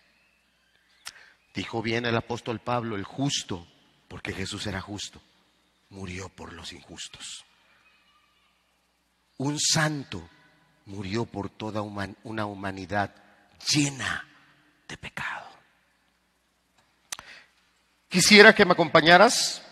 Dijo 1.54 1.82
bien 1.82 2.06
el 2.06 2.16
apóstol 2.16 2.58
Pablo, 2.58 2.96
el 2.96 3.04
justo, 3.04 3.66
porque 4.08 4.32
Jesús 4.32 4.66
era 4.66 4.80
justo, 4.80 5.20
murió 5.90 6.28
por 6.28 6.52
los 6.52 6.72
injustos. 6.72 7.44
Un 9.36 9.58
santo 9.60 10.28
murió 10.86 11.26
por 11.26 11.50
toda 11.50 11.82
una 11.82 12.46
humanidad 12.46 13.14
llena 13.72 14.26
de 14.88 14.96
pecado. 14.96 15.48
Quisiera 18.08 18.54
que 18.54 18.64
me 18.64 18.72
acompañaras 18.72 19.62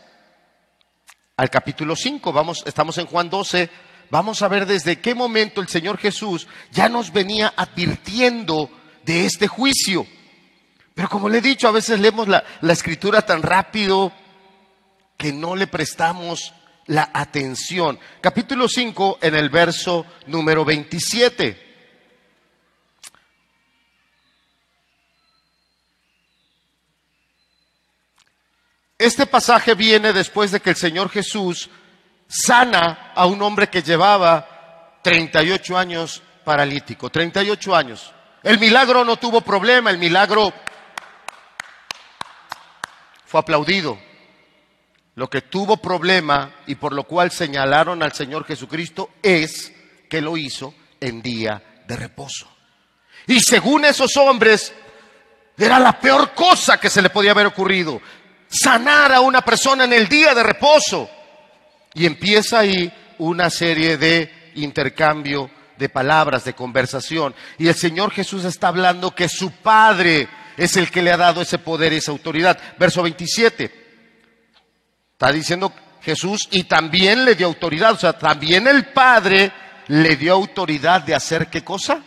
al 1.37 1.51
capítulo 1.51 1.97
5. 1.97 2.33
Vamos, 2.33 2.63
estamos 2.67 2.99
en 2.99 3.07
Juan 3.07 3.29
12, 3.31 3.71
vamos 4.11 4.43
a 4.43 4.49
ver 4.49 4.67
desde 4.67 5.01
qué 5.01 5.15
momento 5.15 5.61
el 5.61 5.69
Señor 5.69 5.99
Jesús 5.99 6.47
ya 6.71 6.89
nos 6.89 7.13
venía 7.13 7.53
advirtiendo 7.57 8.71
de 9.05 9.25
este 9.25 9.49
juicio. 9.49 10.07
Pero 10.95 11.09
como 11.09 11.29
le 11.29 11.39
he 11.39 11.41
dicho, 11.41 11.69
a 11.69 11.73
veces 11.73 12.01
leemos 12.01 12.27
la, 12.29 12.45
escritura 12.63 13.23
tan 13.23 13.41
rápido 13.43 14.13
que 15.17 15.33
no 15.33 15.55
le 15.55 15.67
prestamos 15.67 16.53
la 16.87 17.11
atención. 17.13 17.99
Capítulo 18.21 18.69
5 18.69 19.21
en 19.23 19.35
el 19.37 19.49
verso 19.49 20.05
número 20.27 20.65
27. 20.65 21.69
Este 28.99 29.27
pasaje 29.27 29.75
viene 29.75 30.13
después 30.13 30.51
de 30.51 30.59
que 30.59 30.71
el 30.71 30.77
Señor 30.77 31.09
Jesús 31.11 31.71
sana 32.29 33.13
a 33.15 33.27
un 33.27 33.41
hombre 33.43 33.69
que 33.69 33.83
llevaba 33.83 35.01
38 35.03 35.79
años 35.79 36.23
paralítico, 36.45 37.11
38 37.11 37.75
años. 37.75 38.13
El 38.43 38.59
milagro 38.59 39.05
no 39.05 39.17
tuvo 39.17 39.41
problema, 39.41 39.91
el 39.91 39.99
milagro 39.99 40.53
fue 43.27 43.41
aplaudido. 43.41 43.99
Lo 45.15 45.29
que 45.29 45.43
tuvo 45.43 45.79
problema 45.79 46.53
y 46.67 46.77
por 46.77 46.93
lo 46.93 47.05
cual 47.05 47.33
señalaron 47.33 48.03
al 48.03 48.13
Señor 48.13 48.47
Jesucristo 48.47 49.11
es 49.23 49.73
que 50.09 50.21
lo 50.21 50.37
hizo 50.37 50.75
en 51.01 51.21
día 51.23 51.83
de 51.87 51.97
reposo. 51.97 52.49
Y 53.27 53.41
según 53.41 53.85
esos 53.85 54.17
hombres, 54.17 54.73
era 55.57 55.81
la 55.81 55.99
peor 55.99 56.33
cosa 56.35 56.79
que 56.79 56.89
se 56.89 57.03
le 57.03 57.11
podía 57.11 57.33
haber 57.33 57.47
ocurrido. 57.47 58.01
Sanar 58.49 59.13
a 59.13 59.21
una 59.21 59.43
persona 59.43 59.85
en 59.85 59.93
el 59.93 60.09
día 60.09 60.35
de 60.35 60.43
reposo. 60.43 61.11
Y 61.95 62.07
empieza 62.07 62.61
ahí 62.61 62.93
una 63.19 63.51
serie 63.51 63.97
de 63.97 64.51
intercambio 64.55 65.51
de 65.77 65.89
palabras, 65.89 66.45
de 66.45 66.55
conversación. 66.55 67.35
Y 67.57 67.69
el 67.69 67.75
Señor 67.75 68.11
Jesús 68.11 68.45
está 68.45 68.69
hablando 68.69 69.15
que 69.15 69.29
su 69.29 69.51
Padre 69.53 70.29
es 70.57 70.77
el 70.77 70.91
que 70.91 71.03
le 71.03 71.13
ha 71.13 71.17
dado 71.17 71.41
ese 71.41 71.59
poder 71.59 71.93
y 71.93 71.97
esa 71.97 72.11
autoridad. 72.11 72.59
Verso 72.79 73.03
27. 73.03 73.87
Está 75.13 75.33
diciendo 75.33 75.73
Jesús 76.03 76.49
y 76.51 76.65
también 76.65 77.25
le 77.25 77.35
dio 77.35 77.47
autoridad. 77.47 77.93
O 77.93 77.99
sea, 77.99 78.19
también 78.19 78.67
el 78.67 78.93
Padre 78.93 79.53
le 79.87 80.17
dio 80.17 80.35
autoridad 80.35 81.03
de 81.03 81.15
hacer 81.15 81.49
qué 81.49 81.63
cosa? 81.63 82.03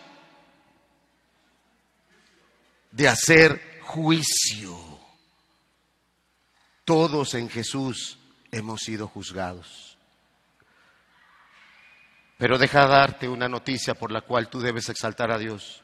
De 2.91 3.07
hacer 3.07 3.79
juicio. 3.81 4.77
Todos 6.83 7.35
en 7.35 7.49
Jesús 7.49 8.17
hemos 8.51 8.81
sido 8.81 9.07
juzgados. 9.07 9.97
Pero 12.37 12.57
deja 12.57 12.87
darte 12.87 13.29
una 13.29 13.47
noticia 13.47 13.93
por 13.93 14.11
la 14.11 14.21
cual 14.21 14.49
tú 14.49 14.59
debes 14.59 14.89
exaltar 14.89 15.31
a 15.31 15.37
Dios. 15.37 15.83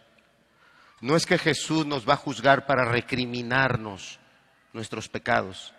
No 1.01 1.15
es 1.15 1.26
que 1.26 1.38
Jesús 1.38 1.86
nos 1.86 2.07
va 2.07 2.13
a 2.13 2.18
juzgar 2.18 2.65
para 2.65 2.86
recriminarnos 2.86 4.20
nuestros 4.74 5.07
pecados. 5.07 5.74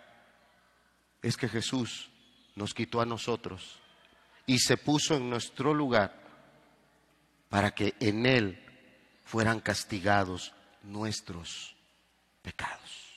Es 1.21 1.35
que 1.35 1.49
Jesús 1.49 2.09
nos 2.55 2.73
quitó 2.73 3.01
a 3.01 3.05
nosotros 3.05 3.79
y 4.45 4.59
se 4.59 4.77
puso 4.77 5.15
en 5.15 5.29
nuestro 5.29 5.73
lugar 5.73 6.17
para 7.49 7.71
que 7.71 7.95
en 7.99 8.25
Él 8.25 8.63
fueran 9.25 9.59
castigados 9.59 10.53
nuestros 10.83 11.75
pecados. 12.41 13.08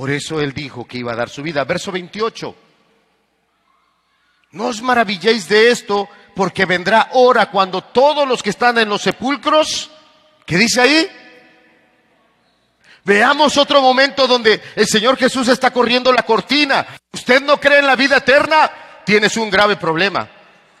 Por 0.00 0.10
eso 0.10 0.40
Él 0.40 0.54
dijo 0.54 0.86
que 0.86 0.96
iba 0.96 1.12
a 1.12 1.14
dar 1.14 1.28
su 1.28 1.42
vida. 1.42 1.62
Verso 1.64 1.92
28. 1.92 2.56
No 4.52 4.68
os 4.68 4.80
maravilléis 4.80 5.46
de 5.46 5.70
esto, 5.70 6.08
porque 6.34 6.64
vendrá 6.64 7.10
hora 7.12 7.50
cuando 7.50 7.84
todos 7.84 8.26
los 8.26 8.42
que 8.42 8.48
están 8.48 8.78
en 8.78 8.88
los 8.88 9.02
sepulcros, 9.02 9.90
¿qué 10.46 10.56
dice 10.56 10.80
ahí? 10.80 11.06
Veamos 13.04 13.58
otro 13.58 13.82
momento 13.82 14.26
donde 14.26 14.62
el 14.74 14.86
Señor 14.86 15.18
Jesús 15.18 15.48
está 15.48 15.70
corriendo 15.70 16.10
la 16.14 16.22
cortina. 16.22 16.86
¿Usted 17.12 17.42
no 17.42 17.60
cree 17.60 17.80
en 17.80 17.86
la 17.86 17.94
vida 17.94 18.16
eterna? 18.16 18.70
Tienes 19.04 19.36
un 19.36 19.50
grave 19.50 19.76
problema. 19.76 20.26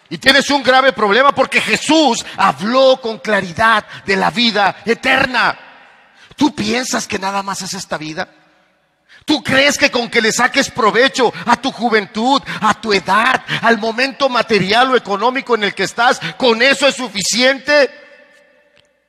Y 0.08 0.16
tienes 0.16 0.48
un 0.48 0.62
grave 0.62 0.94
problema 0.94 1.34
porque 1.34 1.60
Jesús 1.60 2.24
habló 2.38 2.98
con 3.02 3.18
claridad 3.18 3.84
de 4.06 4.16
la 4.16 4.30
vida 4.30 4.76
eterna. 4.86 5.58
¿Tú 6.36 6.54
piensas 6.54 7.06
que 7.06 7.18
nada 7.18 7.42
más 7.42 7.60
es 7.60 7.74
esta 7.74 7.98
vida? 7.98 8.39
¿Tú 9.30 9.44
crees 9.44 9.78
que 9.78 9.92
con 9.92 10.10
que 10.10 10.20
le 10.20 10.32
saques 10.32 10.72
provecho 10.72 11.32
a 11.46 11.54
tu 11.54 11.70
juventud, 11.70 12.42
a 12.62 12.80
tu 12.80 12.92
edad, 12.92 13.44
al 13.62 13.78
momento 13.78 14.28
material 14.28 14.90
o 14.90 14.96
económico 14.96 15.54
en 15.54 15.62
el 15.62 15.72
que 15.72 15.84
estás, 15.84 16.18
con 16.36 16.60
eso 16.60 16.88
es 16.88 16.96
suficiente? 16.96 17.88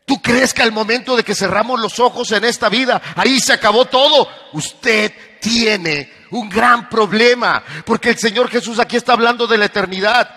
¿Tú 0.05 0.21
crees 0.21 0.53
que 0.53 0.61
al 0.61 0.71
momento 0.71 1.17
de 1.17 1.23
que 1.23 1.33
cerramos 1.33 1.79
los 1.79 1.97
ojos 1.97 2.31
en 2.33 2.45
esta 2.45 2.69
vida, 2.69 3.01
ahí 3.15 3.39
se 3.39 3.53
acabó 3.53 3.85
todo? 3.85 4.27
Usted 4.53 5.11
tiene 5.39 6.13
un 6.29 6.47
gran 6.49 6.87
problema, 6.87 7.63
porque 7.83 8.11
el 8.11 8.19
Señor 8.19 8.47
Jesús 8.47 8.77
aquí 8.77 8.97
está 8.97 9.13
hablando 9.13 9.47
de 9.47 9.57
la 9.57 9.65
eternidad. 9.65 10.29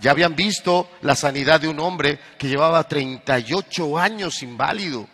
Ya 0.00 0.10
habían 0.10 0.36
visto 0.36 0.90
la 1.00 1.16
sanidad 1.16 1.62
de 1.62 1.68
un 1.68 1.80
hombre 1.80 2.18
que 2.36 2.48
llevaba 2.48 2.86
38 2.86 3.98
años 3.98 4.42
inválido, 4.42 5.08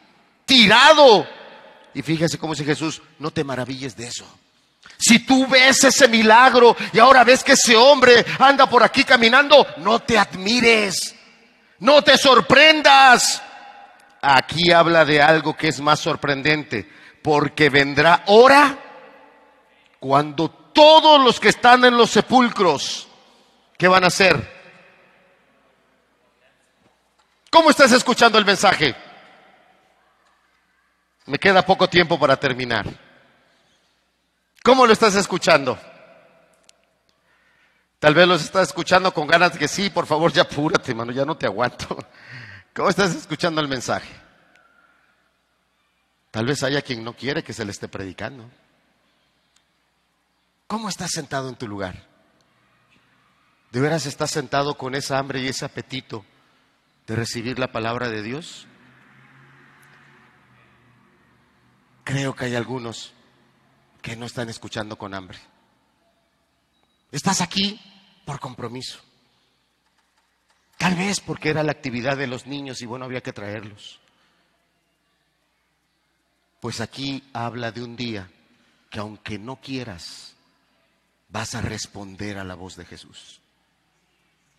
tirado. 0.47 1.29
Y 1.95 2.03
fíjese 2.03 2.39
cómo 2.39 2.55
dice 2.55 2.65
Jesús, 2.65 3.03
no 3.19 3.31
te 3.31 3.45
maravilles 3.45 3.97
de 3.97 4.07
eso. 4.07 4.27
Si 4.99 5.21
tú 5.21 5.47
ves 5.47 5.83
ese 5.85 6.09
milagro 6.09 6.77
y 6.93 6.99
ahora 6.99 7.25
ves 7.25 7.43
que 7.43 7.53
ese 7.53 7.75
hombre 7.77 8.25
anda 8.39 8.69
por 8.69 8.83
aquí 8.83 9.05
caminando, 9.05 9.67
no 9.79 10.01
te 10.01 10.19
admires, 10.19 11.15
no 11.79 12.03
te 12.03 12.19
sorprendas. 12.19 13.43
Aquí 14.21 14.71
habla 14.71 15.05
de 15.05 15.23
algo 15.23 15.57
que 15.57 15.69
es 15.69 15.81
más 15.81 16.01
sorprendente, 16.01 16.89
porque 17.23 17.71
vendrá 17.71 18.25
hora 18.27 18.79
cuando 19.99 20.51
todos 20.51 21.23
los 21.23 21.41
que 21.41 21.49
están 21.49 21.85
en 21.85 21.97
los 21.97 22.11
sepulcros, 22.11 23.09
¿qué 23.79 23.89
van 23.89 24.05
a 24.05 24.09
hacer? 24.09 24.61
¿Cómo 27.51 27.71
estás 27.71 27.93
escuchando 27.93 28.39
el 28.39 28.45
mensaje? 28.45 28.95
Me 31.27 31.39
queda 31.39 31.65
poco 31.65 31.89
tiempo 31.89 32.19
para 32.19 32.37
terminar. 32.37 32.87
¿Cómo 34.63 34.87
lo 34.87 34.93
estás 34.93 35.15
escuchando? 35.15 35.79
Tal 37.99 38.15
vez 38.15 38.27
los 38.27 38.43
estás 38.43 38.69
escuchando 38.69 39.13
con 39.13 39.27
ganas 39.27 39.53
de 39.53 39.59
que 39.59 39.69
sí, 39.69 39.91
por 39.91 40.07
favor, 40.07 40.33
ya 40.33 40.43
apúrate, 40.43 40.95
mano, 40.95 41.13
ya 41.13 41.25
no 41.25 41.37
te 41.37 41.47
aguanto. 41.47 41.99
¿Cómo 42.75 42.89
estás 42.89 43.15
escuchando 43.15 43.61
el 43.61 43.69
mensaje? 43.69 44.09
Tal 46.31 46.47
vez 46.47 46.63
haya 46.63 46.81
quien 46.83 47.05
no 47.05 47.15
quiere 47.15 47.43
que 47.43 47.53
se 47.53 47.65
le 47.65 47.73
esté 47.73 47.89
predicando. 47.89 48.49
¿Cómo 50.67 50.89
estás 50.89 51.11
sentado 51.11 51.49
en 51.49 51.57
tu 51.57 51.67
lugar? 51.67 52.07
¿De 53.71 53.81
veras 53.81 54.07
estás 54.07 54.31
sentado 54.31 54.79
con 54.79 54.95
esa 54.95 55.19
hambre 55.19 55.41
y 55.41 55.49
ese 55.49 55.65
apetito 55.65 56.25
de 57.07 57.17
recibir 57.17 57.59
la 57.59 57.73
palabra 57.73 58.09
de 58.09 58.23
Dios? 58.23 58.67
Creo 62.11 62.35
que 62.35 62.47
hay 62.47 62.57
algunos 62.57 63.13
que 64.03 64.17
no 64.17 64.27
están 64.27 64.49
escuchando 64.49 64.99
con 64.99 65.15
hambre. 65.15 65.39
Estás 67.13 67.41
aquí 67.41 67.81
por 68.25 68.41
compromiso. 68.41 68.99
Tal 70.77 70.97
vez 70.97 71.21
porque 71.21 71.51
era 71.51 71.63
la 71.63 71.71
actividad 71.71 72.17
de 72.17 72.27
los 72.27 72.49
niños 72.49 72.83
y 72.83 72.87
bueno, 72.87 73.05
había 73.05 73.21
que 73.21 73.33
traerlos. 73.33 74.01
Pues 76.59 76.81
aquí 76.81 77.23
habla 77.33 77.71
de 77.71 77.85
un 77.85 77.95
día 77.95 78.29
que 78.91 78.99
aunque 78.99 79.39
no 79.39 79.61
quieras, 79.61 80.35
vas 81.29 81.55
a 81.55 81.63
responder 81.63 82.39
a 82.39 82.45
la 82.45 82.57
voz 82.57 82.75
de 82.75 82.87
Jesús. 82.87 83.41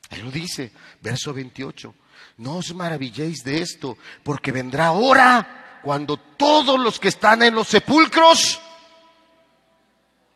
Ahí 0.10 0.22
lo 0.22 0.32
dice, 0.32 0.72
verso 1.02 1.34
28. 1.34 1.94
No 2.38 2.60
os 2.60 2.74
maravilléis 2.74 3.44
de 3.44 3.62
esto, 3.62 3.98
porque 4.24 4.54
vendrá 4.54 4.94
hora 4.94 5.58
cuando 5.82 6.18
todos 6.18 6.80
los 6.80 7.00
que 7.00 7.08
están 7.10 7.44
en 7.44 7.56
los 7.56 7.68
sepulcros 7.68 8.60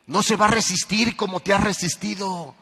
no 0.07 0.21
se 0.21 0.35
va 0.35 0.45
a 0.45 0.51
resistir 0.51 1.15
como 1.15 1.39
te 1.39 1.53
ha 1.53 1.57
resistido. 1.57 2.55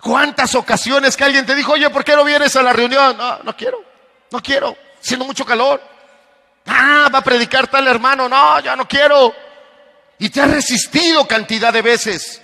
¿Cuántas 0.00 0.54
ocasiones 0.54 1.16
que 1.16 1.24
alguien 1.24 1.46
te 1.46 1.54
dijo, 1.54 1.72
oye, 1.72 1.88
¿por 1.90 2.04
qué 2.04 2.14
no 2.14 2.24
vienes 2.24 2.54
a 2.56 2.62
la 2.62 2.72
reunión? 2.72 3.16
No, 3.16 3.38
no 3.42 3.56
quiero, 3.56 3.82
no 4.30 4.40
quiero, 4.40 4.76
siendo 5.00 5.24
mucho 5.24 5.44
calor. 5.44 5.80
Ah, 6.66 7.08
va 7.12 7.18
a 7.18 7.24
predicar 7.24 7.68
tal 7.68 7.86
hermano, 7.88 8.28
no, 8.28 8.60
ya 8.60 8.76
no 8.76 8.86
quiero. 8.86 9.34
Y 10.18 10.30
te 10.30 10.40
has 10.40 10.50
resistido 10.50 11.26
cantidad 11.26 11.72
de 11.72 11.82
veces. 11.82 12.42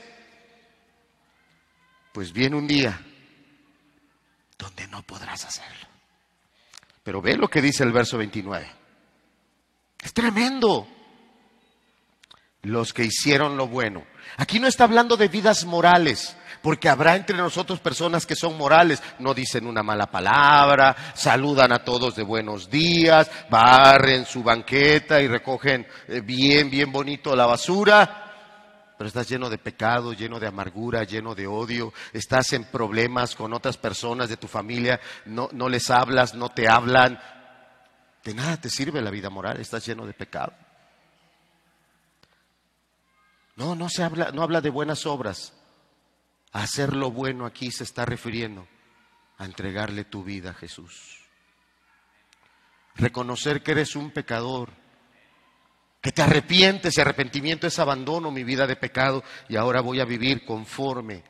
Pues 2.12 2.32
viene 2.32 2.56
un 2.56 2.66
día 2.66 3.00
donde 4.58 4.86
no 4.88 5.02
podrás 5.02 5.44
hacerlo. 5.44 5.86
Pero 7.02 7.22
ve 7.22 7.36
lo 7.36 7.48
que 7.48 7.62
dice 7.62 7.82
el 7.82 7.92
verso 7.92 8.18
29. 8.18 8.79
Es 10.02 10.12
tremendo. 10.12 10.86
Los 12.62 12.92
que 12.92 13.04
hicieron 13.04 13.56
lo 13.56 13.68
bueno. 13.68 14.04
Aquí 14.36 14.60
no 14.60 14.66
está 14.66 14.84
hablando 14.84 15.16
de 15.16 15.28
vidas 15.28 15.64
morales 15.64 16.36
porque 16.62 16.88
habrá 16.88 17.16
entre 17.16 17.36
nosotros 17.36 17.80
personas 17.80 18.26
que 18.26 18.36
son 18.36 18.56
morales, 18.56 19.02
no 19.18 19.34
dicen 19.34 19.66
una 19.66 19.82
mala 19.82 20.10
palabra, 20.10 20.94
saludan 21.14 21.72
a 21.72 21.84
todos 21.84 22.16
de 22.16 22.22
buenos 22.22 22.70
días, 22.70 23.30
barren 23.48 24.26
su 24.26 24.42
banqueta 24.42 25.20
y 25.20 25.28
recogen 25.28 25.86
eh, 26.08 26.20
bien, 26.20 26.70
bien 26.70 26.92
bonito 26.92 27.34
la 27.34 27.46
basura. 27.46 28.26
Pero 28.96 29.08
estás 29.08 29.28
lleno 29.30 29.48
de 29.48 29.56
pecado, 29.56 30.12
lleno 30.12 30.38
de 30.38 30.46
amargura, 30.46 31.04
lleno 31.04 31.34
de 31.34 31.46
odio, 31.46 31.94
estás 32.12 32.52
en 32.52 32.64
problemas 32.64 33.34
con 33.34 33.54
otras 33.54 33.78
personas 33.78 34.28
de 34.28 34.36
tu 34.36 34.46
familia, 34.46 35.00
no, 35.24 35.48
no 35.52 35.70
les 35.70 35.88
hablas, 35.88 36.34
no 36.34 36.50
te 36.50 36.68
hablan. 36.68 37.18
De 38.24 38.34
nada 38.34 38.60
te 38.60 38.68
sirve 38.68 39.00
la 39.00 39.10
vida 39.10 39.30
moral, 39.30 39.60
estás 39.60 39.86
lleno 39.86 40.06
de 40.06 40.12
pecado. 40.12 40.52
No, 43.56 43.74
no 43.74 43.88
se 43.88 44.02
habla, 44.02 44.30
no 44.32 44.42
habla 44.42 44.60
de 44.60 44.70
buenas 44.70 45.06
obras 45.06 45.54
hacer 46.52 46.94
lo 46.94 47.10
bueno 47.10 47.46
aquí 47.46 47.70
se 47.70 47.84
está 47.84 48.04
refiriendo 48.04 48.66
a 49.38 49.44
entregarle 49.44 50.04
tu 50.04 50.24
vida 50.24 50.50
a 50.50 50.54
Jesús. 50.54 51.18
Reconocer 52.96 53.62
que 53.62 53.72
eres 53.72 53.96
un 53.96 54.10
pecador, 54.10 54.70
que 56.00 56.12
te 56.12 56.22
arrepientes 56.22 56.96
y 56.96 57.00
arrepentimiento 57.00 57.66
es 57.66 57.78
abandono 57.78 58.30
mi 58.30 58.44
vida 58.44 58.66
de 58.66 58.76
pecado 58.76 59.22
y 59.48 59.56
ahora 59.56 59.80
voy 59.80 60.00
a 60.00 60.04
vivir 60.04 60.44
conforme 60.44 61.22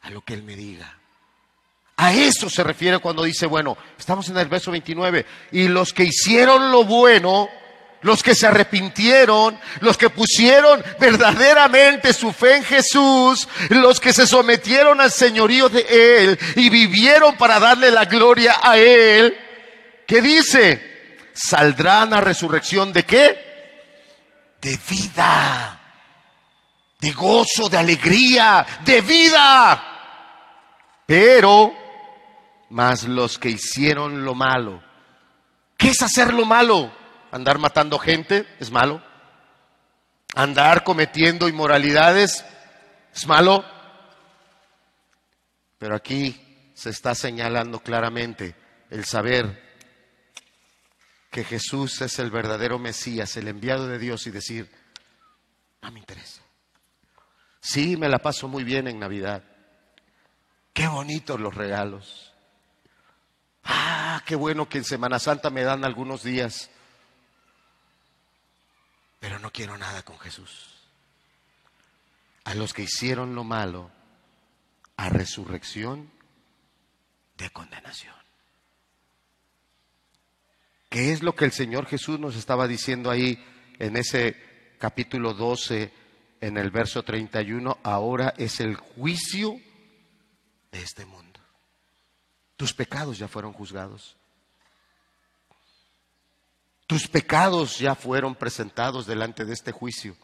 a 0.00 0.10
lo 0.10 0.22
que 0.22 0.34
Él 0.34 0.42
me 0.42 0.56
diga. 0.56 0.98
A 1.96 2.12
eso 2.12 2.50
se 2.50 2.64
refiere 2.64 2.98
cuando 2.98 3.22
dice, 3.22 3.46
bueno, 3.46 3.76
estamos 3.98 4.28
en 4.28 4.36
el 4.36 4.48
verso 4.48 4.72
29, 4.72 5.26
y 5.52 5.68
los 5.68 5.92
que 5.92 6.04
hicieron 6.04 6.72
lo 6.72 6.84
bueno, 6.84 7.48
los 8.04 8.22
que 8.22 8.34
se 8.34 8.46
arrepintieron, 8.46 9.58
los 9.80 9.96
que 9.96 10.10
pusieron 10.10 10.82
verdaderamente 10.98 12.12
su 12.12 12.32
fe 12.32 12.56
en 12.56 12.64
Jesús, 12.64 13.48
los 13.70 14.00
que 14.00 14.12
se 14.12 14.26
sometieron 14.26 15.00
al 15.00 15.10
señorío 15.10 15.68
de 15.68 15.86
Él 15.88 16.38
y 16.56 16.68
vivieron 16.68 17.36
para 17.36 17.60
darle 17.60 17.90
la 17.90 18.04
gloria 18.04 18.56
a 18.62 18.76
Él, 18.76 19.36
¿qué 20.06 20.20
dice? 20.20 21.16
Saldrán 21.32 22.12
a 22.12 22.20
resurrección 22.20 22.92
de 22.92 23.04
qué? 23.04 23.44
De 24.60 24.78
vida, 24.90 25.80
de 27.00 27.12
gozo, 27.12 27.68
de 27.70 27.78
alegría, 27.78 28.66
de 28.84 29.00
vida. 29.00 29.94
Pero, 31.06 31.83
más 32.74 33.04
los 33.04 33.38
que 33.38 33.50
hicieron 33.50 34.24
lo 34.24 34.34
malo, 34.34 34.82
¿qué 35.78 35.90
es 35.90 36.02
hacer 36.02 36.34
lo 36.34 36.44
malo? 36.44 36.92
Andar 37.30 37.58
matando 37.60 38.00
gente 38.00 38.48
es 38.58 38.72
malo. 38.72 39.00
Andar 40.34 40.82
cometiendo 40.82 41.48
inmoralidades 41.48 42.44
es 43.14 43.26
malo. 43.28 43.64
Pero 45.78 45.94
aquí 45.94 46.72
se 46.74 46.90
está 46.90 47.14
señalando 47.14 47.78
claramente 47.78 48.56
el 48.90 49.04
saber 49.04 49.62
que 51.30 51.44
Jesús 51.44 52.00
es 52.00 52.18
el 52.18 52.32
verdadero 52.32 52.80
Mesías, 52.80 53.36
el 53.36 53.46
enviado 53.46 53.86
de 53.86 54.00
Dios 54.00 54.26
y 54.26 54.32
decir, 54.32 54.68
no 55.80 55.92
me 55.92 56.00
interesa. 56.00 56.42
Sí, 57.60 57.96
me 57.96 58.08
la 58.08 58.18
paso 58.18 58.48
muy 58.48 58.64
bien 58.64 58.88
en 58.88 58.98
Navidad. 58.98 59.44
Qué 60.72 60.88
bonitos 60.88 61.38
los 61.38 61.54
regalos. 61.54 62.33
Ah, 64.16 64.22
qué 64.24 64.36
bueno 64.36 64.68
que 64.68 64.78
en 64.78 64.84
Semana 64.84 65.18
Santa 65.18 65.50
me 65.50 65.64
dan 65.64 65.84
algunos 65.84 66.22
días 66.22 66.70
pero 69.18 69.40
no 69.40 69.50
quiero 69.50 69.76
nada 69.76 70.04
con 70.04 70.18
Jesús. 70.20 70.70
a 72.44 72.54
los 72.54 72.72
que 72.72 72.82
hicieron 72.82 73.34
lo 73.34 73.42
malo 73.42 73.90
a 74.96 75.08
resurrección 75.08 76.12
de 77.38 77.50
condenación. 77.50 78.14
¿Qué 80.90 81.10
es 81.10 81.24
lo 81.24 81.34
que 81.34 81.46
el 81.46 81.52
Señor 81.52 81.86
Jesús 81.86 82.20
nos 82.20 82.36
estaba 82.36 82.68
diciendo 82.68 83.10
ahí 83.10 83.42
en 83.80 83.96
ese 83.96 84.76
capítulo 84.78 85.34
12, 85.34 85.92
en 86.40 86.56
el 86.58 86.70
verso 86.70 87.02
31? 87.02 87.78
Ahora 87.82 88.34
es 88.36 88.60
el 88.60 88.76
juicio 88.76 89.56
de 90.70 90.82
este 90.82 91.04
mundo. 91.04 91.33
Tus 92.56 92.72
pecados 92.72 93.18
ya 93.18 93.28
fueron 93.28 93.52
juzgados. 93.52 94.16
Tus 96.86 97.08
pecados 97.08 97.78
ya 97.78 97.94
fueron 97.94 98.34
presentados 98.34 99.06
delante 99.06 99.44
de 99.44 99.54
este 99.54 99.72
juicio. 99.72 100.16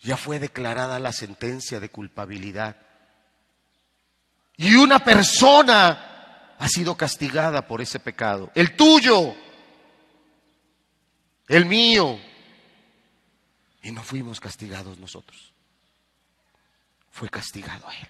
Ya 0.00 0.16
fue 0.16 0.38
declarada 0.38 0.98
la 0.98 1.12
sentencia 1.12 1.78
de 1.78 1.90
culpabilidad. 1.90 2.76
Y 4.56 4.74
una 4.74 4.98
persona 4.98 6.54
ha 6.58 6.68
sido 6.68 6.96
castigada 6.96 7.66
por 7.66 7.80
ese 7.80 8.00
pecado. 8.00 8.50
El 8.54 8.74
tuyo. 8.76 9.34
El 11.48 11.66
mío. 11.66 12.18
Y 13.82 13.92
no 13.92 14.02
fuimos 14.02 14.40
castigados 14.40 14.98
nosotros. 14.98 15.52
Fue 17.10 17.28
castigado 17.28 17.90
él. 17.90 18.08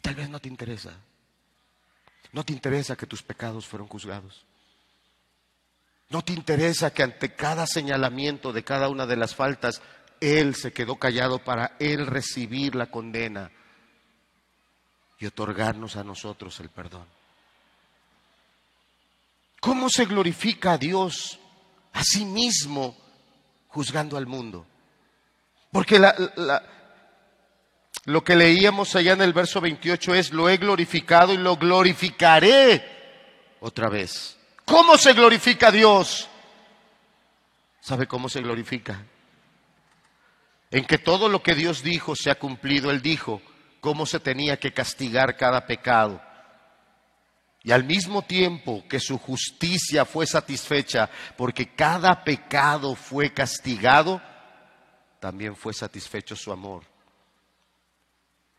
Tal 0.00 0.14
vez 0.14 0.28
no 0.28 0.40
te 0.40 0.48
interesa. 0.48 0.92
No 2.32 2.44
te 2.44 2.52
interesa 2.52 2.96
que 2.96 3.06
tus 3.06 3.22
pecados 3.22 3.66
fueron 3.66 3.88
juzgados. 3.88 4.44
No 6.10 6.22
te 6.22 6.32
interesa 6.32 6.92
que 6.92 7.02
ante 7.02 7.34
cada 7.34 7.66
señalamiento 7.66 8.52
de 8.52 8.64
cada 8.64 8.88
una 8.88 9.06
de 9.06 9.16
las 9.16 9.34
faltas, 9.34 9.82
Él 10.20 10.54
se 10.54 10.72
quedó 10.72 10.96
callado 10.96 11.38
para 11.38 11.76
Él 11.78 12.06
recibir 12.06 12.74
la 12.74 12.90
condena 12.90 13.50
y 15.18 15.26
otorgarnos 15.26 15.96
a 15.96 16.04
nosotros 16.04 16.58
el 16.60 16.70
perdón. 16.70 17.06
¿Cómo 19.60 19.88
se 19.90 20.06
glorifica 20.06 20.72
a 20.72 20.78
Dios 20.78 21.38
a 21.92 22.02
sí 22.04 22.24
mismo 22.24 22.96
juzgando 23.68 24.16
al 24.16 24.26
mundo? 24.26 24.66
Porque 25.72 25.98
la, 25.98 26.14
lo 28.08 28.24
que 28.24 28.34
leíamos 28.34 28.96
allá 28.96 29.12
en 29.12 29.20
el 29.20 29.34
verso 29.34 29.60
28 29.60 30.14
es, 30.14 30.32
lo 30.32 30.48
he 30.48 30.56
glorificado 30.56 31.34
y 31.34 31.36
lo 31.36 31.56
glorificaré 31.56 32.82
otra 33.60 33.90
vez. 33.90 34.38
¿Cómo 34.64 34.96
se 34.96 35.12
glorifica 35.12 35.70
Dios? 35.70 36.26
¿Sabe 37.80 38.06
cómo 38.06 38.30
se 38.30 38.40
glorifica? 38.40 39.04
En 40.70 40.86
que 40.86 40.96
todo 40.96 41.28
lo 41.28 41.42
que 41.42 41.54
Dios 41.54 41.82
dijo 41.82 42.16
se 42.16 42.30
ha 42.30 42.36
cumplido. 42.36 42.90
Él 42.90 43.02
dijo 43.02 43.42
cómo 43.80 44.06
se 44.06 44.20
tenía 44.20 44.56
que 44.56 44.72
castigar 44.72 45.36
cada 45.36 45.66
pecado. 45.66 46.18
Y 47.62 47.72
al 47.72 47.84
mismo 47.84 48.22
tiempo 48.22 48.86
que 48.88 49.00
su 49.00 49.18
justicia 49.18 50.06
fue 50.06 50.26
satisfecha 50.26 51.10
porque 51.36 51.74
cada 51.74 52.24
pecado 52.24 52.94
fue 52.94 53.34
castigado, 53.34 54.22
también 55.20 55.54
fue 55.54 55.74
satisfecho 55.74 56.34
su 56.34 56.50
amor 56.50 56.84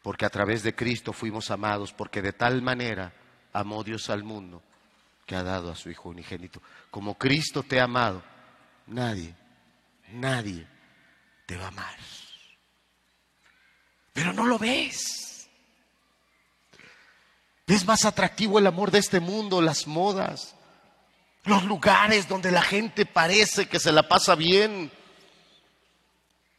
porque 0.10 0.26
a 0.26 0.32
través 0.32 0.64
de 0.64 0.74
Cristo 0.74 1.14
fuimos 1.14 1.52
amados, 1.52 1.94
porque 1.94 2.24
de 2.24 2.34
tal 2.34 2.64
manera 2.64 3.14
amó 3.54 3.84
Dios 3.84 4.10
al 4.10 4.24
mundo 4.24 4.60
que 5.24 5.36
ha 5.36 5.44
dado 5.44 5.72
a 5.72 5.76
su 5.76 5.92
Hijo 5.92 6.10
unigénito. 6.10 6.64
Como 6.90 7.16
Cristo 7.16 7.62
te 7.62 7.80
ha 7.80 7.84
amado, 7.84 8.24
nadie, 8.88 9.36
nadie 10.14 10.66
te 11.46 11.58
va 11.58 11.66
a 11.66 11.68
amar. 11.68 11.96
Pero 14.12 14.34
no 14.34 14.48
lo 14.48 14.58
ves. 14.58 15.48
¿Ves 17.68 17.86
más 17.86 18.04
atractivo 18.04 18.58
el 18.58 18.66
amor 18.66 18.90
de 18.90 18.98
este 18.98 19.20
mundo, 19.20 19.62
las 19.62 19.86
modas, 19.86 20.56
los 21.44 21.66
lugares 21.66 22.28
donde 22.28 22.52
la 22.52 22.64
gente 22.64 23.06
parece 23.06 23.68
que 23.68 23.80
se 23.80 23.92
la 23.92 24.08
pasa 24.08 24.34
bien? 24.34 24.92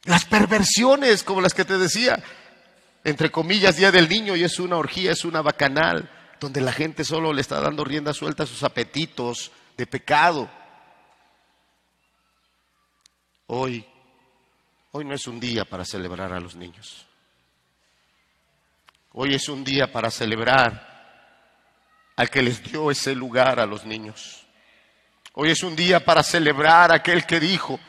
Las 0.05 0.23
perversiones, 0.23 1.23
como 1.23 1.41
las 1.41 1.53
que 1.53 1.65
te 1.65 1.77
decía, 1.77 2.23
entre 3.03 3.31
comillas, 3.31 3.77
Día 3.77 3.91
del 3.91 4.07
Niño 4.07 4.35
y 4.35 4.43
es 4.43 4.59
una 4.59 4.77
orgía, 4.77 5.11
es 5.11 5.25
una 5.25 5.41
bacanal, 5.41 6.09
donde 6.39 6.61
la 6.61 6.71
gente 6.71 7.03
solo 7.03 7.33
le 7.33 7.41
está 7.41 7.59
dando 7.59 7.83
rienda 7.83 8.13
suelta 8.13 8.43
a 8.43 8.47
sus 8.47 8.63
apetitos 8.63 9.51
de 9.77 9.87
pecado. 9.87 10.49
Hoy, 13.47 13.85
hoy 14.91 15.05
no 15.05 15.13
es 15.13 15.27
un 15.27 15.39
día 15.39 15.65
para 15.65 15.85
celebrar 15.85 16.31
a 16.33 16.39
los 16.39 16.55
niños. 16.55 17.05
Hoy 19.13 19.33
es 19.33 19.49
un 19.49 19.63
día 19.63 19.91
para 19.91 20.09
celebrar 20.09 20.91
al 22.15 22.29
que 22.29 22.41
les 22.41 22.63
dio 22.63 22.91
ese 22.91 23.13
lugar 23.13 23.59
a 23.59 23.65
los 23.65 23.85
niños. 23.85 24.45
Hoy 25.33 25.51
es 25.51 25.63
un 25.63 25.75
día 25.75 26.03
para 26.03 26.23
celebrar 26.23 26.91
a 26.91 26.95
aquel 26.95 27.25
que 27.25 27.39
dijo, 27.39 27.79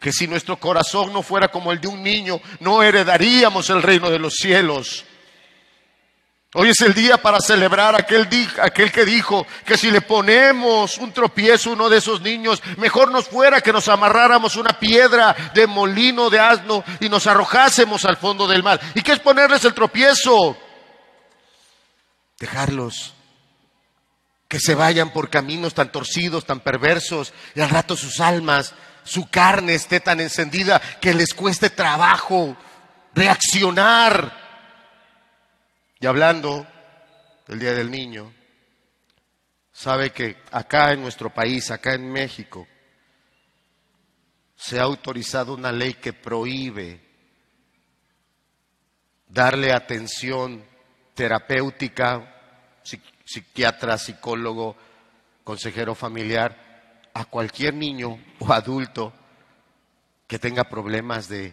que 0.00 0.12
si 0.12 0.26
nuestro 0.26 0.58
corazón 0.58 1.12
no 1.12 1.22
fuera 1.22 1.48
como 1.48 1.70
el 1.70 1.80
de 1.80 1.88
un 1.88 2.02
niño, 2.02 2.40
no 2.60 2.82
heredaríamos 2.82 3.68
el 3.68 3.82
reino 3.82 4.10
de 4.10 4.18
los 4.18 4.34
cielos. 4.34 5.04
Hoy 6.54 6.70
es 6.70 6.80
el 6.80 6.94
día 6.94 7.18
para 7.18 7.38
celebrar 7.38 7.94
aquel, 7.94 8.26
aquel 8.60 8.90
que 8.90 9.04
dijo 9.04 9.46
que 9.64 9.76
si 9.76 9.90
le 9.90 10.00
ponemos 10.00 10.98
un 10.98 11.12
tropiezo 11.12 11.70
a 11.70 11.72
uno 11.74 11.88
de 11.88 11.98
esos 11.98 12.22
niños, 12.22 12.60
mejor 12.78 13.12
nos 13.12 13.28
fuera 13.28 13.60
que 13.60 13.72
nos 13.72 13.86
amarráramos 13.88 14.56
una 14.56 14.72
piedra 14.72 15.36
de 15.54 15.68
molino 15.68 16.28
de 16.28 16.40
asno 16.40 16.82
y 16.98 17.08
nos 17.08 17.28
arrojásemos 17.28 18.04
al 18.04 18.16
fondo 18.16 18.48
del 18.48 18.64
mar. 18.64 18.80
¿Y 18.96 19.02
qué 19.02 19.12
es 19.12 19.20
ponerles 19.20 19.64
el 19.64 19.74
tropiezo? 19.74 20.56
Dejarlos 22.40 23.12
que 24.48 24.58
se 24.58 24.74
vayan 24.74 25.12
por 25.12 25.30
caminos 25.30 25.74
tan 25.74 25.92
torcidos, 25.92 26.44
tan 26.44 26.58
perversos, 26.58 27.32
y 27.54 27.60
al 27.60 27.70
rato 27.70 27.96
sus 27.96 28.18
almas 28.18 28.74
su 29.10 29.28
carne 29.28 29.74
esté 29.74 29.98
tan 29.98 30.20
encendida 30.20 30.80
que 31.00 31.12
les 31.12 31.34
cueste 31.34 31.68
trabajo 31.70 32.56
reaccionar. 33.12 34.32
Y 35.98 36.06
hablando 36.06 36.64
del 37.48 37.58
Día 37.58 37.72
del 37.72 37.90
Niño, 37.90 38.32
sabe 39.72 40.10
que 40.10 40.36
acá 40.52 40.92
en 40.92 41.02
nuestro 41.02 41.28
país, 41.30 41.72
acá 41.72 41.94
en 41.94 42.08
México, 42.08 42.68
se 44.54 44.78
ha 44.78 44.84
autorizado 44.84 45.54
una 45.54 45.72
ley 45.72 45.94
que 45.94 46.12
prohíbe 46.12 47.00
darle 49.26 49.72
atención 49.72 50.64
terapéutica, 51.14 52.32
psiquiatra, 53.24 53.98
psicólogo, 53.98 54.76
consejero 55.42 55.96
familiar 55.96 56.69
a 57.20 57.24
cualquier 57.26 57.74
niño 57.74 58.18
o 58.38 58.52
adulto 58.52 59.12
que 60.26 60.38
tenga 60.38 60.64
problemas 60.64 61.28
de 61.28 61.52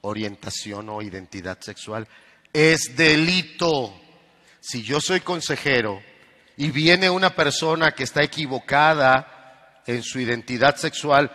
orientación 0.00 0.88
o 0.88 1.02
identidad 1.02 1.60
sexual. 1.60 2.08
Es 2.52 2.96
delito. 2.96 3.94
Si 4.60 4.82
yo 4.82 5.00
soy 5.00 5.20
consejero 5.20 6.02
y 6.56 6.70
viene 6.70 7.08
una 7.08 7.30
persona 7.30 7.92
que 7.92 8.04
está 8.04 8.22
equivocada 8.22 9.82
en 9.86 10.02
su 10.02 10.18
identidad 10.18 10.76
sexual 10.76 11.30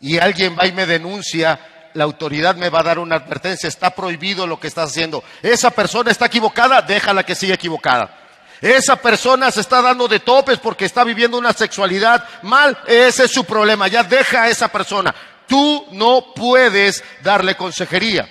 y 0.00 0.18
alguien 0.18 0.56
va 0.58 0.66
y 0.66 0.72
me 0.72 0.86
denuncia, 0.86 1.90
la 1.94 2.04
autoridad 2.04 2.56
me 2.56 2.70
va 2.70 2.80
a 2.80 2.84
dar 2.84 2.98
una 2.98 3.16
advertencia, 3.16 3.68
está 3.68 3.94
prohibido 3.94 4.46
lo 4.46 4.58
que 4.58 4.66
está 4.66 4.82
haciendo. 4.82 5.22
Esa 5.40 5.70
persona 5.70 6.10
está 6.10 6.26
equivocada, 6.26 6.82
déjala 6.82 7.22
que 7.24 7.36
siga 7.36 7.54
equivocada. 7.54 8.23
Esa 8.64 8.96
persona 8.96 9.50
se 9.50 9.60
está 9.60 9.82
dando 9.82 10.08
de 10.08 10.20
topes 10.20 10.58
porque 10.58 10.86
está 10.86 11.04
viviendo 11.04 11.36
una 11.36 11.52
sexualidad 11.52 12.26
mal. 12.40 12.78
Ese 12.86 13.24
es 13.24 13.30
su 13.30 13.44
problema. 13.44 13.88
Ya 13.88 14.02
deja 14.02 14.44
a 14.44 14.48
esa 14.48 14.68
persona. 14.68 15.14
Tú 15.46 15.86
no 15.92 16.32
puedes 16.34 17.04
darle 17.22 17.58
consejería. 17.58 18.26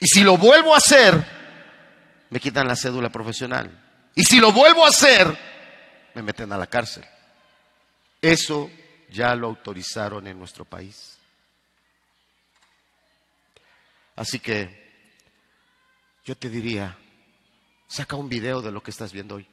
Y 0.00 0.06
si 0.08 0.24
lo 0.24 0.36
vuelvo 0.36 0.74
a 0.74 0.78
hacer, 0.78 1.14
me 2.28 2.40
quitan 2.40 2.66
la 2.66 2.74
cédula 2.74 3.08
profesional. 3.08 3.70
Y 4.16 4.24
si 4.24 4.40
lo 4.40 4.50
vuelvo 4.50 4.84
a 4.84 4.88
hacer, 4.88 5.28
me 6.14 6.22
meten 6.22 6.52
a 6.52 6.58
la 6.58 6.66
cárcel. 6.66 7.04
Eso 8.20 8.68
ya 9.10 9.32
lo 9.36 9.46
autorizaron 9.46 10.26
en 10.26 10.40
nuestro 10.40 10.64
país. 10.64 11.18
Así 14.16 14.40
que 14.40 14.90
yo 16.24 16.36
te 16.36 16.48
diría, 16.48 16.98
Saca 17.88 18.16
un 18.16 18.28
video 18.28 18.60
de 18.60 18.70
lo 18.70 18.82
que 18.82 18.90
estás 18.90 19.12
viendo 19.12 19.36
hoy. 19.36 19.46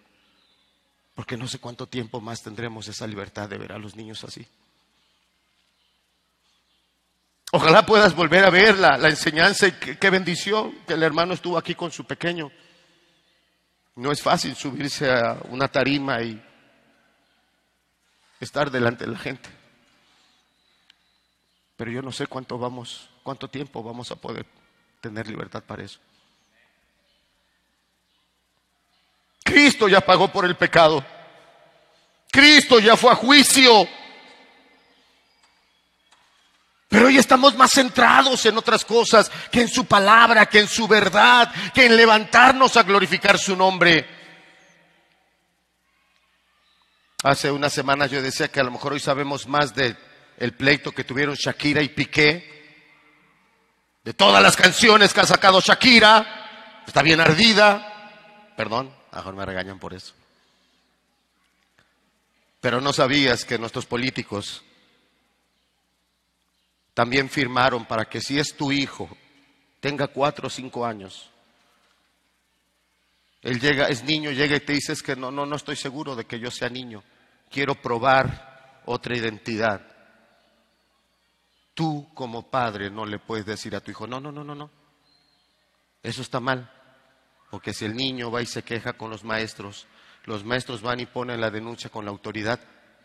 Porque 1.16 1.38
no 1.38 1.48
sé 1.48 1.60
cuánto 1.60 1.88
tiempo 1.88 2.20
más 2.20 2.44
tendremos 2.44 2.88
esa 2.90 3.08
libertad 3.08 3.50
de 3.50 3.58
ver 3.58 3.72
a 3.72 3.80
los 3.80 3.96
niños 3.96 4.24
así. 4.26 4.46
Ojalá 7.52 7.86
puedas 7.86 8.14
volver 8.14 8.44
a 8.44 8.50
ver 8.50 8.78
la, 8.78 8.98
enseñanza 9.08 9.68
y 9.68 9.72
qué, 9.72 10.10
bendición 10.10 10.74
que 10.86 10.94
el 10.94 11.04
hermano 11.04 11.34
estuvo 11.34 11.58
aquí 11.58 11.74
con 11.74 11.90
su 11.90 12.04
pequeño. 12.04 12.52
No 13.96 14.12
es 14.12 14.22
fácil 14.22 14.54
subirse 14.58 15.10
a 15.10 15.40
una 15.48 15.70
tarima 15.70 16.22
y 16.22 16.44
estar 18.42 18.70
delante 18.70 19.06
de 19.06 19.12
la 19.12 19.20
gente. 19.20 19.50
Pero 21.78 21.92
yo 21.92 22.02
no 22.02 22.12
sé 22.12 22.28
cuánto 22.28 22.58
vamos, 22.58 23.10
cuánto 23.24 23.48
tiempo 23.48 23.82
vamos 23.82 24.12
a 24.12 24.18
poder 24.18 24.46
tener 25.00 25.26
libertad 25.30 25.64
para 25.64 25.84
eso. 25.84 26.02
Cristo 29.46 29.88
ya 29.88 30.02
pagó 30.02 30.32
por 30.32 30.44
el 30.44 30.56
pecado. 30.56 31.06
Cristo 32.32 32.80
ya 32.80 32.98
fue 32.98 33.12
a 33.12 33.16
juicio. 33.16 33.88
Pero 36.90 37.08
hoy 37.08 37.18
estamos 37.18 37.56
más 37.56 37.72
centrados 37.72 38.44
en 38.48 38.58
otras 38.58 38.84
cosas 38.84 39.32
que 39.52 39.62
en 39.62 39.68
su 39.68 39.86
palabra, 39.86 40.48
que 40.48 40.60
en 40.60 40.68
su 40.68 40.88
verdad, 40.88 41.54
que 41.74 41.86
en 41.86 41.96
levantarnos 41.96 42.76
a 42.76 42.84
glorificar 42.84 43.38
su 43.38 43.56
nombre. 43.56 44.08
Hace 47.22 47.52
unas 47.52 47.72
semanas 47.72 48.10
yo 48.10 48.22
decía 48.22 48.48
que 48.48 48.60
a 48.60 48.64
lo 48.64 48.72
mejor 48.72 48.94
hoy 48.94 49.00
sabemos 49.00 49.48
más 49.48 49.76
del 49.76 49.96
el 50.38 50.54
pleito 50.54 50.92
que 50.92 51.04
tuvieron 51.04 51.36
Shakira 51.36 51.82
y 51.82 51.90
Piqué, 51.90 52.56
de 54.04 54.14
todas 54.14 54.42
las 54.42 54.56
canciones 54.56 55.14
que 55.14 55.22
ha 55.22 55.26
sacado 55.26 55.62
Shakira, 55.62 56.82
está 56.86 57.02
bien 57.02 57.20
ardida, 57.22 58.52
perdón, 58.58 58.94
a 59.16 59.20
mejor 59.20 59.36
me 59.36 59.46
regañan 59.46 59.80
por 59.80 59.94
eso. 59.94 60.14
Pero 62.60 62.82
no 62.82 62.92
sabías 62.92 63.46
que 63.46 63.58
nuestros 63.58 63.86
políticos 63.86 64.62
también 66.94 67.30
firmaron 67.30 67.86
para 67.86 68.06
que 68.06 68.20
si 68.20 68.38
es 68.38 68.56
tu 68.58 68.74
hijo, 68.74 69.10
tenga 69.80 70.08
cuatro 70.08 70.48
o 70.48 70.50
cinco 70.50 70.86
años, 70.86 71.30
él 73.42 73.60
llega, 73.60 73.88
es 73.88 74.04
niño, 74.04 74.32
llega 74.32 74.58
y 74.58 74.60
te 74.60 74.74
dice 74.74 74.94
que 75.02 75.16
no, 75.16 75.32
no, 75.32 75.46
no 75.46 75.56
estoy 75.56 75.78
seguro 75.78 76.16
de 76.16 76.26
que 76.26 76.40
yo 76.40 76.52
sea 76.52 76.68
niño. 76.68 77.04
Quiero 77.50 77.76
probar 77.76 78.82
otra 78.86 79.16
identidad. 79.16 79.82
Tú 81.74 82.10
como 82.14 82.50
padre 82.50 82.90
no 82.90 83.06
le 83.06 83.20
puedes 83.20 83.46
decir 83.46 83.76
a 83.76 83.82
tu 83.82 83.92
hijo, 83.92 84.08
no, 84.08 84.20
no, 84.20 84.32
no, 84.32 84.44
no, 84.44 84.56
no. 84.56 84.70
Eso 86.02 86.22
está 86.22 86.40
mal. 86.40 86.75
Porque 87.50 87.74
si 87.74 87.86
el 87.86 87.96
niño 87.96 88.32
va 88.32 88.42
y 88.42 88.46
se 88.46 88.64
queja 88.64 88.94
con 88.94 89.10
los 89.10 89.24
maestros, 89.24 89.88
los 90.26 90.44
maestros 90.44 90.82
van 90.82 91.00
y 91.00 91.06
ponen 91.06 91.40
la 91.40 91.52
denuncia 91.52 91.90
con 91.90 92.06
la 92.06 92.12
autoridad, 92.12 92.60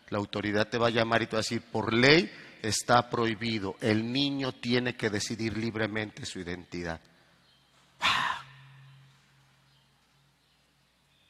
la 0.09 0.17
autoridad 0.17 0.67
te 0.67 0.77
va 0.77 0.87
a 0.87 0.91
llamar 0.91 1.21
y 1.21 1.27
te 1.27 1.35
va 1.35 1.39
a 1.39 1.43
decir, 1.43 1.61
por 1.61 1.93
ley 1.93 2.31
está 2.61 3.09
prohibido, 3.09 3.75
el 3.81 4.11
niño 4.11 4.51
tiene 4.53 4.95
que 4.95 5.09
decidir 5.09 5.57
libremente 5.57 6.25
su 6.25 6.39
identidad. 6.39 6.99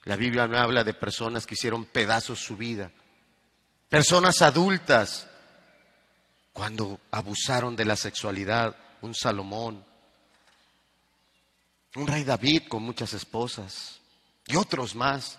La 0.05 0.15
Biblia 0.15 0.47
me 0.47 0.57
habla 0.57 0.83
de 0.83 0.93
personas 0.93 1.45
que 1.45 1.53
hicieron 1.53 1.85
pedazos 1.85 2.39
su 2.39 2.57
vida, 2.57 2.91
personas 3.87 4.41
adultas, 4.41 5.27
cuando 6.53 6.99
abusaron 7.11 7.75
de 7.75 7.85
la 7.85 7.95
sexualidad, 7.95 8.75
un 9.01 9.13
Salomón, 9.13 9.85
un 11.95 12.07
rey 12.07 12.23
David 12.23 12.63
con 12.67 12.83
muchas 12.83 13.13
esposas 13.13 13.99
y 14.47 14.55
otros 14.55 14.95
más. 14.95 15.37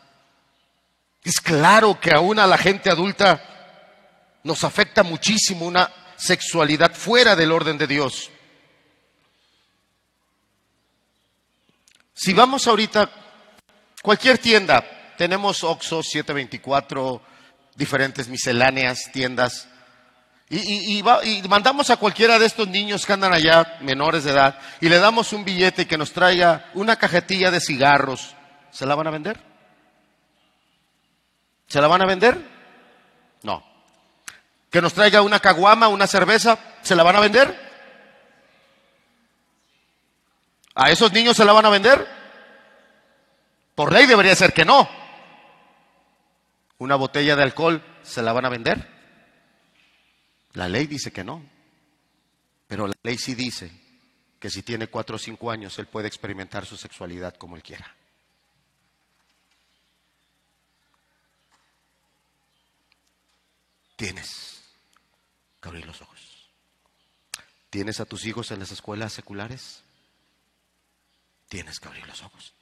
Es 1.24 1.40
claro 1.40 1.98
que 2.00 2.12
aún 2.12 2.38
a 2.38 2.46
la 2.46 2.58
gente 2.58 2.90
adulta 2.90 4.40
nos 4.42 4.64
afecta 4.64 5.02
muchísimo 5.02 5.66
una 5.66 5.90
sexualidad 6.16 6.92
fuera 6.94 7.36
del 7.36 7.52
orden 7.52 7.78
de 7.78 7.86
Dios. 7.86 8.30
Si 12.14 12.32
vamos 12.32 12.66
ahorita, 12.66 13.10
cualquier 14.02 14.38
tienda, 14.38 14.84
tenemos 15.16 15.64
Oxxo 15.64 16.02
724, 16.02 17.22
diferentes 17.74 18.28
misceláneas, 18.28 19.10
tiendas, 19.12 19.68
y, 20.54 21.02
mandamos 21.48 21.88
a 21.88 21.96
cualquiera 21.96 22.38
de 22.38 22.44
estos 22.44 22.68
niños 22.68 23.06
que 23.06 23.12
andan 23.14 23.32
allá, 23.32 23.78
menores 23.80 24.24
de 24.24 24.32
edad, 24.32 24.58
y 24.82 24.90
le 24.90 24.98
damos 24.98 25.32
un 25.32 25.46
billete 25.46 25.86
que 25.86 25.96
nos 25.96 26.12
traiga 26.12 26.70
una 26.74 26.96
cajetilla 26.96 27.50
de 27.50 27.58
cigarros. 27.58 28.36
¿Se 28.70 28.84
la 28.84 28.94
van 28.94 29.06
a 29.06 29.10
vender? 29.10 29.40
¿Se 31.68 31.80
la 31.80 31.88
van 31.88 32.02
a 32.02 32.06
vender? 32.06 32.38
No. 33.42 33.64
¿Que 34.70 34.82
nos 34.82 34.92
traiga 34.92 35.22
una 35.22 35.40
caguama, 35.40 35.88
una 35.88 36.06
cerveza? 36.06 36.58
¿Se 36.82 36.94
la 36.94 37.02
van 37.02 37.16
a 37.16 37.20
vender? 37.20 37.70
¿A 40.74 40.90
esos 40.90 41.12
niños 41.12 41.34
se 41.34 41.46
la 41.46 41.54
van 41.54 41.64
a 41.64 41.70
vender? 41.70 42.06
Por 43.74 43.90
ley 43.90 44.04
debería 44.04 44.36
ser 44.36 44.52
que 44.52 44.66
no. 44.66 44.86
¿Una 46.76 46.96
botella 46.96 47.36
de 47.36 47.42
alcohol 47.42 47.82
se 48.02 48.20
la 48.20 48.34
van 48.34 48.44
a 48.44 48.50
vender? 48.50 49.01
La 50.54 50.68
ley 50.68 50.86
dice 50.86 51.10
que 51.12 51.24
no, 51.24 51.42
pero 52.66 52.86
la 52.86 52.94
ley 53.02 53.16
sí 53.18 53.34
dice 53.34 53.70
que 54.38 54.50
si 54.50 54.62
tiene 54.62 54.88
cuatro 54.88 55.16
o 55.16 55.18
cinco 55.18 55.50
años 55.50 55.78
él 55.78 55.86
puede 55.86 56.08
experimentar 56.08 56.66
su 56.66 56.76
sexualidad 56.76 57.34
como 57.36 57.56
él 57.56 57.62
quiera. 57.62 57.94
Tienes 63.96 64.62
que 65.60 65.68
abrir 65.68 65.86
los 65.86 66.02
ojos. 66.02 66.50
¿Tienes 67.70 68.00
a 68.00 68.04
tus 68.04 68.26
hijos 68.26 68.50
en 68.50 68.58
las 68.58 68.72
escuelas 68.72 69.12
seculares? 69.12 69.82
Tienes 71.48 71.78
que 71.78 71.88
abrir 71.88 72.06
los 72.06 72.22
ojos. 72.22 72.52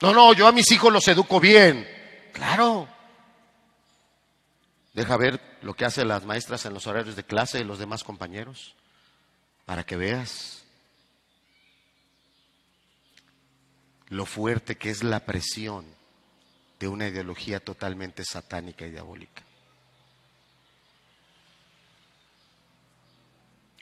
No, 0.00 0.12
no, 0.12 0.32
yo 0.32 0.46
a 0.46 0.52
mis 0.52 0.70
hijos 0.70 0.92
los 0.92 1.06
educo 1.08 1.40
bien. 1.40 1.86
Claro, 2.32 2.88
Deja 4.92 5.16
ver 5.16 5.40
lo 5.62 5.74
que 5.74 5.84
hacen 5.84 6.08
las 6.08 6.24
maestras 6.24 6.66
en 6.66 6.74
los 6.74 6.86
horarios 6.86 7.16
de 7.16 7.24
clase 7.24 7.60
y 7.60 7.64
los 7.64 7.78
demás 7.78 8.04
compañeros, 8.04 8.74
para 9.64 9.84
que 9.84 9.96
veas 9.96 10.64
lo 14.08 14.26
fuerte 14.26 14.76
que 14.76 14.90
es 14.90 15.02
la 15.02 15.20
presión 15.20 15.86
de 16.78 16.88
una 16.88 17.08
ideología 17.08 17.60
totalmente 17.60 18.24
satánica 18.24 18.86
y 18.86 18.90
diabólica. 18.90 19.42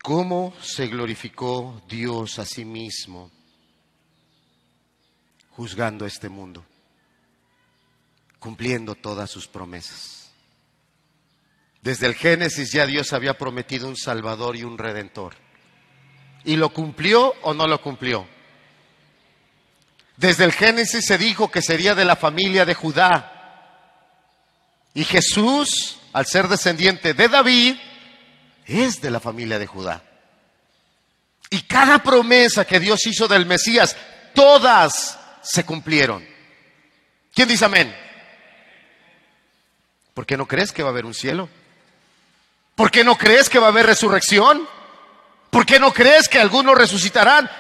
¿Cómo 0.02 0.54
se 0.62 0.86
glorificó 0.86 1.82
Dios 1.88 2.38
a 2.38 2.46
sí 2.46 2.64
mismo 2.64 3.30
juzgando 5.50 6.06
este 6.06 6.28
mundo, 6.28 6.64
cumpliendo 8.38 8.94
todas 8.94 9.30
sus 9.30 9.48
promesas? 9.48 10.19
Desde 11.82 12.06
el 12.06 12.14
Génesis 12.14 12.72
ya 12.72 12.86
Dios 12.86 13.12
había 13.12 13.38
prometido 13.38 13.88
un 13.88 13.96
Salvador 13.96 14.56
y 14.56 14.64
un 14.64 14.76
Redentor. 14.76 15.34
¿Y 16.44 16.56
lo 16.56 16.70
cumplió 16.70 17.34
o 17.42 17.54
no 17.54 17.66
lo 17.66 17.80
cumplió? 17.80 18.26
Desde 20.16 20.44
el 20.44 20.52
Génesis 20.52 21.06
se 21.06 21.16
dijo 21.16 21.50
que 21.50 21.62
sería 21.62 21.94
de 21.94 22.04
la 22.04 22.16
familia 22.16 22.66
de 22.66 22.74
Judá. 22.74 23.36
Y 24.92 25.04
Jesús, 25.04 25.98
al 26.12 26.26
ser 26.26 26.48
descendiente 26.48 27.14
de 27.14 27.28
David, 27.28 27.76
es 28.66 29.00
de 29.00 29.10
la 29.10 29.20
familia 29.20 29.58
de 29.58 29.66
Judá. 29.66 30.02
Y 31.48 31.62
cada 31.62 32.02
promesa 32.02 32.66
que 32.66 32.80
Dios 32.80 33.06
hizo 33.06 33.26
del 33.26 33.46
Mesías, 33.46 33.96
todas 34.34 35.18
se 35.42 35.64
cumplieron. 35.64 36.26
¿Quién 37.34 37.48
dice 37.48 37.64
amén? 37.64 37.94
¿Por 40.12 40.26
qué 40.26 40.36
no 40.36 40.46
crees 40.46 40.72
que 40.72 40.82
va 40.82 40.90
a 40.90 40.92
haber 40.92 41.06
un 41.06 41.14
cielo? 41.14 41.48
¿Por 42.74 42.90
qué 42.90 43.04
no 43.04 43.16
crees 43.16 43.48
que 43.48 43.58
va 43.58 43.66
a 43.66 43.70
haber 43.70 43.86
resurrección? 43.86 44.66
¿Por 45.50 45.66
qué 45.66 45.78
no 45.78 45.92
crees 45.92 46.28
que 46.28 46.38
algunos 46.38 46.76
resucitarán? 46.76 47.50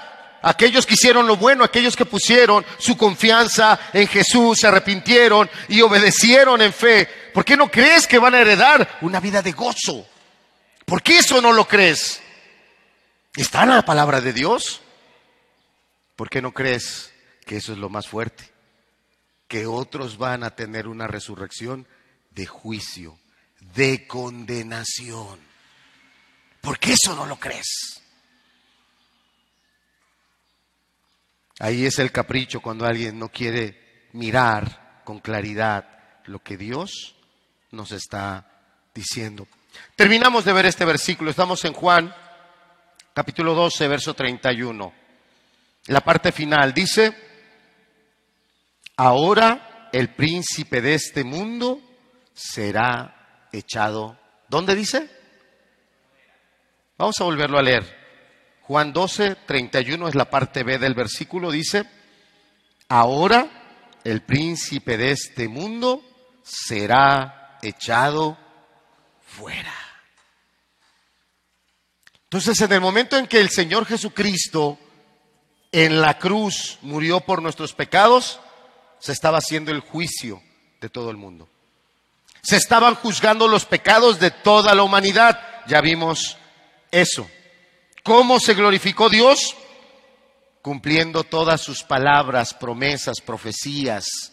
Aquellos 0.42 0.86
que 0.86 0.94
hicieron 0.94 1.26
lo 1.26 1.36
bueno, 1.36 1.64
aquellos 1.64 1.96
que 1.96 2.06
pusieron 2.06 2.64
su 2.78 2.96
confianza 2.96 3.78
en 3.92 4.08
Jesús, 4.08 4.58
se 4.58 4.66
arrepintieron 4.66 5.50
y 5.68 5.82
obedecieron 5.82 6.62
en 6.62 6.72
fe. 6.72 7.06
¿Por 7.34 7.44
qué 7.44 7.56
no 7.56 7.70
crees 7.70 8.06
que 8.06 8.18
van 8.18 8.34
a 8.34 8.40
heredar 8.40 8.98
una 9.02 9.20
vida 9.20 9.42
de 9.42 9.52
gozo? 9.52 10.06
¿Por 10.86 11.02
qué 11.02 11.18
eso 11.18 11.42
no 11.42 11.52
lo 11.52 11.68
crees? 11.68 12.22
¿Está 13.36 13.64
en 13.64 13.70
la 13.70 13.84
palabra 13.84 14.20
de 14.20 14.32
Dios? 14.32 14.80
¿Por 16.16 16.30
qué 16.30 16.40
no 16.40 16.52
crees 16.52 17.12
que 17.44 17.58
eso 17.58 17.72
es 17.72 17.78
lo 17.78 17.90
más 17.90 18.08
fuerte? 18.08 18.50
Que 19.46 19.66
otros 19.66 20.16
van 20.16 20.42
a 20.42 20.56
tener 20.56 20.88
una 20.88 21.06
resurrección 21.06 21.86
de 22.30 22.46
juicio 22.46 23.19
de 23.74 24.06
condenación. 24.06 25.38
¿Por 26.60 26.78
qué 26.78 26.92
eso 26.92 27.14
no 27.14 27.26
lo 27.26 27.38
crees? 27.38 28.00
Ahí 31.58 31.84
es 31.84 31.98
el 31.98 32.10
capricho 32.10 32.60
cuando 32.60 32.86
alguien 32.86 33.18
no 33.18 33.28
quiere 33.28 34.08
mirar 34.12 35.02
con 35.04 35.20
claridad 35.20 35.86
lo 36.24 36.40
que 36.40 36.56
Dios 36.56 37.16
nos 37.70 37.92
está 37.92 38.46
diciendo. 38.94 39.46
Terminamos 39.94 40.44
de 40.44 40.52
ver 40.52 40.66
este 40.66 40.84
versículo. 40.84 41.30
Estamos 41.30 41.64
en 41.64 41.74
Juan, 41.74 42.14
capítulo 43.12 43.54
12, 43.54 43.88
verso 43.88 44.14
31. 44.14 44.92
La 45.86 46.00
parte 46.00 46.32
final 46.32 46.72
dice, 46.72 47.14
ahora 48.96 49.88
el 49.92 50.14
príncipe 50.14 50.80
de 50.80 50.94
este 50.94 51.24
mundo 51.24 51.80
será 52.32 53.19
echado, 53.52 54.18
¿dónde 54.48 54.74
dice? 54.74 55.08
Vamos 56.96 57.20
a 57.20 57.24
volverlo 57.24 57.58
a 57.58 57.62
leer. 57.62 57.98
Juan 58.62 58.92
12, 58.92 59.36
31 59.46 60.08
es 60.08 60.14
la 60.14 60.30
parte 60.30 60.62
B 60.62 60.78
del 60.78 60.94
versículo, 60.94 61.50
dice, 61.50 61.84
ahora 62.88 63.98
el 64.04 64.22
príncipe 64.22 64.96
de 64.96 65.12
este 65.12 65.48
mundo 65.48 66.02
será 66.42 67.58
echado 67.62 68.38
fuera. 69.26 69.74
Entonces, 72.24 72.60
en 72.60 72.72
el 72.72 72.80
momento 72.80 73.16
en 73.16 73.26
que 73.26 73.40
el 73.40 73.50
Señor 73.50 73.86
Jesucristo 73.86 74.78
en 75.72 76.00
la 76.00 76.18
cruz 76.18 76.78
murió 76.82 77.20
por 77.20 77.42
nuestros 77.42 77.74
pecados, 77.74 78.40
se 78.98 79.12
estaba 79.12 79.38
haciendo 79.38 79.72
el 79.72 79.80
juicio 79.80 80.42
de 80.80 80.88
todo 80.88 81.10
el 81.10 81.16
mundo. 81.16 81.48
Se 82.42 82.56
estaban 82.56 82.94
juzgando 82.94 83.48
los 83.48 83.64
pecados 83.64 84.18
de 84.18 84.30
toda 84.30 84.74
la 84.74 84.82
humanidad. 84.82 85.40
Ya 85.66 85.80
vimos 85.80 86.36
eso. 86.90 87.28
¿Cómo 88.02 88.40
se 88.40 88.54
glorificó 88.54 89.08
Dios? 89.08 89.56
Cumpliendo 90.62 91.24
todas 91.24 91.60
sus 91.60 91.82
palabras, 91.82 92.54
promesas, 92.54 93.20
profecías, 93.20 94.32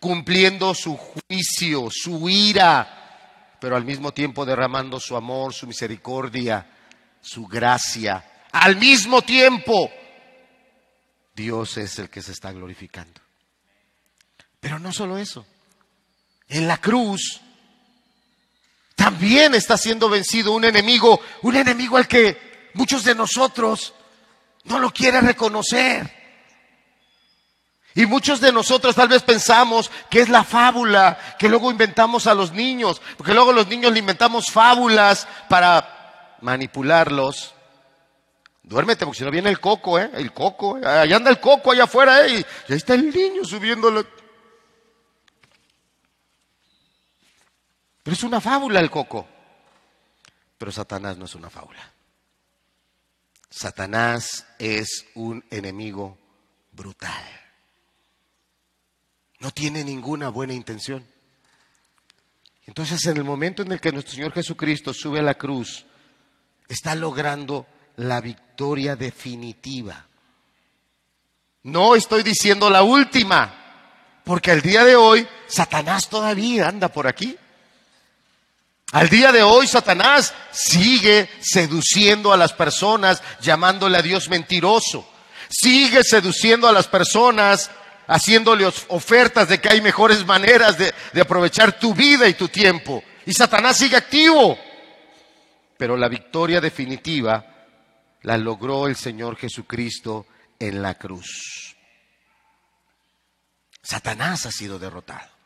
cumpliendo 0.00 0.74
su 0.74 0.96
juicio, 0.96 1.88
su 1.90 2.28
ira, 2.28 3.56
pero 3.60 3.76
al 3.76 3.84
mismo 3.84 4.12
tiempo 4.12 4.44
derramando 4.44 5.00
su 5.00 5.16
amor, 5.16 5.52
su 5.52 5.66
misericordia, 5.66 6.66
su 7.20 7.46
gracia. 7.46 8.44
Al 8.52 8.76
mismo 8.76 9.22
tiempo, 9.22 9.90
Dios 11.34 11.76
es 11.76 11.98
el 11.98 12.08
que 12.08 12.22
se 12.22 12.32
está 12.32 12.52
glorificando. 12.52 13.20
Pero 14.60 14.78
no 14.78 14.92
solo 14.92 15.18
eso. 15.18 15.46
En 16.48 16.66
la 16.66 16.78
cruz 16.78 17.40
también 19.08 19.54
está 19.54 19.78
siendo 19.78 20.10
vencido 20.10 20.52
un 20.52 20.66
enemigo, 20.66 21.18
un 21.40 21.56
enemigo 21.56 21.96
al 21.96 22.06
que 22.06 22.68
muchos 22.74 23.04
de 23.04 23.14
nosotros 23.14 23.94
no 24.64 24.78
lo 24.78 24.90
quieren 24.90 25.26
reconocer. 25.26 26.12
Y 27.94 28.04
muchos 28.04 28.38
de 28.42 28.52
nosotros 28.52 28.94
tal 28.94 29.08
vez 29.08 29.22
pensamos 29.22 29.90
que 30.10 30.20
es 30.20 30.28
la 30.28 30.44
fábula 30.44 31.18
que 31.38 31.48
luego 31.48 31.70
inventamos 31.70 32.26
a 32.26 32.34
los 32.34 32.52
niños, 32.52 33.00
porque 33.16 33.32
luego 33.32 33.50
los 33.50 33.66
niños 33.68 33.92
le 33.92 34.00
inventamos 34.00 34.50
fábulas 34.50 35.26
para 35.48 36.36
manipularlos. 36.42 37.54
Duérmete, 38.62 39.06
porque 39.06 39.20
si 39.20 39.24
no 39.24 39.30
viene 39.30 39.48
el 39.48 39.58
coco, 39.58 39.98
¿eh? 39.98 40.10
El 40.12 40.34
coco, 40.34 40.76
¿eh? 40.76 40.86
allá 40.86 41.16
anda 41.16 41.30
el 41.30 41.40
coco 41.40 41.72
allá 41.72 41.84
afuera, 41.84 42.26
¿eh? 42.26 42.44
Y 42.68 42.72
ahí 42.72 42.76
está 42.76 42.92
el 42.92 43.10
niño 43.10 43.42
subiéndolo. 43.42 44.04
Pero 48.08 48.16
es 48.16 48.24
una 48.24 48.40
fábula 48.40 48.80
el 48.80 48.90
coco. 48.90 49.28
Pero 50.56 50.72
Satanás 50.72 51.18
no 51.18 51.26
es 51.26 51.34
una 51.34 51.50
fábula. 51.50 51.92
Satanás 53.50 54.46
es 54.58 55.04
un 55.14 55.44
enemigo 55.50 56.16
brutal. 56.72 57.22
No 59.40 59.50
tiene 59.50 59.84
ninguna 59.84 60.30
buena 60.30 60.54
intención. 60.54 61.06
Entonces, 62.64 63.04
en 63.04 63.18
el 63.18 63.24
momento 63.24 63.60
en 63.60 63.72
el 63.72 63.78
que 63.78 63.92
nuestro 63.92 64.14
Señor 64.14 64.32
Jesucristo 64.32 64.94
sube 64.94 65.18
a 65.18 65.22
la 65.22 65.34
cruz, 65.34 65.84
está 66.66 66.94
logrando 66.94 67.66
la 67.96 68.22
victoria 68.22 68.96
definitiva. 68.96 70.06
No 71.64 71.94
estoy 71.94 72.22
diciendo 72.22 72.70
la 72.70 72.82
última, 72.84 74.22
porque 74.24 74.50
al 74.50 74.62
día 74.62 74.86
de 74.86 74.96
hoy 74.96 75.28
Satanás 75.46 76.08
todavía 76.08 76.68
anda 76.68 76.88
por 76.88 77.06
aquí. 77.06 77.36
Al 78.92 79.08
día 79.08 79.32
de 79.32 79.42
hoy 79.42 79.66
Satanás 79.66 80.32
sigue 80.50 81.28
seduciendo 81.40 82.32
a 82.32 82.36
las 82.36 82.52
personas, 82.52 83.22
llamándole 83.40 83.98
a 83.98 84.02
Dios 84.02 84.28
mentiroso. 84.28 85.06
Sigue 85.50 86.02
seduciendo 86.04 86.68
a 86.68 86.72
las 86.72 86.86
personas, 86.86 87.70
haciéndoles 88.06 88.86
ofertas 88.88 89.48
de 89.48 89.60
que 89.60 89.68
hay 89.68 89.80
mejores 89.80 90.24
maneras 90.24 90.78
de, 90.78 90.94
de 91.12 91.20
aprovechar 91.20 91.78
tu 91.78 91.94
vida 91.94 92.26
y 92.28 92.34
tu 92.34 92.48
tiempo. 92.48 93.02
Y 93.26 93.34
Satanás 93.34 93.76
sigue 93.76 93.96
activo 93.96 94.58
pero 95.78 95.96
la 95.96 96.08
victoria 96.08 96.60
definitiva 96.60 97.54
la 98.22 98.36
logró 98.36 98.88
el 98.88 98.96
Señor 98.96 99.36
Jesucristo 99.36 100.26
en 100.58 100.82
la 100.82 100.94
cruz. 100.94 101.76
Satanás 103.80 104.44
ha 104.44 104.50
sido 104.50 104.78
derrotado. 104.78 105.37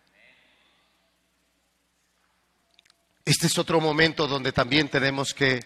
Este 3.25 3.47
es 3.47 3.59
otro 3.59 3.81
momento 3.81 4.27
donde 4.27 4.53
también 4.53 4.89
tenemos 4.89 5.33
que 5.33 5.61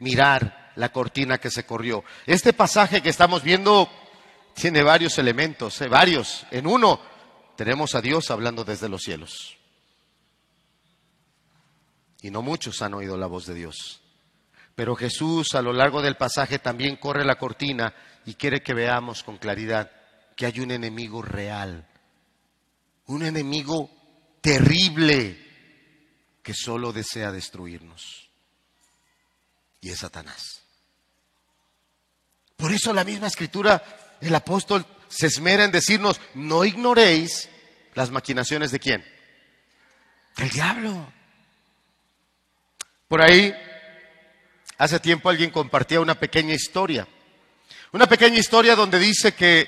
mirar 0.00 0.72
la 0.76 0.90
cortina 0.90 1.38
que 1.38 1.50
se 1.50 1.64
corrió. 1.64 2.04
Este 2.26 2.52
pasaje 2.52 3.00
que 3.00 3.10
estamos 3.10 3.42
viendo 3.42 3.88
tiene 4.54 4.82
varios 4.82 5.18
elementos, 5.18 5.80
¿eh? 5.80 5.88
varios. 5.88 6.46
En 6.50 6.66
uno 6.66 7.00
tenemos 7.56 7.94
a 7.94 8.00
Dios 8.00 8.30
hablando 8.30 8.64
desde 8.64 8.88
los 8.88 9.02
cielos. 9.02 9.56
Y 12.22 12.30
no 12.30 12.42
muchos 12.42 12.82
han 12.82 12.94
oído 12.94 13.16
la 13.16 13.26
voz 13.26 13.46
de 13.46 13.54
Dios. 13.54 14.00
Pero 14.74 14.96
Jesús 14.96 15.54
a 15.54 15.62
lo 15.62 15.72
largo 15.72 16.02
del 16.02 16.16
pasaje 16.16 16.58
también 16.58 16.96
corre 16.96 17.24
la 17.24 17.38
cortina 17.38 17.94
y 18.26 18.34
quiere 18.34 18.62
que 18.62 18.74
veamos 18.74 19.22
con 19.22 19.38
claridad 19.38 19.90
que 20.34 20.44
hay 20.44 20.60
un 20.60 20.70
enemigo 20.70 21.22
real, 21.22 21.88
un 23.06 23.22
enemigo 23.22 23.90
terrible 24.42 25.45
que 26.46 26.54
solo 26.54 26.92
desea 26.92 27.32
destruirnos. 27.32 28.30
Y 29.80 29.90
es 29.90 29.98
Satanás. 29.98 30.62
Por 32.56 32.70
eso 32.70 32.94
la 32.94 33.02
misma 33.02 33.26
escritura, 33.26 33.82
el 34.20 34.32
apóstol 34.32 34.86
se 35.08 35.26
esmera 35.26 35.64
en 35.64 35.72
decirnos, 35.72 36.20
no 36.34 36.64
ignoréis 36.64 37.48
las 37.94 38.12
maquinaciones 38.12 38.70
de 38.70 38.78
quién? 38.78 39.04
Del 40.36 40.50
diablo. 40.50 41.12
Por 43.08 43.20
ahí 43.20 43.52
Hace 44.78 45.00
tiempo 45.00 45.30
alguien 45.30 45.50
compartía 45.50 46.00
una 46.00 46.20
pequeña 46.20 46.52
historia. 46.52 47.08
Una 47.92 48.06
pequeña 48.06 48.38
historia 48.38 48.76
donde 48.76 48.98
dice 48.98 49.32
que 49.32 49.66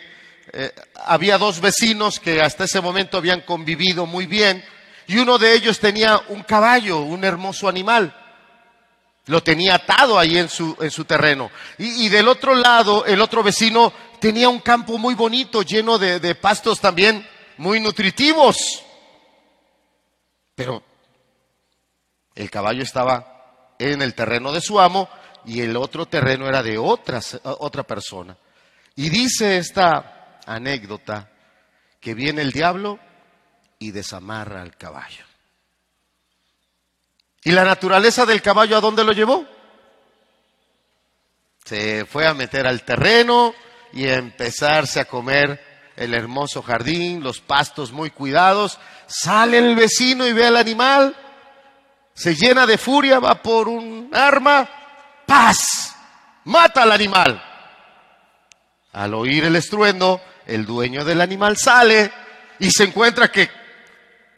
eh, 0.52 0.70
había 1.06 1.38
dos 1.38 1.62
vecinos 1.62 2.20
que 2.20 2.42
hasta 2.42 2.64
ese 2.64 2.82
momento 2.82 3.16
habían 3.16 3.40
convivido 3.40 4.04
muy 4.04 4.26
bien 4.26 4.62
y 5.08 5.16
uno 5.16 5.38
de 5.38 5.54
ellos 5.54 5.80
tenía 5.80 6.20
un 6.28 6.42
caballo, 6.42 7.00
un 7.00 7.24
hermoso 7.24 7.66
animal. 7.66 8.14
Lo 9.24 9.42
tenía 9.42 9.76
atado 9.76 10.18
ahí 10.18 10.36
en 10.36 10.50
su, 10.50 10.76
en 10.80 10.90
su 10.90 11.06
terreno. 11.06 11.50
Y, 11.78 12.10
del 12.10 12.28
otro 12.28 12.54
lado, 12.54 13.06
el 13.06 13.22
otro 13.22 13.42
vecino 13.42 13.90
tenía 14.20 14.50
un 14.50 14.60
campo 14.60 14.98
muy 14.98 15.14
bonito, 15.14 15.62
lleno 15.62 15.98
de, 15.98 16.20
de 16.20 16.34
pastos 16.34 16.78
también 16.78 17.26
muy 17.56 17.80
nutritivos. 17.80 18.84
Pero 20.54 20.82
el 22.34 22.50
caballo 22.50 22.82
estaba 22.82 23.74
en 23.78 24.02
el 24.02 24.14
terreno 24.14 24.52
de 24.52 24.60
su 24.60 24.78
amo 24.78 25.08
y 25.46 25.62
el 25.62 25.74
otro 25.78 26.04
terreno 26.04 26.46
era 26.46 26.62
de 26.62 26.76
otra 26.76 27.82
persona. 27.84 28.36
Y 28.94 29.08
dice 29.08 29.56
esta 29.56 30.38
anécdota 30.44 31.30
que 31.98 32.12
viene 32.12 32.42
el 32.42 32.52
diablo 32.52 32.98
y 33.78 33.90
desamarra 33.90 34.62
al 34.62 34.76
caballo. 34.76 35.24
¿Y 37.44 37.52
la 37.52 37.64
naturaleza 37.64 38.26
del 38.26 38.42
caballo 38.42 38.76
a 38.76 38.80
dónde 38.80 39.04
lo 39.04 39.12
llevó? 39.12 39.46
Se 41.64 42.04
fue 42.06 42.26
a 42.26 42.34
meter 42.34 42.66
al 42.66 42.82
terreno 42.82 43.54
y 43.92 44.06
a 44.06 44.16
empezarse 44.16 45.00
a 45.00 45.04
comer 45.04 45.92
el 45.96 46.14
hermoso 46.14 46.62
jardín, 46.62 47.22
los 47.22 47.40
pastos 47.40 47.92
muy 47.92 48.10
cuidados. 48.10 48.78
Sale 49.06 49.58
el 49.58 49.76
vecino 49.76 50.26
y 50.26 50.32
ve 50.32 50.46
al 50.46 50.56
animal 50.56 51.16
se 52.18 52.34
llena 52.34 52.66
de 52.66 52.78
furia, 52.78 53.20
va 53.20 53.40
por 53.40 53.68
un 53.68 54.10
arma, 54.12 54.68
paz, 55.24 55.94
mata 56.46 56.82
al 56.82 56.90
animal. 56.90 57.40
Al 58.92 59.14
oír 59.14 59.44
el 59.44 59.54
estruendo, 59.54 60.20
el 60.44 60.66
dueño 60.66 61.04
del 61.04 61.20
animal 61.20 61.56
sale 61.56 62.10
y 62.58 62.72
se 62.72 62.82
encuentra 62.82 63.30
que 63.30 63.48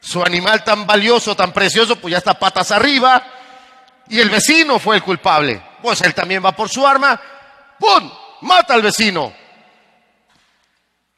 su 0.01 0.23
animal 0.23 0.65
tan 0.65 0.87
valioso, 0.87 1.37
tan 1.37 1.53
precioso, 1.53 1.97
pues 1.97 2.13
ya 2.13 2.19
está 2.19 2.35
patas 2.35 2.71
arriba 2.71 3.23
y 4.09 4.19
el 4.19 4.31
vecino 4.31 4.79
fue 4.79 4.97
el 4.97 5.03
culpable. 5.03 5.63
Pues 5.83 6.01
él 6.03 6.15
también 6.15 6.45
va 6.45 6.53
por 6.53 6.69
su 6.69 6.87
arma, 6.87 7.21
¡pum! 7.79 8.11
Mata 8.43 8.75
al 8.75 8.83
vecino. 8.83 9.33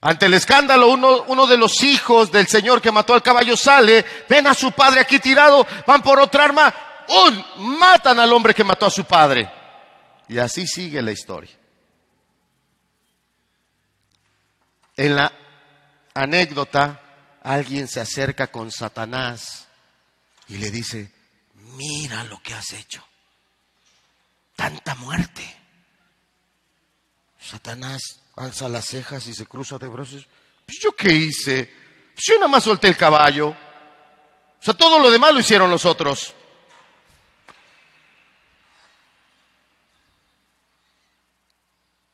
Ante 0.00 0.26
el 0.26 0.34
escándalo, 0.34 0.88
uno, 0.88 1.46
de 1.46 1.56
los 1.56 1.82
hijos 1.84 2.32
del 2.32 2.48
señor 2.48 2.82
que 2.82 2.90
mató 2.90 3.14
al 3.14 3.22
caballo 3.22 3.56
sale, 3.56 4.04
ven 4.28 4.48
a 4.48 4.54
su 4.54 4.72
padre 4.72 5.00
aquí 5.00 5.20
tirado, 5.20 5.64
van 5.86 6.02
por 6.02 6.18
otra 6.18 6.44
arma, 6.44 6.74
¡un! 7.08 7.78
matan 7.78 8.18
al 8.18 8.32
hombre 8.32 8.52
que 8.52 8.64
mató 8.64 8.86
a 8.86 8.90
su 8.90 9.04
padre. 9.04 9.48
Y 10.28 10.38
así 10.38 10.66
sigue 10.66 11.00
la 11.02 11.12
historia. 11.12 11.50
En 14.96 15.14
la 15.14 15.32
anécdota, 16.14 17.01
alguien 17.42 17.88
se 17.88 18.00
acerca 18.00 18.50
con 18.50 18.70
Satanás 18.70 19.66
y 20.48 20.56
le 20.56 20.70
dice, 20.70 21.12
mira 21.76 22.24
lo 22.24 22.40
que 22.42 22.54
has 22.54 22.72
hecho. 22.72 23.04
tanta 24.56 24.94
muerte. 24.94 25.56
Satanás 27.40 28.20
alza 28.36 28.68
las 28.68 28.86
cejas 28.86 29.26
y 29.26 29.34
se 29.34 29.46
cruza 29.46 29.78
de 29.78 29.88
brazos. 29.88 30.28
Pues, 30.64 30.78
¿Yo 30.80 30.94
qué 30.94 31.12
hice? 31.12 31.72
Pues, 32.14 32.24
yo 32.26 32.34
nada 32.36 32.48
más 32.48 32.64
solté 32.64 32.88
el 32.88 32.96
caballo. 32.96 33.48
O 33.48 34.64
sea, 34.64 34.74
todo 34.74 35.00
lo 35.00 35.10
demás 35.10 35.34
lo 35.34 35.40
hicieron 35.40 35.68
los 35.70 35.84
otros. 35.84 36.32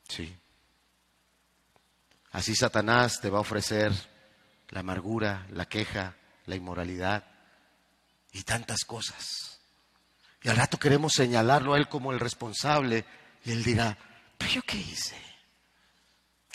Sí. 0.09 0.35
Así 2.33 2.55
Satanás 2.57 3.21
te 3.21 3.29
va 3.29 3.39
a 3.39 3.43
ofrecer 3.43 3.93
la 4.71 4.81
amargura, 4.81 5.47
la 5.51 5.67
queja, 5.67 6.15
la 6.47 6.57
inmoralidad 6.57 7.25
y 8.33 8.43
tantas 8.43 8.85
cosas. 8.85 9.61
Y 10.43 10.49
al 10.49 10.57
rato 10.57 10.79
queremos 10.79 11.13
señalarlo 11.15 11.75
a 11.75 11.79
él 11.79 11.89
como 11.89 12.13
el 12.13 12.21
responsable 12.21 13.05
y 13.45 13.53
él 13.53 13.65
dirá, 13.65 13.97
pero 14.37 14.53
yo 14.53 14.63
qué 14.63 14.79
hice? 14.79 15.17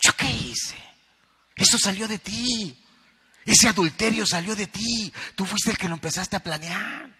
¿Yo 0.00 0.12
qué 0.16 0.30
hice? 0.30 0.76
Eso 1.56 1.78
salió 1.78 2.08
de 2.08 2.18
ti. 2.18 2.84
Ese 3.44 3.68
adulterio 3.68 4.26
salió 4.26 4.56
de 4.56 4.66
ti. 4.66 5.12
Tú 5.34 5.44
fuiste 5.44 5.70
el 5.70 5.78
que 5.78 5.88
lo 5.88 5.94
empezaste 5.94 6.36
a 6.36 6.42
planear. 6.42 7.10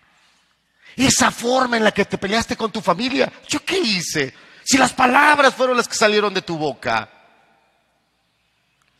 Esa 0.96 1.30
forma 1.30 1.76
en 1.76 1.84
la 1.84 1.92
que 1.92 2.04
te 2.04 2.18
peleaste 2.18 2.56
con 2.56 2.70
tu 2.70 2.80
familia, 2.80 3.32
¿yo 3.48 3.64
qué 3.64 3.78
hice? 3.78 4.32
Si 4.64 4.78
las 4.78 4.92
palabras 4.92 5.54
fueron 5.54 5.76
las 5.76 5.88
que 5.88 5.96
salieron 5.96 6.32
de 6.32 6.42
tu 6.42 6.56
boca. 6.56 7.10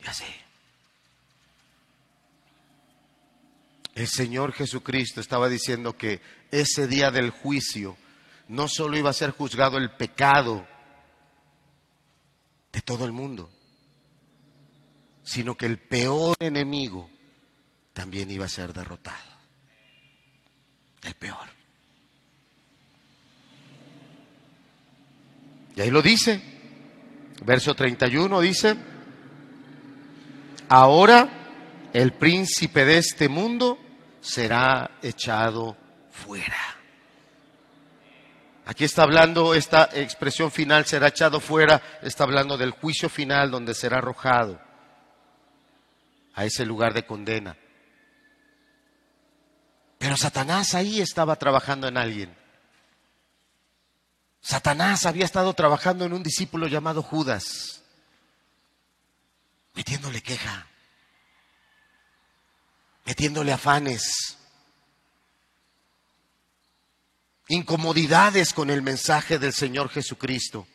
Ya 0.03 0.13
sé. 0.13 0.44
El 3.95 4.07
Señor 4.09 4.51
Jesucristo 4.51 5.21
estaba 5.21 5.47
diciendo 5.47 5.97
que 5.97 6.21
ese 6.51 6.85
día 6.85 7.11
del 7.11 7.29
juicio 7.29 7.95
no 8.49 8.67
solo 8.67 8.97
iba 8.97 9.09
a 9.09 9.13
ser 9.13 9.31
juzgado 9.31 9.77
el 9.77 9.91
pecado 9.91 10.67
de 12.73 12.81
todo 12.81 13.05
el 13.05 13.13
mundo, 13.13 13.49
sino 15.23 15.55
que 15.55 15.65
el 15.65 15.79
peor 15.79 16.35
enemigo 16.39 17.09
también 17.93 18.29
iba 18.29 18.43
a 18.43 18.49
ser 18.49 18.73
derrotado. 18.73 19.33
El 21.01 21.13
peor. 21.15 21.47
Y 25.77 25.81
ahí 25.81 25.89
lo 25.89 26.01
dice. 26.01 26.41
Verso 27.45 27.73
31 27.75 28.41
dice, 28.41 28.75
ahora 30.67 31.89
el 31.93 32.13
príncipe 32.13 32.85
de 32.85 32.97
este 32.97 33.29
mundo 33.29 33.84
será 34.25 34.89
echado 35.03 35.77
fuera. 36.09 36.57
Aquí 38.65 38.83
está 38.83 39.03
hablando, 39.03 39.53
esta 39.53 39.89
expresión 39.93 40.51
final 40.51 40.85
será 40.85 41.09
echado 41.09 41.39
fuera, 41.39 41.99
está 42.01 42.23
hablando 42.23 42.57
del 42.57 42.71
juicio 42.71 43.07
final 43.07 43.51
donde 43.51 43.75
será 43.75 43.99
arrojado 43.99 44.59
a 46.33 46.45
ese 46.45 46.65
lugar 46.65 46.93
de 46.95 47.05
condena. 47.05 47.55
Pero 49.99 50.17
Satanás 50.17 50.73
ahí 50.73 50.99
estaba 50.99 51.35
trabajando 51.35 51.87
en 51.87 51.97
alguien. 51.97 52.35
Satanás 54.41 55.05
había 55.05 55.25
estado 55.25 55.53
trabajando 55.53 56.05
en 56.05 56.13
un 56.13 56.23
discípulo 56.23 56.67
llamado 56.67 57.03
Judas, 57.03 57.83
metiéndole 59.75 60.21
queja, 60.21 60.67
metiéndole 63.05 63.53
afanes, 63.53 64.37
incomodidades 67.47 68.53
con 68.53 68.69
el 68.69 68.81
mensaje 68.81 69.39
del 69.39 69.53
Señor 69.53 69.89
Jesucristo. 69.89 70.67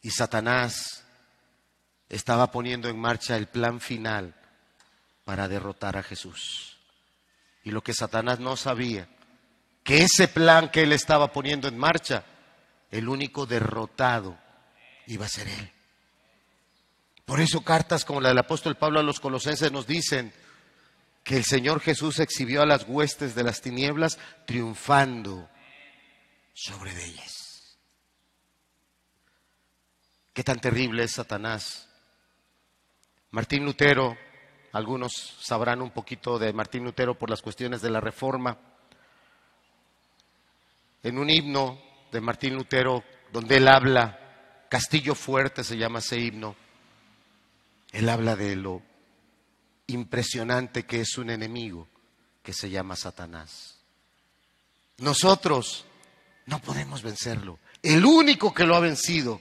Y 0.00 0.10
Satanás 0.10 1.04
estaba 2.08 2.50
poniendo 2.50 2.88
en 2.88 2.98
marcha 2.98 3.36
el 3.36 3.48
plan 3.48 3.80
final 3.80 4.34
para 5.24 5.48
derrotar 5.48 5.96
a 5.96 6.02
Jesús. 6.02 6.78
Y 7.64 7.70
lo 7.70 7.82
que 7.82 7.94
Satanás 7.94 8.38
no 8.38 8.56
sabía, 8.56 9.08
que 9.82 10.02
ese 10.02 10.28
plan 10.28 10.70
que 10.70 10.82
él 10.82 10.92
estaba 10.92 11.32
poniendo 11.32 11.66
en 11.66 11.78
marcha, 11.78 12.24
el 12.90 13.08
único 13.08 13.46
derrotado 13.46 14.38
iba 15.06 15.26
a 15.26 15.30
ser 15.30 15.48
él. 15.48 15.72
Por 17.24 17.40
eso 17.40 17.62
cartas 17.62 18.04
como 18.04 18.20
la 18.20 18.28
del 18.28 18.38
apóstol 18.38 18.76
Pablo 18.76 19.00
a 19.00 19.02
los 19.02 19.18
colosenses 19.18 19.72
nos 19.72 19.86
dicen 19.86 20.32
que 21.24 21.38
el 21.38 21.44
Señor 21.44 21.80
Jesús 21.80 22.20
exhibió 22.20 22.62
a 22.62 22.66
las 22.66 22.84
huestes 22.86 23.34
de 23.34 23.42
las 23.42 23.62
tinieblas 23.62 24.18
triunfando 24.46 25.48
sobre 26.52 26.92
ellas. 27.02 27.78
Qué 30.34 30.44
tan 30.44 30.60
terrible 30.60 31.04
es 31.04 31.12
Satanás. 31.12 31.88
Martín 33.30 33.64
Lutero, 33.64 34.16
algunos 34.72 35.12
sabrán 35.40 35.80
un 35.80 35.90
poquito 35.90 36.38
de 36.38 36.52
Martín 36.52 36.84
Lutero 36.84 37.18
por 37.18 37.30
las 37.30 37.40
cuestiones 37.40 37.80
de 37.80 37.90
la 37.90 38.00
reforma. 38.00 38.58
En 41.02 41.18
un 41.18 41.30
himno 41.30 41.80
de 42.12 42.20
Martín 42.20 42.54
Lutero, 42.54 43.02
donde 43.32 43.56
él 43.56 43.68
habla, 43.68 44.66
Castillo 44.68 45.14
Fuerte 45.14 45.64
se 45.64 45.78
llama 45.78 46.00
ese 46.00 46.18
himno, 46.18 46.54
él 47.92 48.08
habla 48.08 48.36
de 48.36 48.56
lo 48.56 48.82
impresionante 49.86 50.84
que 50.84 51.00
es 51.00 51.18
un 51.18 51.30
enemigo 51.30 51.88
que 52.42 52.52
se 52.52 52.70
llama 52.70 52.96
Satanás. 52.96 53.78
Nosotros 54.98 55.84
no 56.46 56.60
podemos 56.60 57.02
vencerlo. 57.02 57.58
El 57.82 58.04
único 58.04 58.54
que 58.54 58.64
lo 58.64 58.76
ha 58.76 58.80
vencido 58.80 59.40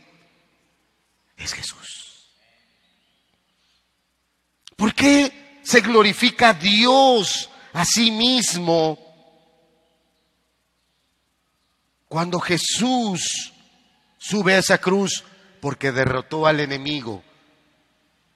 es 1.37 1.53
Jesús. 1.53 2.27
¿Por 4.75 4.93
qué 4.93 5.59
se 5.63 5.81
glorifica 5.81 6.53
Dios 6.53 7.49
a 7.73 7.85
sí 7.85 8.11
mismo 8.11 8.99
cuando 12.07 12.39
Jesús 12.39 13.53
sube 14.17 14.55
a 14.55 14.59
esa 14.59 14.79
cruz? 14.79 15.23
Porque 15.61 15.91
derrotó 15.91 16.47
al 16.47 16.59
enemigo 16.59 17.23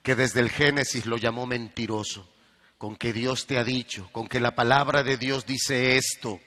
que 0.08 0.16
desde 0.16 0.40
el 0.40 0.48
Génesis 0.48 1.04
lo 1.04 1.18
llamó 1.18 1.44
mentiroso, 1.44 2.26
con 2.78 2.96
que 2.96 3.12
Dios 3.12 3.46
te 3.46 3.58
ha 3.58 3.62
dicho, 3.62 4.08
con 4.10 4.26
que 4.26 4.40
la 4.40 4.54
palabra 4.54 5.02
de 5.02 5.18
Dios 5.18 5.44
dice 5.44 5.98
esto. 5.98 6.40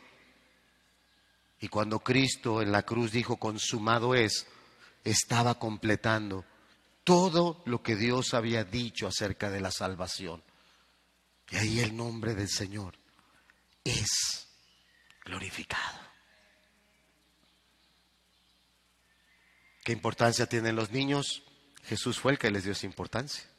Y 1.60 1.68
cuando 1.68 2.00
Cristo 2.00 2.64
en 2.64 2.72
la 2.72 2.82
cruz 2.82 3.12
dijo, 3.12 3.38
consumado 3.38 4.16
es, 4.16 4.48
estaba 5.04 5.60
completando 5.60 6.44
todo 7.04 7.62
lo 7.68 7.84
que 7.84 7.96
Dios 7.96 8.34
había 8.34 8.64
dicho 8.64 9.06
acerca 9.06 9.52
de 9.52 9.62
la 9.62 9.70
salvación. 9.70 10.42
Y 11.52 11.58
ahí 11.58 11.80
el 11.82 11.96
nombre 11.96 12.34
del 12.34 12.50
Señor 12.50 12.96
es 13.84 14.48
glorificado. 15.24 16.00
¿Qué 19.84 19.92
importancia 19.92 20.48
tienen 20.48 20.76
los 20.76 20.90
niños? 20.90 21.44
Jesús 21.84 22.20
fue 22.20 22.32
el 22.32 22.40
que 22.40 22.50
les 22.50 22.64
dio 22.64 22.72
esa 22.72 22.88
importancia. 22.88 23.51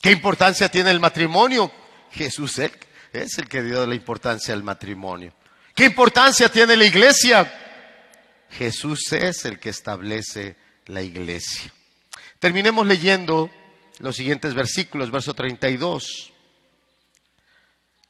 ¿Qué 0.00 0.10
importancia 0.10 0.68
tiene 0.70 0.90
el 0.90 1.00
matrimonio? 1.00 1.70
Jesús 2.12 2.58
es 2.58 3.38
el 3.38 3.48
que 3.48 3.62
dio 3.62 3.86
la 3.86 3.94
importancia 3.94 4.54
al 4.54 4.62
matrimonio. 4.62 5.32
¿Qué 5.74 5.84
importancia 5.84 6.48
tiene 6.48 6.76
la 6.76 6.84
iglesia? 6.84 7.50
Jesús 8.50 9.12
es 9.12 9.44
el 9.44 9.58
que 9.58 9.68
establece 9.68 10.56
la 10.86 11.02
iglesia. 11.02 11.72
Terminemos 12.38 12.86
leyendo 12.86 13.50
los 13.98 14.16
siguientes 14.16 14.54
versículos, 14.54 15.10
verso 15.10 15.34
32. 15.34 16.32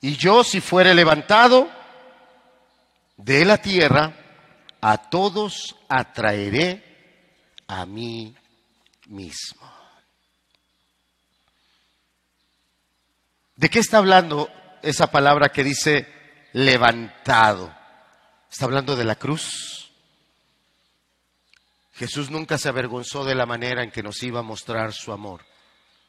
Y 0.01 0.17
yo 0.17 0.45
si 0.45 0.61
fuere 0.61 0.95
levantado 0.95 1.71
de 3.17 3.45
la 3.45 3.59
tierra, 3.59 4.15
a 4.81 5.11
todos 5.11 5.77
atraeré 5.89 6.83
a 7.67 7.85
mí 7.85 8.35
mismo. 9.09 9.80
¿De 13.61 13.69
qué 13.69 13.81
está 13.81 13.99
hablando 13.99 14.49
esa 14.81 15.09
palabra 15.09 15.51
que 15.51 15.63
dice 15.63 16.09
levantado? 16.55 17.71
¿Está 18.51 18.65
hablando 18.65 18.97
de 18.97 19.05
la 19.05 19.17
cruz? 19.17 19.91
Jesús 21.93 22.31
nunca 22.31 22.57
se 22.57 22.71
avergonzó 22.71 23.23
de 23.23 23.35
la 23.35 23.45
manera 23.45 23.83
en 23.83 23.91
que 23.91 24.03
nos 24.03 24.23
iba 24.23 24.41
a 24.41 24.43
mostrar 24.43 24.95
su 24.95 25.13
amor. 25.13 25.45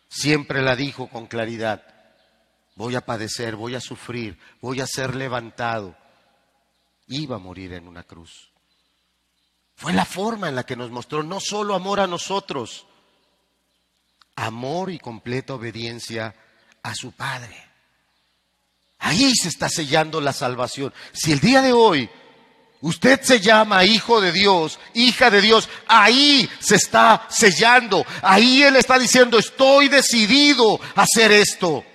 Siempre 0.08 0.62
la 0.62 0.78
dijo 0.78 1.10
con 1.10 1.28
claridad, 1.28 1.84
voy 2.76 2.96
a 2.96 3.06
padecer, 3.06 3.58
voy 3.58 3.76
a 3.76 3.82
sufrir, 3.82 4.40
voy 4.62 4.80
a 4.80 4.88
ser 4.88 5.14
levantado. 5.14 5.98
Iba 7.08 7.36
a 7.36 7.40
morir 7.40 7.74
en 7.74 7.86
una 7.86 8.04
cruz. 8.04 8.50
Fue 9.76 9.92
la 9.92 10.06
forma 10.06 10.48
en 10.48 10.56
la 10.56 10.64
que 10.64 10.78
nos 10.78 10.90
mostró 10.90 11.22
no 11.22 11.42
solo 11.42 11.76
amor 11.76 12.00
a 12.00 12.08
nosotros, 12.08 12.88
amor 14.38 14.90
y 14.90 15.00
completa 15.00 15.56
obediencia 15.56 16.28
a 16.28 16.51
su 16.96 17.12
Padre. 17.12 17.56
Ahí 19.00 19.32
se 19.34 19.50
está 19.50 19.70
sellando 19.70 20.22
la 20.22 20.34
salvación. 20.34 20.94
Si 21.14 21.32
el 21.32 21.40
día 21.40 21.62
de 21.62 21.74
hoy 21.74 22.10
Usted 22.82 23.22
se 23.22 23.40
llama 23.40 23.86
hijo 23.86 24.20
de 24.22 24.32
Dios, 24.32 24.80
hija 24.96 25.30
de 25.30 25.42
Dios. 25.42 25.70
Ahí 25.88 26.50
se 26.60 26.76
está 26.76 27.28
sellando. 27.30 28.04
Ahí 28.24 28.64
Él 28.64 28.76
está 28.76 28.98
diciendo, 28.98 29.38
estoy 29.38 29.88
decidido 29.88 30.80
a 30.96 31.04
hacer 31.04 31.32
esto. 31.32 31.86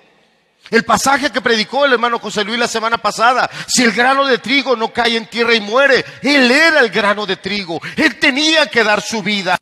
El 0.70 0.84
pasaje 0.84 1.30
que 1.30 1.40
predicó 1.40 1.84
el 1.84 1.92
hermano 1.92 2.18
José 2.18 2.44
Luis 2.44 2.58
la 2.58 2.68
semana 2.68 2.98
pasada, 2.98 3.50
si 3.68 3.82
el 3.82 3.92
grano 3.92 4.26
de 4.26 4.38
trigo 4.38 4.76
no 4.76 4.92
cae 4.92 5.16
en 5.16 5.26
tierra 5.26 5.54
y 5.54 5.60
muere, 5.60 6.04
Él 6.22 6.50
era 6.50 6.80
el 6.80 6.90
grano 6.90 7.26
de 7.26 7.36
trigo, 7.36 7.80
Él 7.96 8.18
tenía 8.18 8.66
que 8.66 8.84
dar 8.84 9.00
su 9.00 9.22
vida. 9.22 9.56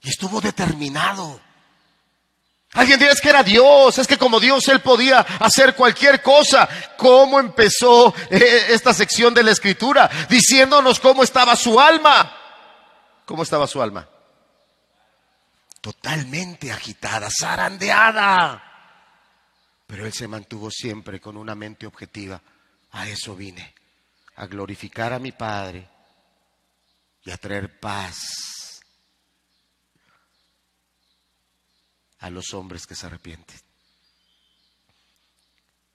Y 0.00 0.08
estuvo 0.08 0.40
determinado. 0.40 1.40
Alguien 2.74 2.98
dirá, 2.98 3.12
es 3.12 3.20
que 3.20 3.30
era 3.30 3.42
Dios, 3.42 3.96
es 3.98 4.06
que 4.06 4.18
como 4.18 4.38
Dios 4.38 4.68
Él 4.68 4.80
podía 4.80 5.20
hacer 5.20 5.74
cualquier 5.74 6.22
cosa. 6.22 6.68
¿Cómo 6.96 7.40
empezó 7.40 8.14
eh, 8.30 8.66
esta 8.68 8.92
sección 8.92 9.32
de 9.32 9.42
la 9.42 9.52
escritura? 9.52 10.10
Diciéndonos 10.28 11.00
cómo 11.00 11.22
estaba 11.22 11.56
su 11.56 11.80
alma. 11.80 12.34
¿Cómo 13.24 13.42
estaba 13.42 13.66
su 13.66 13.80
alma? 13.80 14.06
Totalmente 15.80 16.70
agitada, 16.70 17.28
zarandeada. 17.30 18.62
Pero 19.86 20.04
Él 20.04 20.12
se 20.12 20.28
mantuvo 20.28 20.70
siempre 20.70 21.20
con 21.20 21.36
una 21.36 21.54
mente 21.54 21.86
objetiva. 21.86 22.40
A 22.92 23.08
eso 23.08 23.34
vine, 23.34 23.74
a 24.36 24.46
glorificar 24.46 25.12
a 25.12 25.18
mi 25.18 25.32
Padre 25.32 25.88
y 27.24 27.30
a 27.30 27.36
traer 27.36 27.78
paz 27.80 28.57
a 32.20 32.30
los 32.30 32.54
hombres 32.54 32.86
que 32.86 32.94
se 32.94 33.06
arrepienten. 33.06 33.58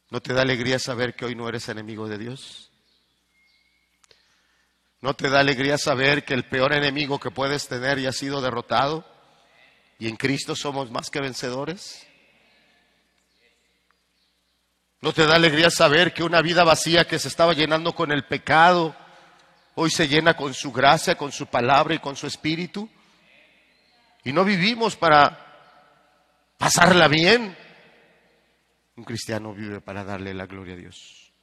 ¿No 0.10 0.22
te 0.22 0.34
da 0.34 0.44
alegría 0.44 0.80
saber 0.80 1.16
que 1.16 1.26
hoy 1.26 1.36
no 1.36 1.50
eres 1.50 1.70
enemigo 1.70 2.08
de 2.08 2.18
Dios? 2.18 2.72
¿No 5.02 5.16
te 5.16 5.30
da 5.30 5.40
alegría 5.40 5.78
saber 5.78 6.24
que 6.24 6.34
el 6.34 6.46
peor 6.46 6.72
enemigo 6.72 7.20
que 7.20 7.32
puedes 7.32 7.68
tener 7.68 8.00
ya 8.00 8.10
ha 8.10 8.14
sido 8.14 8.42
derrotado? 8.42 9.06
Y 10.00 10.08
en 10.08 10.16
Cristo 10.16 10.56
somos 10.56 10.92
más 10.92 11.10
que 11.10 11.20
vencedores. 11.20 12.08
¿No 15.02 15.12
te 15.12 15.26
da 15.26 15.36
alegría 15.36 15.70
saber 15.70 16.14
que 16.14 16.24
una 16.24 16.42
vida 16.42 16.64
vacía 16.64 17.06
que 17.06 17.20
se 17.20 17.28
estaba 17.28 17.54
llenando 17.54 17.94
con 17.94 18.14
el 18.14 18.24
pecado, 18.24 18.96
hoy 19.76 19.92
se 19.92 20.08
llena 20.08 20.38
con 20.38 20.54
su 20.54 20.72
gracia, 20.72 21.16
con 21.16 21.34
su 21.34 21.48
palabra 21.48 21.96
y 21.96 22.00
con 22.00 22.16
su 22.16 22.26
espíritu? 22.26 22.90
Y 24.24 24.32
no 24.32 24.46
vivimos 24.46 24.96
para 24.96 25.43
pasarla 26.64 27.10
bien. 27.10 27.58
Un 28.96 29.04
cristiano 29.04 29.54
vive 29.54 29.82
para 29.82 30.06
darle 30.06 30.34
la 30.34 30.46
gloria 30.46 30.76
a 30.76 30.78
Dios. 30.78 31.34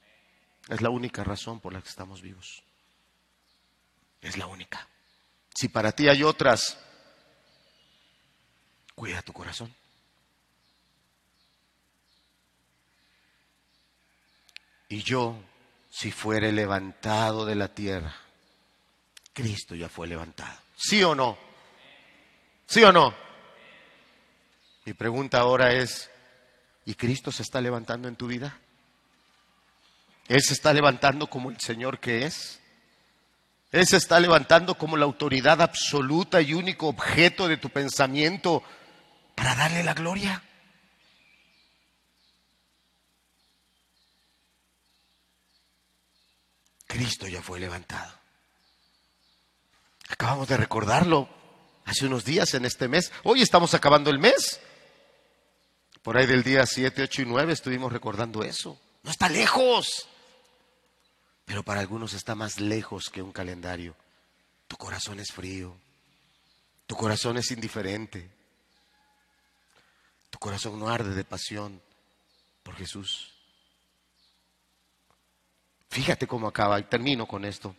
Es 0.68 0.80
la 0.80 0.88
única 0.88 1.22
razón 1.24 1.60
por 1.60 1.74
la 1.74 1.82
que 1.82 1.90
estamos 1.90 2.22
vivos. 2.22 2.62
Es 4.22 4.38
la 4.38 4.46
única. 4.46 4.88
Si 5.54 5.68
para 5.68 5.92
ti 5.92 6.08
hay 6.08 6.22
otras, 6.22 6.78
cuida 8.94 9.20
tu 9.20 9.34
corazón. 9.34 9.74
Y 14.88 15.02
yo, 15.02 15.36
si 15.90 16.10
fuere 16.10 16.50
levantado 16.50 17.44
de 17.44 17.56
la 17.56 17.68
tierra, 17.74 18.14
Cristo 19.34 19.74
ya 19.74 19.90
fue 19.90 20.06
levantado. 20.06 20.58
¿Sí 20.76 21.02
o 21.02 21.14
no? 21.14 21.36
¿Sí 22.66 22.82
o 22.82 22.90
no? 22.90 23.29
Mi 24.90 24.94
pregunta 24.94 25.38
ahora 25.38 25.72
es, 25.72 26.10
¿y 26.84 26.96
Cristo 26.96 27.30
se 27.30 27.44
está 27.44 27.60
levantando 27.60 28.08
en 28.08 28.16
tu 28.16 28.26
vida? 28.26 28.58
¿Él 30.26 30.42
se 30.42 30.52
está 30.52 30.72
levantando 30.72 31.28
como 31.30 31.48
el 31.48 31.60
Señor 31.60 32.00
que 32.00 32.26
es? 32.26 32.58
Él 33.70 33.86
se 33.86 33.98
está 33.98 34.18
levantando 34.18 34.76
como 34.76 34.96
la 34.96 35.04
autoridad 35.04 35.62
absoluta 35.62 36.40
y 36.40 36.54
único 36.54 36.88
objeto 36.88 37.46
de 37.46 37.56
tu 37.56 37.70
pensamiento 37.70 38.64
para 39.36 39.54
darle 39.54 39.84
la 39.84 39.94
gloria. 39.94 40.42
Cristo 46.88 47.28
ya 47.28 47.40
fue 47.40 47.60
levantado. 47.60 48.12
Acabamos 50.08 50.48
de 50.48 50.56
recordarlo 50.56 51.28
hace 51.84 52.06
unos 52.06 52.24
días 52.24 52.54
en 52.54 52.64
este 52.64 52.88
mes. 52.88 53.12
Hoy 53.22 53.40
estamos 53.40 53.72
acabando 53.74 54.10
el 54.10 54.18
mes. 54.18 54.60
Por 56.02 56.16
ahí 56.16 56.26
del 56.26 56.42
día 56.42 56.64
7, 56.64 57.02
8 57.02 57.22
y 57.22 57.24
9 57.26 57.52
estuvimos 57.52 57.92
recordando 57.92 58.42
eso. 58.42 58.78
No 59.02 59.10
está 59.10 59.28
lejos. 59.28 60.08
Pero 61.44 61.62
para 61.62 61.80
algunos 61.80 62.14
está 62.14 62.34
más 62.34 62.60
lejos 62.60 63.10
que 63.10 63.22
un 63.22 63.32
calendario. 63.32 63.94
Tu 64.66 64.76
corazón 64.76 65.20
es 65.20 65.32
frío. 65.32 65.76
Tu 66.86 66.96
corazón 66.96 67.36
es 67.36 67.50
indiferente. 67.50 68.30
Tu 70.30 70.38
corazón 70.38 70.78
no 70.78 70.88
arde 70.88 71.14
de 71.14 71.24
pasión 71.24 71.80
por 72.62 72.76
Jesús. 72.76 73.32
Fíjate 75.88 76.26
cómo 76.26 76.46
acaba, 76.46 76.78
y 76.78 76.84
termino 76.84 77.26
con 77.26 77.44
esto. 77.44 77.74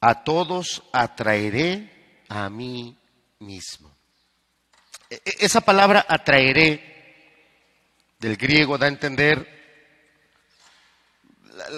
A 0.00 0.22
todos 0.22 0.82
atraeré 0.92 2.24
a 2.28 2.48
mí 2.48 2.96
mismo. 3.40 3.99
E, 5.10 5.16
e, 5.16 5.44
esa 5.44 5.60
palabra 5.60 6.06
atraeré 6.08 6.86
del 8.18 8.36
griego 8.36 8.78
da 8.78 8.86
a 8.86 8.88
entender 8.88 9.60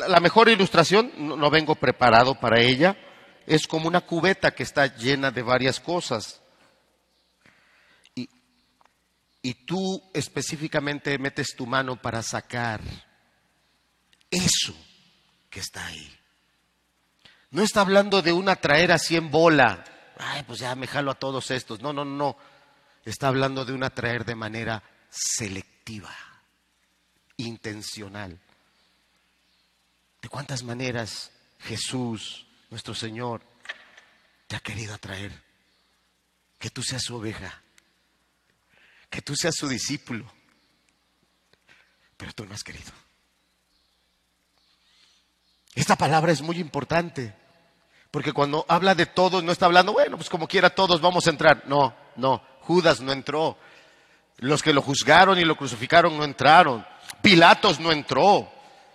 la, 0.08 0.20
mejor 0.20 0.48
ilustración, 0.48 1.12
no, 1.16 1.50
vengo 1.50 1.74
preparado 1.74 2.38
para 2.38 2.60
ella, 2.60 2.96
es 3.46 3.66
como 3.66 3.88
una 3.88 4.02
cubeta 4.02 4.52
que 4.52 4.62
está 4.62 4.86
llena 4.86 5.30
de 5.30 5.42
varias 5.42 5.80
cosas. 5.80 6.40
Y, 8.14 8.28
y 9.42 9.54
tú 9.64 10.02
específicamente 10.14 11.18
metes 11.18 11.56
tu 11.56 11.66
mano 11.66 12.00
para 12.00 12.22
sacar 12.22 12.80
eso 14.30 14.74
que 15.50 15.60
está 15.60 15.86
ahí. 15.86 16.18
No 17.50 17.62
está 17.62 17.82
hablando 17.82 18.22
de 18.22 18.32
una 18.32 18.56
traer 18.56 18.92
así 18.92 19.16
en 19.16 19.30
bola. 19.30 19.84
Ay, 20.18 20.42
pues 20.44 20.60
ya 20.60 20.74
me 20.74 20.86
jalo 20.86 21.10
a 21.10 21.18
todos 21.18 21.50
estos. 21.50 21.80
No, 21.80 21.92
no, 21.92 22.04
no. 22.04 22.36
Está 23.04 23.28
hablando 23.28 23.64
de 23.64 23.72
una 23.72 23.90
traer 23.90 24.24
de 24.24 24.34
manera 24.34 24.82
selectiva, 25.10 26.14
intencional. 27.36 28.38
¿De 30.20 30.28
cuántas 30.28 30.62
maneras 30.62 31.32
Jesús, 31.60 32.46
nuestro 32.70 32.94
Señor, 32.94 33.42
te 34.46 34.54
ha 34.54 34.60
querido 34.60 34.94
atraer? 34.94 35.32
Que 36.60 36.70
tú 36.70 36.82
seas 36.82 37.02
su 37.02 37.16
oveja, 37.16 37.60
que 39.10 39.20
tú 39.20 39.34
seas 39.34 39.56
su 39.56 39.68
discípulo, 39.68 40.32
pero 42.16 42.32
tú 42.32 42.46
no 42.46 42.54
has 42.54 42.62
querido. 42.62 42.92
Esta 45.74 45.96
palabra 45.96 46.30
es 46.30 46.40
muy 46.40 46.58
importante, 46.58 47.34
porque 48.12 48.32
cuando 48.32 48.64
habla 48.68 48.94
de 48.94 49.06
todos, 49.06 49.42
no 49.42 49.50
está 49.50 49.66
hablando, 49.66 49.92
bueno, 49.92 50.16
pues 50.16 50.28
como 50.28 50.46
quiera 50.46 50.70
todos 50.70 51.00
vamos 51.00 51.26
a 51.26 51.30
entrar. 51.30 51.64
No, 51.66 51.96
no, 52.14 52.51
Judas 52.66 53.00
no 53.00 53.12
entró. 53.12 53.56
Los 54.38 54.62
que 54.62 54.72
lo 54.72 54.82
juzgaron 54.82 55.38
y 55.38 55.44
lo 55.44 55.56
crucificaron 55.56 56.16
no 56.16 56.24
entraron. 56.24 56.84
Pilatos 57.20 57.78
no 57.78 57.92
entró. 57.92 58.48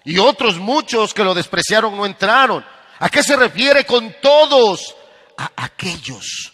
Y 0.03 0.17
otros 0.17 0.57
muchos 0.57 1.13
que 1.13 1.23
lo 1.23 1.33
despreciaron 1.33 1.95
no 1.95 2.05
entraron. 2.05 2.65
¿A 2.99 3.09
qué 3.09 3.23
se 3.23 3.35
refiere 3.35 3.85
con 3.85 4.15
todos? 4.21 4.95
A 5.37 5.51
aquellos 5.55 6.53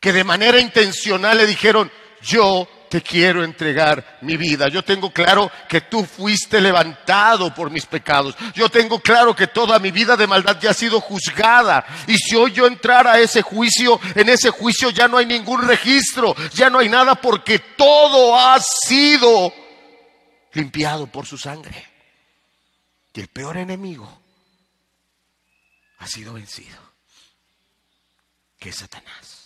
que 0.00 0.12
de 0.12 0.24
manera 0.24 0.58
intencional 0.58 1.36
le 1.38 1.46
dijeron, 1.46 1.90
yo 2.22 2.66
te 2.92 3.00
quiero 3.00 3.42
entregar 3.42 4.18
mi 4.20 4.36
vida. 4.36 4.68
Yo 4.68 4.84
tengo 4.84 5.10
claro 5.10 5.50
que 5.66 5.80
tú 5.80 6.04
fuiste 6.04 6.60
levantado 6.60 7.54
por 7.54 7.70
mis 7.70 7.86
pecados. 7.86 8.36
Yo 8.52 8.68
tengo 8.68 9.00
claro 9.00 9.34
que 9.34 9.46
toda 9.46 9.78
mi 9.78 9.90
vida 9.90 10.14
de 10.14 10.26
maldad 10.26 10.60
ya 10.60 10.72
ha 10.72 10.74
sido 10.74 11.00
juzgada. 11.00 11.86
Y 12.06 12.18
si 12.18 12.36
hoy 12.36 12.52
yo 12.52 12.66
entrara 12.66 13.12
a 13.12 13.18
ese 13.18 13.40
juicio, 13.40 13.98
en 14.14 14.28
ese 14.28 14.50
juicio 14.50 14.90
ya 14.90 15.08
no 15.08 15.16
hay 15.16 15.24
ningún 15.24 15.66
registro, 15.66 16.36
ya 16.52 16.68
no 16.68 16.80
hay 16.80 16.90
nada 16.90 17.14
porque 17.14 17.60
todo 17.60 18.38
ha 18.38 18.60
sido 18.60 19.54
limpiado 20.52 21.06
por 21.06 21.24
su 21.24 21.38
sangre. 21.38 21.88
Y 23.14 23.22
el 23.22 23.28
peor 23.28 23.56
enemigo 23.56 24.20
ha 25.96 26.06
sido 26.06 26.34
vencido, 26.34 26.76
que 28.58 28.68
es 28.68 28.76
Satanás. 28.76 29.41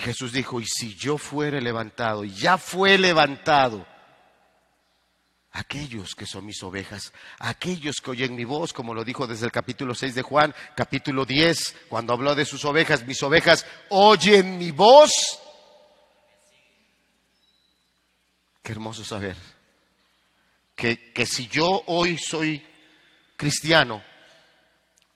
Jesús 0.00 0.32
dijo, 0.32 0.60
y 0.60 0.66
si 0.66 0.94
yo 0.94 1.18
fuere 1.18 1.60
levantado, 1.60 2.24
y 2.24 2.34
ya 2.34 2.58
fue 2.58 2.98
levantado, 2.98 3.86
aquellos 5.52 6.14
que 6.14 6.26
son 6.26 6.46
mis 6.46 6.62
ovejas, 6.62 7.12
aquellos 7.38 7.96
que 7.96 8.10
oyen 8.10 8.34
mi 8.34 8.44
voz, 8.44 8.72
como 8.72 8.94
lo 8.94 9.04
dijo 9.04 9.26
desde 9.26 9.46
el 9.46 9.52
capítulo 9.52 9.94
6 9.94 10.14
de 10.14 10.22
Juan, 10.22 10.54
capítulo 10.74 11.24
10, 11.24 11.76
cuando 11.88 12.12
habló 12.12 12.34
de 12.34 12.44
sus 12.44 12.64
ovejas, 12.64 13.06
mis 13.06 13.22
ovejas 13.22 13.66
oyen 13.90 14.58
mi 14.58 14.70
voz. 14.70 15.10
Qué 18.62 18.72
hermoso 18.72 19.04
saber 19.04 19.36
que, 20.74 21.12
que 21.12 21.26
si 21.26 21.48
yo 21.48 21.82
hoy 21.86 22.16
soy 22.16 22.64
cristiano 23.36 24.02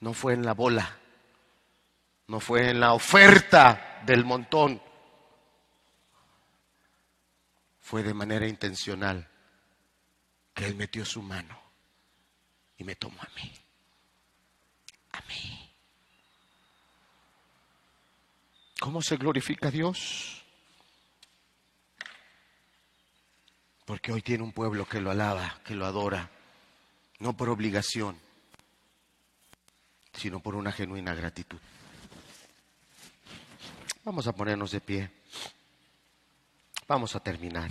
no 0.01 0.13
fue 0.13 0.35
en 0.35 0.45
la 0.45 0.53
bola, 0.53 0.99
no 2.27 2.41
fue 2.41 2.71
en 2.71 2.81
la 2.81 2.93
oferta 2.93 3.94
del 4.07 4.25
montón, 4.25 4.81
fue 7.81 8.03
de 8.03 8.15
manera 8.15 8.47
intencional 8.47 9.29
que 10.55 10.67
Él 10.67 10.75
metió 10.75 11.05
su 11.05 11.23
mano 11.23 11.59
y 12.79 12.85
me 12.85 12.97
tomó 12.97 13.21
a 13.21 13.29
mí. 13.37 13.53
A 15.13 15.21
mí. 15.29 15.71
¿Cómo 18.81 19.03
se 19.03 19.17
glorifica 19.17 19.71
Dios? 19.71 20.43
Porque 23.85 24.13
hoy 24.13 24.23
tiene 24.23 24.45
un 24.45 24.53
pueblo 24.53 24.87
que 24.87 25.01
lo 25.01 25.11
alaba, 25.11 25.61
que 25.65 25.75
lo 25.75 25.85
adora, 25.85 26.31
no 27.19 27.37
por 27.37 27.51
obligación, 27.51 28.19
sino 30.15 30.41
por 30.41 30.55
una 30.55 30.73
genuina 30.73 31.15
gratitud. 31.15 31.61
Vamos 34.05 34.27
a 34.27 34.33
ponernos 34.33 34.71
de 34.71 34.81
pie. 34.81 35.11
Vamos 36.87 37.17
a 37.17 37.21
terminar. 37.21 37.71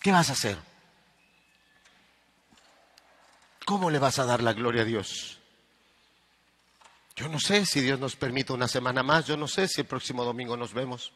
¿Qué 0.00 0.10
vas 0.10 0.30
a 0.30 0.32
hacer? 0.32 0.58
¿Cómo 3.64 3.88
le 3.88 4.00
vas 4.00 4.18
a 4.18 4.24
dar 4.24 4.42
la 4.42 4.52
gloria 4.52 4.82
a 4.82 4.84
Dios? 4.84 5.38
Yo 7.14 7.28
no 7.28 7.38
sé 7.38 7.64
si 7.66 7.80
Dios 7.80 8.00
nos 8.00 8.16
permite 8.16 8.52
una 8.52 8.66
semana 8.66 9.04
más, 9.04 9.26
yo 9.26 9.36
no 9.36 9.46
sé 9.46 9.68
si 9.68 9.82
el 9.82 9.86
próximo 9.86 10.24
domingo 10.24 10.56
nos 10.56 10.74
vemos. 10.74 11.12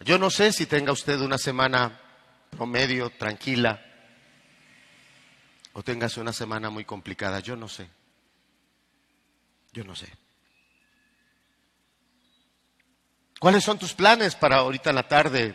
Yo 0.00 0.18
no 0.18 0.30
sé 0.30 0.52
si 0.52 0.64
tenga 0.64 0.92
usted 0.92 1.20
una 1.20 1.36
semana 1.36 2.00
promedio, 2.50 3.10
tranquila, 3.10 3.91
o 5.74 5.82
tengas 5.82 6.16
una 6.16 6.32
semana 6.32 6.70
muy 6.70 6.84
complicada, 6.84 7.40
yo 7.40 7.56
no 7.56 7.68
sé. 7.68 7.88
Yo 9.72 9.84
no 9.84 9.96
sé. 9.96 10.08
¿Cuáles 13.38 13.64
son 13.64 13.78
tus 13.78 13.94
planes 13.94 14.34
para 14.36 14.58
ahorita 14.58 14.90
en 14.90 14.96
la 14.96 15.08
tarde? 15.08 15.54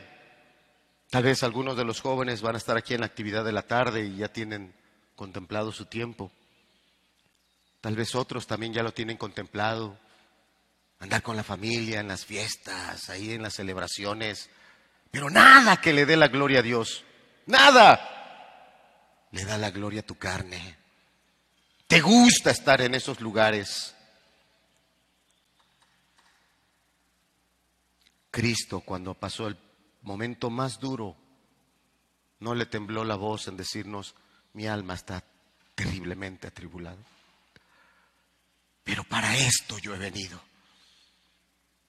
Tal 1.10 1.23
vez 1.23 1.44
algunos 1.44 1.77
de 1.77 1.85
los 1.85 2.02
jóvenes 2.02 2.41
van 2.41 2.56
a 2.56 2.57
estar 2.57 2.76
aquí 2.76 2.94
en 2.94 2.99
la 2.99 3.06
actividad 3.06 3.45
de 3.45 3.53
la 3.53 3.61
tarde 3.61 4.06
y 4.06 4.18
ya 4.18 4.27
tienen 4.27 4.73
contemplado 5.15 5.72
su 5.72 5.85
tiempo. 5.85 6.31
Tal 7.80 7.95
vez 7.95 8.15
otros 8.15 8.45
también 8.48 8.73
ya 8.73 8.84
lo 8.84 8.91
tienen 8.91 9.18
contemplado. 9.18 9.98
Andar 10.99 11.22
con 11.22 11.38
la 11.38 11.44
familia 11.44 11.99
en 11.99 12.07
las 12.07 12.26
fiestas, 12.26 13.10
ahí 13.10 13.31
en 13.31 13.44
las 13.44 13.53
celebraciones. 13.53 14.49
Pero 15.11 15.30
nada 15.30 15.80
que 15.80 15.94
le 15.94 16.06
dé 16.06 16.18
la 16.18 16.27
gloria 16.27 16.60
a 16.60 16.64
Dios. 16.64 17.06
Nada. 17.45 18.16
Le 19.32 19.45
da 19.45 19.58
la 19.58 19.72
gloria 19.72 20.02
a 20.02 20.06
tu 20.06 20.16
carne. 20.16 20.78
Te 21.88 22.02
gusta 22.02 22.52
estar 22.52 22.82
en 22.82 22.95
esos 22.95 23.22
lugares. 23.22 23.94
Cristo, 28.30 28.82
cuando 28.82 29.14
pasó 29.14 29.48
el 29.48 29.58
momento 30.02 30.49
más 30.49 30.80
duro, 30.80 31.16
no 32.40 32.54
le 32.54 32.66
tembló 32.66 33.04
la 33.04 33.16
voz 33.16 33.48
en 33.48 33.58
decirnos, 33.58 34.16
mi 34.54 34.68
alma 34.68 34.94
está 34.94 35.24
terriblemente 35.76 36.48
atribulada. 36.48 36.98
Pero 38.84 39.04
para 39.04 39.36
esto 39.38 39.78
yo 39.80 39.95
he 39.95 39.98
venido. 39.98 40.40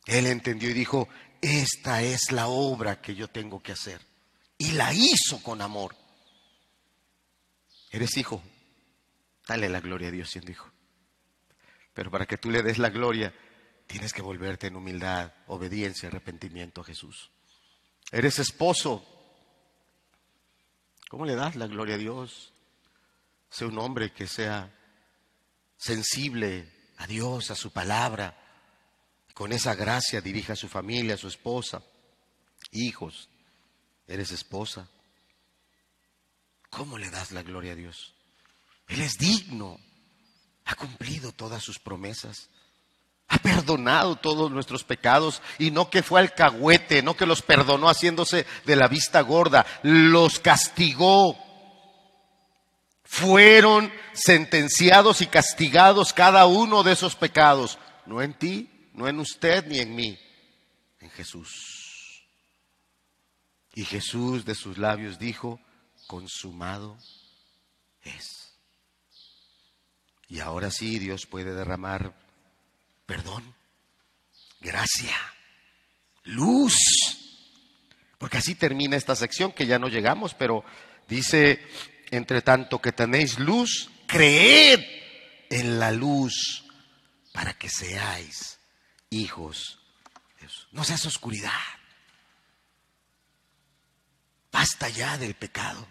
Él 0.06 0.26
entendió 0.26 0.70
y 0.70 0.74
dijo, 0.74 1.08
esta 1.40 2.02
es 2.02 2.32
la 2.32 2.48
obra 2.48 3.00
que 3.00 3.14
yo 3.14 3.28
tengo 3.28 3.62
que 3.62 3.72
hacer. 3.72 4.00
Y 4.56 4.72
la 4.72 4.92
hizo 4.92 5.42
con 5.42 5.60
amor. 5.60 5.94
Eres 7.90 8.16
hijo, 8.16 8.42
dale 9.46 9.68
la 9.68 9.80
gloria 9.80 10.08
a 10.08 10.10
Dios 10.10 10.30
siendo 10.30 10.50
hijo. 10.50 10.70
Pero 11.94 12.10
para 12.10 12.26
que 12.26 12.36
tú 12.36 12.50
le 12.50 12.62
des 12.62 12.78
la 12.78 12.90
gloria, 12.90 13.34
tienes 13.86 14.12
que 14.12 14.22
volverte 14.22 14.66
en 14.66 14.76
humildad, 14.76 15.32
obediencia, 15.46 16.08
arrepentimiento 16.08 16.82
a 16.82 16.84
Jesús. 16.84 17.30
Eres 18.12 18.38
esposo. 18.38 19.04
¿Cómo 21.08 21.24
le 21.24 21.34
das 21.34 21.56
la 21.56 21.66
gloria 21.66 21.96
a 21.96 21.98
Dios? 21.98 22.52
Sé 23.50 23.64
un 23.64 23.78
hombre 23.78 24.12
que 24.12 24.26
sea 24.26 24.74
sensible 25.76 26.70
a 26.98 27.06
Dios, 27.06 27.50
a 27.50 27.54
su 27.54 27.72
palabra. 27.72 28.36
Con 29.32 29.52
esa 29.52 29.74
gracia 29.74 30.20
dirija 30.20 30.52
a 30.52 30.56
su 30.56 30.68
familia, 30.68 31.14
a 31.14 31.18
su 31.18 31.28
esposa, 31.28 31.82
hijos. 32.72 33.30
Eres 34.06 34.32
esposa. 34.32 34.88
¿Cómo 36.70 36.98
le 36.98 37.10
das 37.10 37.32
la 37.32 37.42
gloria 37.42 37.72
a 37.72 37.76
Dios? 37.76 38.14
Él 38.88 39.00
es 39.00 39.18
digno. 39.18 39.78
Ha 40.64 40.74
cumplido 40.74 41.32
todas 41.32 41.62
sus 41.62 41.78
promesas. 41.78 42.48
Ha 43.28 43.38
perdonado 43.38 44.16
todos 44.16 44.50
nuestros 44.50 44.84
pecados 44.84 45.42
y 45.58 45.70
no 45.70 45.90
que 45.90 46.02
fue 46.02 46.20
alcahuete, 46.20 47.02
no 47.02 47.16
que 47.16 47.26
los 47.26 47.42
perdonó 47.42 47.88
haciéndose 47.88 48.46
de 48.64 48.76
la 48.76 48.88
vista 48.88 49.20
gorda, 49.20 49.66
los 49.82 50.40
castigó. 50.40 51.36
Fueron 53.04 53.92
sentenciados 54.14 55.20
y 55.20 55.26
castigados 55.26 56.12
cada 56.12 56.46
uno 56.46 56.82
de 56.82 56.92
esos 56.92 57.16
pecados, 57.16 57.78
no 58.06 58.22
en 58.22 58.32
ti, 58.32 58.90
no 58.94 59.08
en 59.08 59.20
usted 59.20 59.66
ni 59.66 59.78
en 59.78 59.94
mí, 59.94 60.18
en 61.00 61.10
Jesús. 61.10 62.24
Y 63.74 63.84
Jesús 63.84 64.44
de 64.44 64.54
sus 64.54 64.78
labios 64.78 65.18
dijo, 65.18 65.60
consumado 66.08 66.98
es. 68.02 68.52
Y 70.26 70.40
ahora 70.40 70.72
sí 70.72 70.98
Dios 70.98 71.26
puede 71.26 71.54
derramar 71.54 72.12
perdón, 73.08 73.54
gracia, 74.60 75.16
luz. 76.24 76.74
Porque 78.18 78.36
así 78.36 78.54
termina 78.54 78.96
esta 78.96 79.16
sección 79.16 79.52
que 79.52 79.66
ya 79.66 79.78
no 79.78 79.88
llegamos, 79.88 80.34
pero 80.34 80.62
dice, 81.08 81.66
entre 82.10 82.42
tanto 82.42 82.80
que 82.80 82.92
tenéis 82.92 83.38
luz, 83.38 83.88
creed 84.06 84.84
en 85.48 85.78
la 85.78 85.90
luz 85.90 86.64
para 87.32 87.54
que 87.54 87.70
seáis 87.70 88.58
hijos. 89.08 89.78
No 90.72 90.84
seas 90.84 91.06
oscuridad. 91.06 91.52
Basta 94.52 94.88
ya 94.88 95.16
del 95.16 95.34
pecado. 95.34 95.86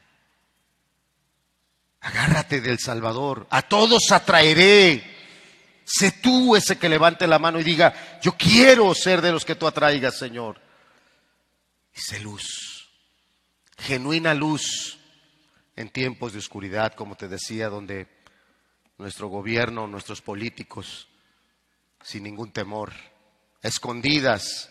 Agárrate 2.08 2.62
del 2.62 2.80
Salvador. 2.80 3.48
A 3.50 3.62
todos 3.62 4.12
atraeré 4.12 5.18
Sé 5.90 6.12
tú 6.12 6.54
ese 6.58 6.78
que 6.78 6.90
levante 6.90 7.26
la 7.28 7.40
mano 7.40 7.62
y 7.62 7.64
diga, 7.64 8.20
yo 8.22 8.34
quiero 8.34 8.94
ser 8.94 9.22
de 9.22 9.32
los 9.32 9.46
que 9.46 9.56
tú 9.56 9.66
atraigas, 9.66 10.18
Señor. 10.18 10.60
Y 11.96 12.02
sé 12.02 12.20
luz, 12.20 12.90
genuina 13.78 14.34
luz 14.34 15.00
en 15.78 15.90
tiempos 15.90 16.34
de 16.34 16.40
oscuridad, 16.40 16.94
como 16.94 17.16
te 17.16 17.30
decía, 17.30 17.70
donde 17.70 18.10
nuestro 18.98 19.30
gobierno, 19.30 19.88
nuestros 19.88 20.22
políticos, 20.22 21.08
sin 22.04 22.24
ningún 22.24 22.52
temor, 22.52 22.92
escondidas, 23.62 24.70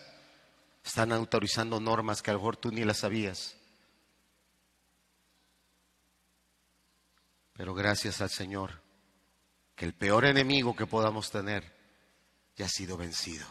están 0.85 1.11
autorizando 1.11 1.79
normas 1.79 2.21
que 2.21 2.29
a 2.29 2.33
lo 2.33 2.39
mejor 2.41 2.57
tú 2.57 2.69
ni 2.69 2.85
las 2.85 2.99
sabías. 2.99 3.55
Pero 7.57 7.73
gracias 7.73 8.21
al 8.21 8.29
Señor 8.29 8.81
que 9.75 9.85
el 9.85 9.93
peor 9.93 10.25
enemigo 10.25 10.75
que 10.75 10.85
podamos 10.85 11.31
tener 11.31 11.75
ya 12.55 12.67
ha 12.67 12.69
sido 12.69 12.97
vencido. 12.97 13.47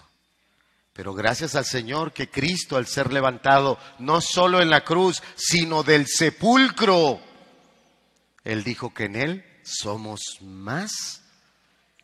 Pero 0.93 1.13
gracias 1.13 1.57
al 1.57 1.65
Señor 1.65 2.13
que 2.13 2.31
Cristo 2.31 2.77
al 2.77 2.87
ser 2.87 3.13
levantado 3.13 3.79
no 3.99 4.21
solo 4.21 4.63
en 4.63 4.71
la 4.71 4.85
cruz, 4.85 5.23
sino 5.35 5.83
del 5.83 6.07
sepulcro, 6.07 7.21
Él 8.45 8.65
dijo 8.65 8.95
que 8.95 9.05
en 9.05 9.17
Él 9.17 9.61
somos 9.63 10.21
más 10.41 11.23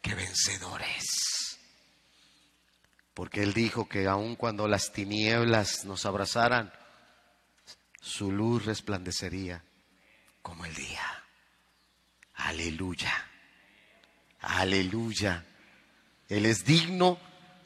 que 0.02 0.14
vencedores. 0.14 1.58
Porque 3.14 3.42
Él 3.42 3.54
dijo 3.54 3.88
que 3.88 4.08
aun 4.08 4.34
cuando 4.34 4.66
las 4.66 4.92
tinieblas 4.92 5.84
nos 5.84 6.04
abrazaran, 6.04 6.72
su 8.00 8.32
luz 8.32 8.64
resplandecería 8.64 9.64
como 10.42 10.64
el 10.64 10.74
día. 10.74 11.21
Aleluya. 12.46 13.12
Aleluya. 14.40 15.44
Él 16.28 16.46
es 16.46 16.64
digno 16.64 17.18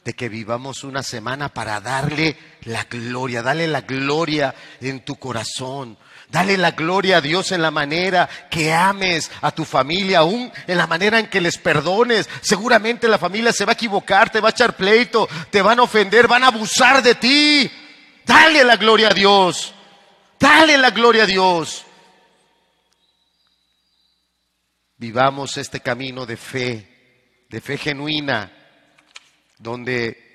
de 0.03 0.13
que 0.13 0.29
vivamos 0.29 0.83
una 0.83 1.03
semana 1.03 1.49
para 1.49 1.81
darle 1.81 2.37
la 2.63 2.83
gloria. 2.85 3.41
Dale 3.41 3.67
la 3.67 3.81
gloria 3.81 4.53
en 4.81 5.03
tu 5.03 5.15
corazón. 5.15 5.97
Dale 6.29 6.57
la 6.57 6.71
gloria 6.71 7.17
a 7.17 7.21
Dios 7.21 7.51
en 7.53 7.61
la 7.61 7.71
manera 7.71 8.29
que 8.51 8.73
ames 8.73 9.31
a 9.41 9.51
tu 9.51 9.63
familia, 9.63 10.19
aún 10.19 10.51
en 10.67 10.77
la 10.77 10.85
manera 10.85 11.19
en 11.19 11.27
que 11.27 11.39
les 11.39 11.57
perdones. 11.57 12.29
Seguramente 12.41 13.07
la 13.07 13.17
familia 13.17 13.53
se 13.53 13.63
va 13.63 13.71
a 13.71 13.73
equivocar, 13.73 14.29
te 14.29 14.41
va 14.41 14.49
a 14.49 14.51
echar 14.51 14.75
pleito, 14.75 15.27
te 15.49 15.61
van 15.61 15.79
a 15.79 15.83
ofender, 15.83 16.27
van 16.27 16.43
a 16.43 16.47
abusar 16.47 17.01
de 17.01 17.15
ti. 17.15 17.71
Dale 18.25 18.63
la 18.65 18.75
gloria 18.75 19.07
a 19.07 19.13
Dios. 19.13 19.73
Dale 20.37 20.77
la 20.77 20.91
gloria 20.91 21.23
a 21.23 21.27
Dios. 21.27 21.86
Vivamos 24.97 25.57
este 25.57 25.79
camino 25.79 26.25
de 26.25 26.37
fe, 26.37 27.45
de 27.49 27.61
fe 27.61 27.77
genuina, 27.77 28.51
donde 29.59 30.27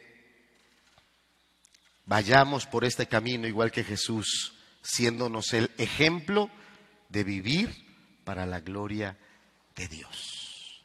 vayamos 2.07 2.67
por 2.67 2.85
este 2.85 3.07
camino 3.07 3.49
igual 3.49 3.73
que 3.73 3.83
Jesús, 3.83 4.55
siéndonos 4.81 5.53
el 5.53 5.71
ejemplo 5.79 6.51
de 7.09 7.25
vivir 7.25 7.71
para 8.25 8.47
la 8.47 8.61
gloria 8.61 9.19
de 9.75 9.89
Dios. 9.89 10.85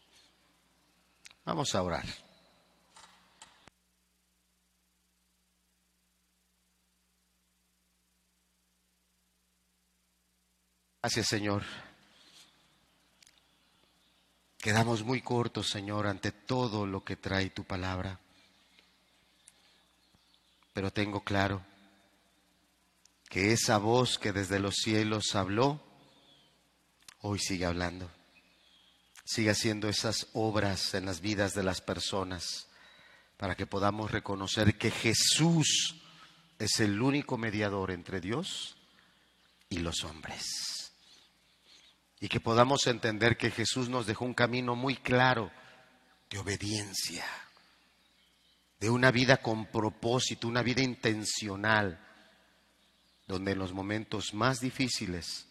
Vamos 1.45 1.73
a 1.75 1.83
orar. 1.83 2.05
Gracias, 11.01 11.27
Señor. 11.27 11.63
Quedamos 14.67 15.05
muy 15.05 15.21
cortos, 15.21 15.69
Señor, 15.69 16.07
ante 16.07 16.33
todo 16.33 16.85
lo 16.85 17.01
que 17.01 17.15
trae 17.15 17.51
tu 17.51 17.63
palabra. 17.63 18.19
Pero 20.73 20.91
tengo 20.91 21.23
claro 21.23 21.65
que 23.29 23.53
esa 23.53 23.77
voz 23.77 24.19
que 24.19 24.33
desde 24.33 24.59
los 24.59 24.75
cielos 24.75 25.35
habló, 25.35 25.81
hoy 27.21 27.39
sigue 27.39 27.63
hablando. 27.63 28.11
Sigue 29.23 29.51
haciendo 29.51 29.87
esas 29.87 30.27
obras 30.33 30.93
en 30.95 31.05
las 31.05 31.21
vidas 31.21 31.53
de 31.53 31.63
las 31.63 31.79
personas 31.79 32.67
para 33.37 33.55
que 33.55 33.67
podamos 33.67 34.11
reconocer 34.11 34.77
que 34.77 34.91
Jesús 34.91 35.95
es 36.59 36.81
el 36.81 37.01
único 37.01 37.37
mediador 37.37 37.89
entre 37.89 38.19
Dios 38.19 38.75
y 39.69 39.77
los 39.77 40.03
hombres 40.03 40.76
y 42.19 42.27
que 42.27 42.39
podamos 42.39 42.87
entender 42.87 43.37
que 43.37 43.51
Jesús 43.51 43.89
nos 43.89 44.07
dejó 44.07 44.25
un 44.25 44.33
camino 44.33 44.75
muy 44.75 44.95
claro 44.95 45.51
de 46.29 46.39
obediencia, 46.39 47.25
de 48.79 48.89
una 48.89 49.11
vida 49.11 49.37
con 49.37 49.67
propósito, 49.67 50.47
una 50.47 50.63
vida 50.63 50.81
intencional, 50.81 51.99
donde 53.27 53.51
en 53.51 53.59
los 53.59 53.73
momentos 53.73 54.33
más 54.33 54.59
difíciles 54.59 55.47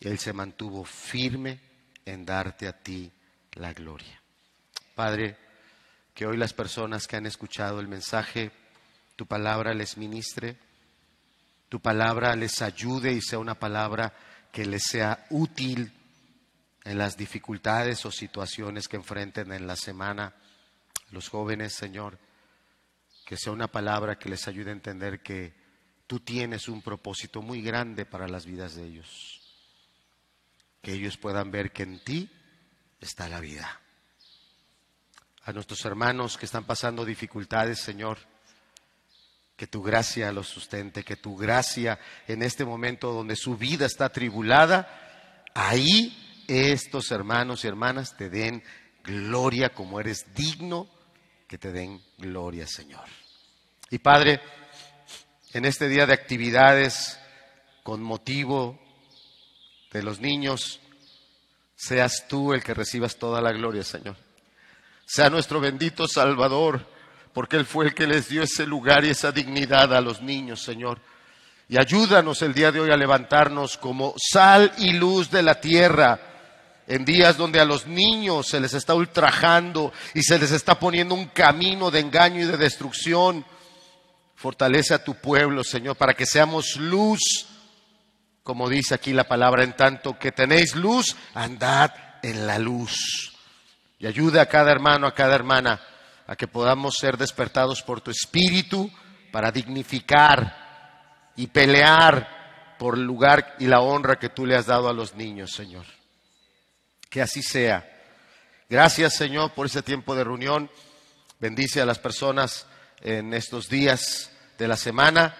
Él 0.00 0.18
se 0.18 0.32
mantuvo 0.32 0.84
firme 0.84 1.60
en 2.04 2.24
darte 2.24 2.66
a 2.66 2.72
ti 2.72 3.12
la 3.52 3.72
gloria. 3.72 4.20
Padre, 4.94 5.36
que 6.14 6.26
hoy 6.26 6.36
las 6.36 6.52
personas 6.52 7.06
que 7.06 7.16
han 7.16 7.26
escuchado 7.26 7.80
el 7.80 7.88
mensaje, 7.88 8.52
tu 9.16 9.26
palabra 9.26 9.74
les 9.74 9.96
ministre, 9.96 10.56
tu 11.68 11.80
palabra 11.80 12.36
les 12.36 12.62
ayude 12.62 13.12
y 13.12 13.20
sea 13.20 13.38
una 13.38 13.58
palabra 13.58 14.14
que 14.54 14.64
les 14.64 14.84
sea 14.84 15.26
útil 15.30 15.92
en 16.84 16.96
las 16.96 17.16
dificultades 17.16 18.06
o 18.06 18.12
situaciones 18.12 18.86
que 18.86 18.94
enfrenten 18.94 19.50
en 19.50 19.66
la 19.66 19.74
semana 19.74 20.32
los 21.10 21.28
jóvenes, 21.28 21.72
Señor. 21.74 22.20
Que 23.26 23.36
sea 23.36 23.52
una 23.52 23.66
palabra 23.66 24.16
que 24.16 24.28
les 24.28 24.46
ayude 24.46 24.70
a 24.70 24.74
entender 24.74 25.24
que 25.24 25.54
tú 26.06 26.20
tienes 26.20 26.68
un 26.68 26.82
propósito 26.82 27.42
muy 27.42 27.62
grande 27.62 28.06
para 28.06 28.28
las 28.28 28.46
vidas 28.46 28.76
de 28.76 28.84
ellos. 28.84 29.40
Que 30.80 30.92
ellos 30.92 31.16
puedan 31.16 31.50
ver 31.50 31.72
que 31.72 31.82
en 31.82 31.98
ti 32.04 32.30
está 33.00 33.28
la 33.28 33.40
vida. 33.40 33.80
A 35.42 35.52
nuestros 35.52 35.84
hermanos 35.84 36.38
que 36.38 36.46
están 36.46 36.64
pasando 36.64 37.04
dificultades, 37.04 37.80
Señor, 37.80 38.18
que 39.56 39.66
tu 39.66 39.82
gracia 39.82 40.32
los 40.32 40.48
sustente, 40.48 41.04
que 41.04 41.16
tu 41.16 41.36
gracia 41.36 41.98
en 42.26 42.42
este 42.42 42.64
momento 42.64 43.12
donde 43.12 43.36
su 43.36 43.56
vida 43.56 43.86
está 43.86 44.08
tribulada, 44.10 45.44
ahí 45.54 46.44
estos 46.48 47.10
hermanos 47.10 47.64
y 47.64 47.68
hermanas 47.68 48.16
te 48.16 48.28
den 48.28 48.62
gloria 49.02 49.70
como 49.70 50.00
eres 50.00 50.34
digno 50.34 50.88
que 51.46 51.58
te 51.58 51.70
den 51.70 52.02
gloria, 52.18 52.66
Señor. 52.66 53.04
Y 53.90 53.98
Padre, 53.98 54.40
en 55.52 55.64
este 55.64 55.88
día 55.88 56.06
de 56.06 56.14
actividades 56.14 57.18
con 57.82 58.02
motivo 58.02 58.80
de 59.92 60.02
los 60.02 60.18
niños, 60.20 60.80
seas 61.76 62.26
tú 62.28 62.52
el 62.52 62.64
que 62.64 62.74
recibas 62.74 63.16
toda 63.16 63.40
la 63.40 63.52
gloria, 63.52 63.84
Señor. 63.84 64.16
Sea 65.06 65.30
nuestro 65.30 65.60
bendito 65.60 66.08
Salvador 66.08 66.93
porque 67.34 67.56
Él 67.56 67.66
fue 67.66 67.86
el 67.86 67.94
que 67.94 68.06
les 68.06 68.28
dio 68.28 68.44
ese 68.44 68.64
lugar 68.64 69.04
y 69.04 69.10
esa 69.10 69.32
dignidad 69.32 69.92
a 69.92 70.00
los 70.00 70.22
niños, 70.22 70.62
Señor. 70.62 71.00
Y 71.68 71.76
ayúdanos 71.76 72.40
el 72.42 72.54
día 72.54 72.70
de 72.70 72.78
hoy 72.78 72.90
a 72.92 72.96
levantarnos 72.96 73.76
como 73.76 74.14
sal 74.16 74.72
y 74.78 74.92
luz 74.92 75.30
de 75.30 75.42
la 75.42 75.60
tierra 75.60 76.20
en 76.86 77.04
días 77.04 77.36
donde 77.36 77.60
a 77.60 77.64
los 77.64 77.86
niños 77.86 78.46
se 78.46 78.60
les 78.60 78.72
está 78.74 78.94
ultrajando 78.94 79.92
y 80.14 80.22
se 80.22 80.38
les 80.38 80.52
está 80.52 80.78
poniendo 80.78 81.14
un 81.14 81.26
camino 81.26 81.90
de 81.90 82.00
engaño 82.00 82.42
y 82.42 82.44
de 82.44 82.56
destrucción. 82.56 83.44
Fortalece 84.36 84.94
a 84.94 85.02
tu 85.02 85.14
pueblo, 85.14 85.64
Señor, 85.64 85.96
para 85.96 86.14
que 86.14 86.26
seamos 86.26 86.76
luz, 86.76 87.46
como 88.44 88.68
dice 88.68 88.94
aquí 88.94 89.12
la 89.12 89.24
palabra, 89.24 89.64
en 89.64 89.74
tanto 89.74 90.18
que 90.18 90.30
tenéis 90.30 90.76
luz, 90.76 91.16
andad 91.34 91.92
en 92.22 92.46
la 92.46 92.58
luz. 92.60 93.32
Y 93.98 94.06
ayude 94.06 94.38
a 94.38 94.46
cada 94.46 94.70
hermano, 94.70 95.08
a 95.08 95.14
cada 95.14 95.34
hermana 95.34 95.80
a 96.26 96.36
que 96.36 96.48
podamos 96.48 96.94
ser 96.98 97.16
despertados 97.16 97.82
por 97.82 98.00
tu 98.00 98.10
espíritu 98.10 98.90
para 99.30 99.50
dignificar 99.50 101.32
y 101.36 101.46
pelear 101.48 102.76
por 102.78 102.96
el 102.96 103.04
lugar 103.04 103.56
y 103.58 103.66
la 103.66 103.80
honra 103.80 104.16
que 104.16 104.30
tú 104.30 104.46
le 104.46 104.56
has 104.56 104.66
dado 104.66 104.88
a 104.88 104.92
los 104.92 105.14
niños, 105.14 105.52
Señor. 105.52 105.86
Que 107.10 107.22
así 107.22 107.42
sea. 107.42 107.90
Gracias, 108.68 109.14
Señor, 109.14 109.52
por 109.52 109.66
ese 109.66 109.82
tiempo 109.82 110.14
de 110.14 110.24
reunión. 110.24 110.70
Bendice 111.38 111.80
a 111.80 111.86
las 111.86 111.98
personas 111.98 112.66
en 113.00 113.34
estos 113.34 113.68
días 113.68 114.30
de 114.58 114.68
la 114.68 114.76
semana 114.76 115.36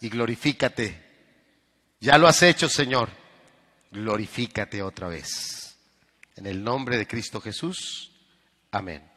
y 0.00 0.08
glorifícate. 0.08 1.02
Ya 2.00 2.18
lo 2.18 2.26
has 2.26 2.42
hecho, 2.42 2.68
Señor. 2.68 3.08
Glorifícate 3.90 4.82
otra 4.82 5.08
vez. 5.08 5.76
En 6.36 6.46
el 6.46 6.62
nombre 6.62 6.98
de 6.98 7.06
Cristo 7.06 7.40
Jesús. 7.40 8.10
Amén. 8.72 9.13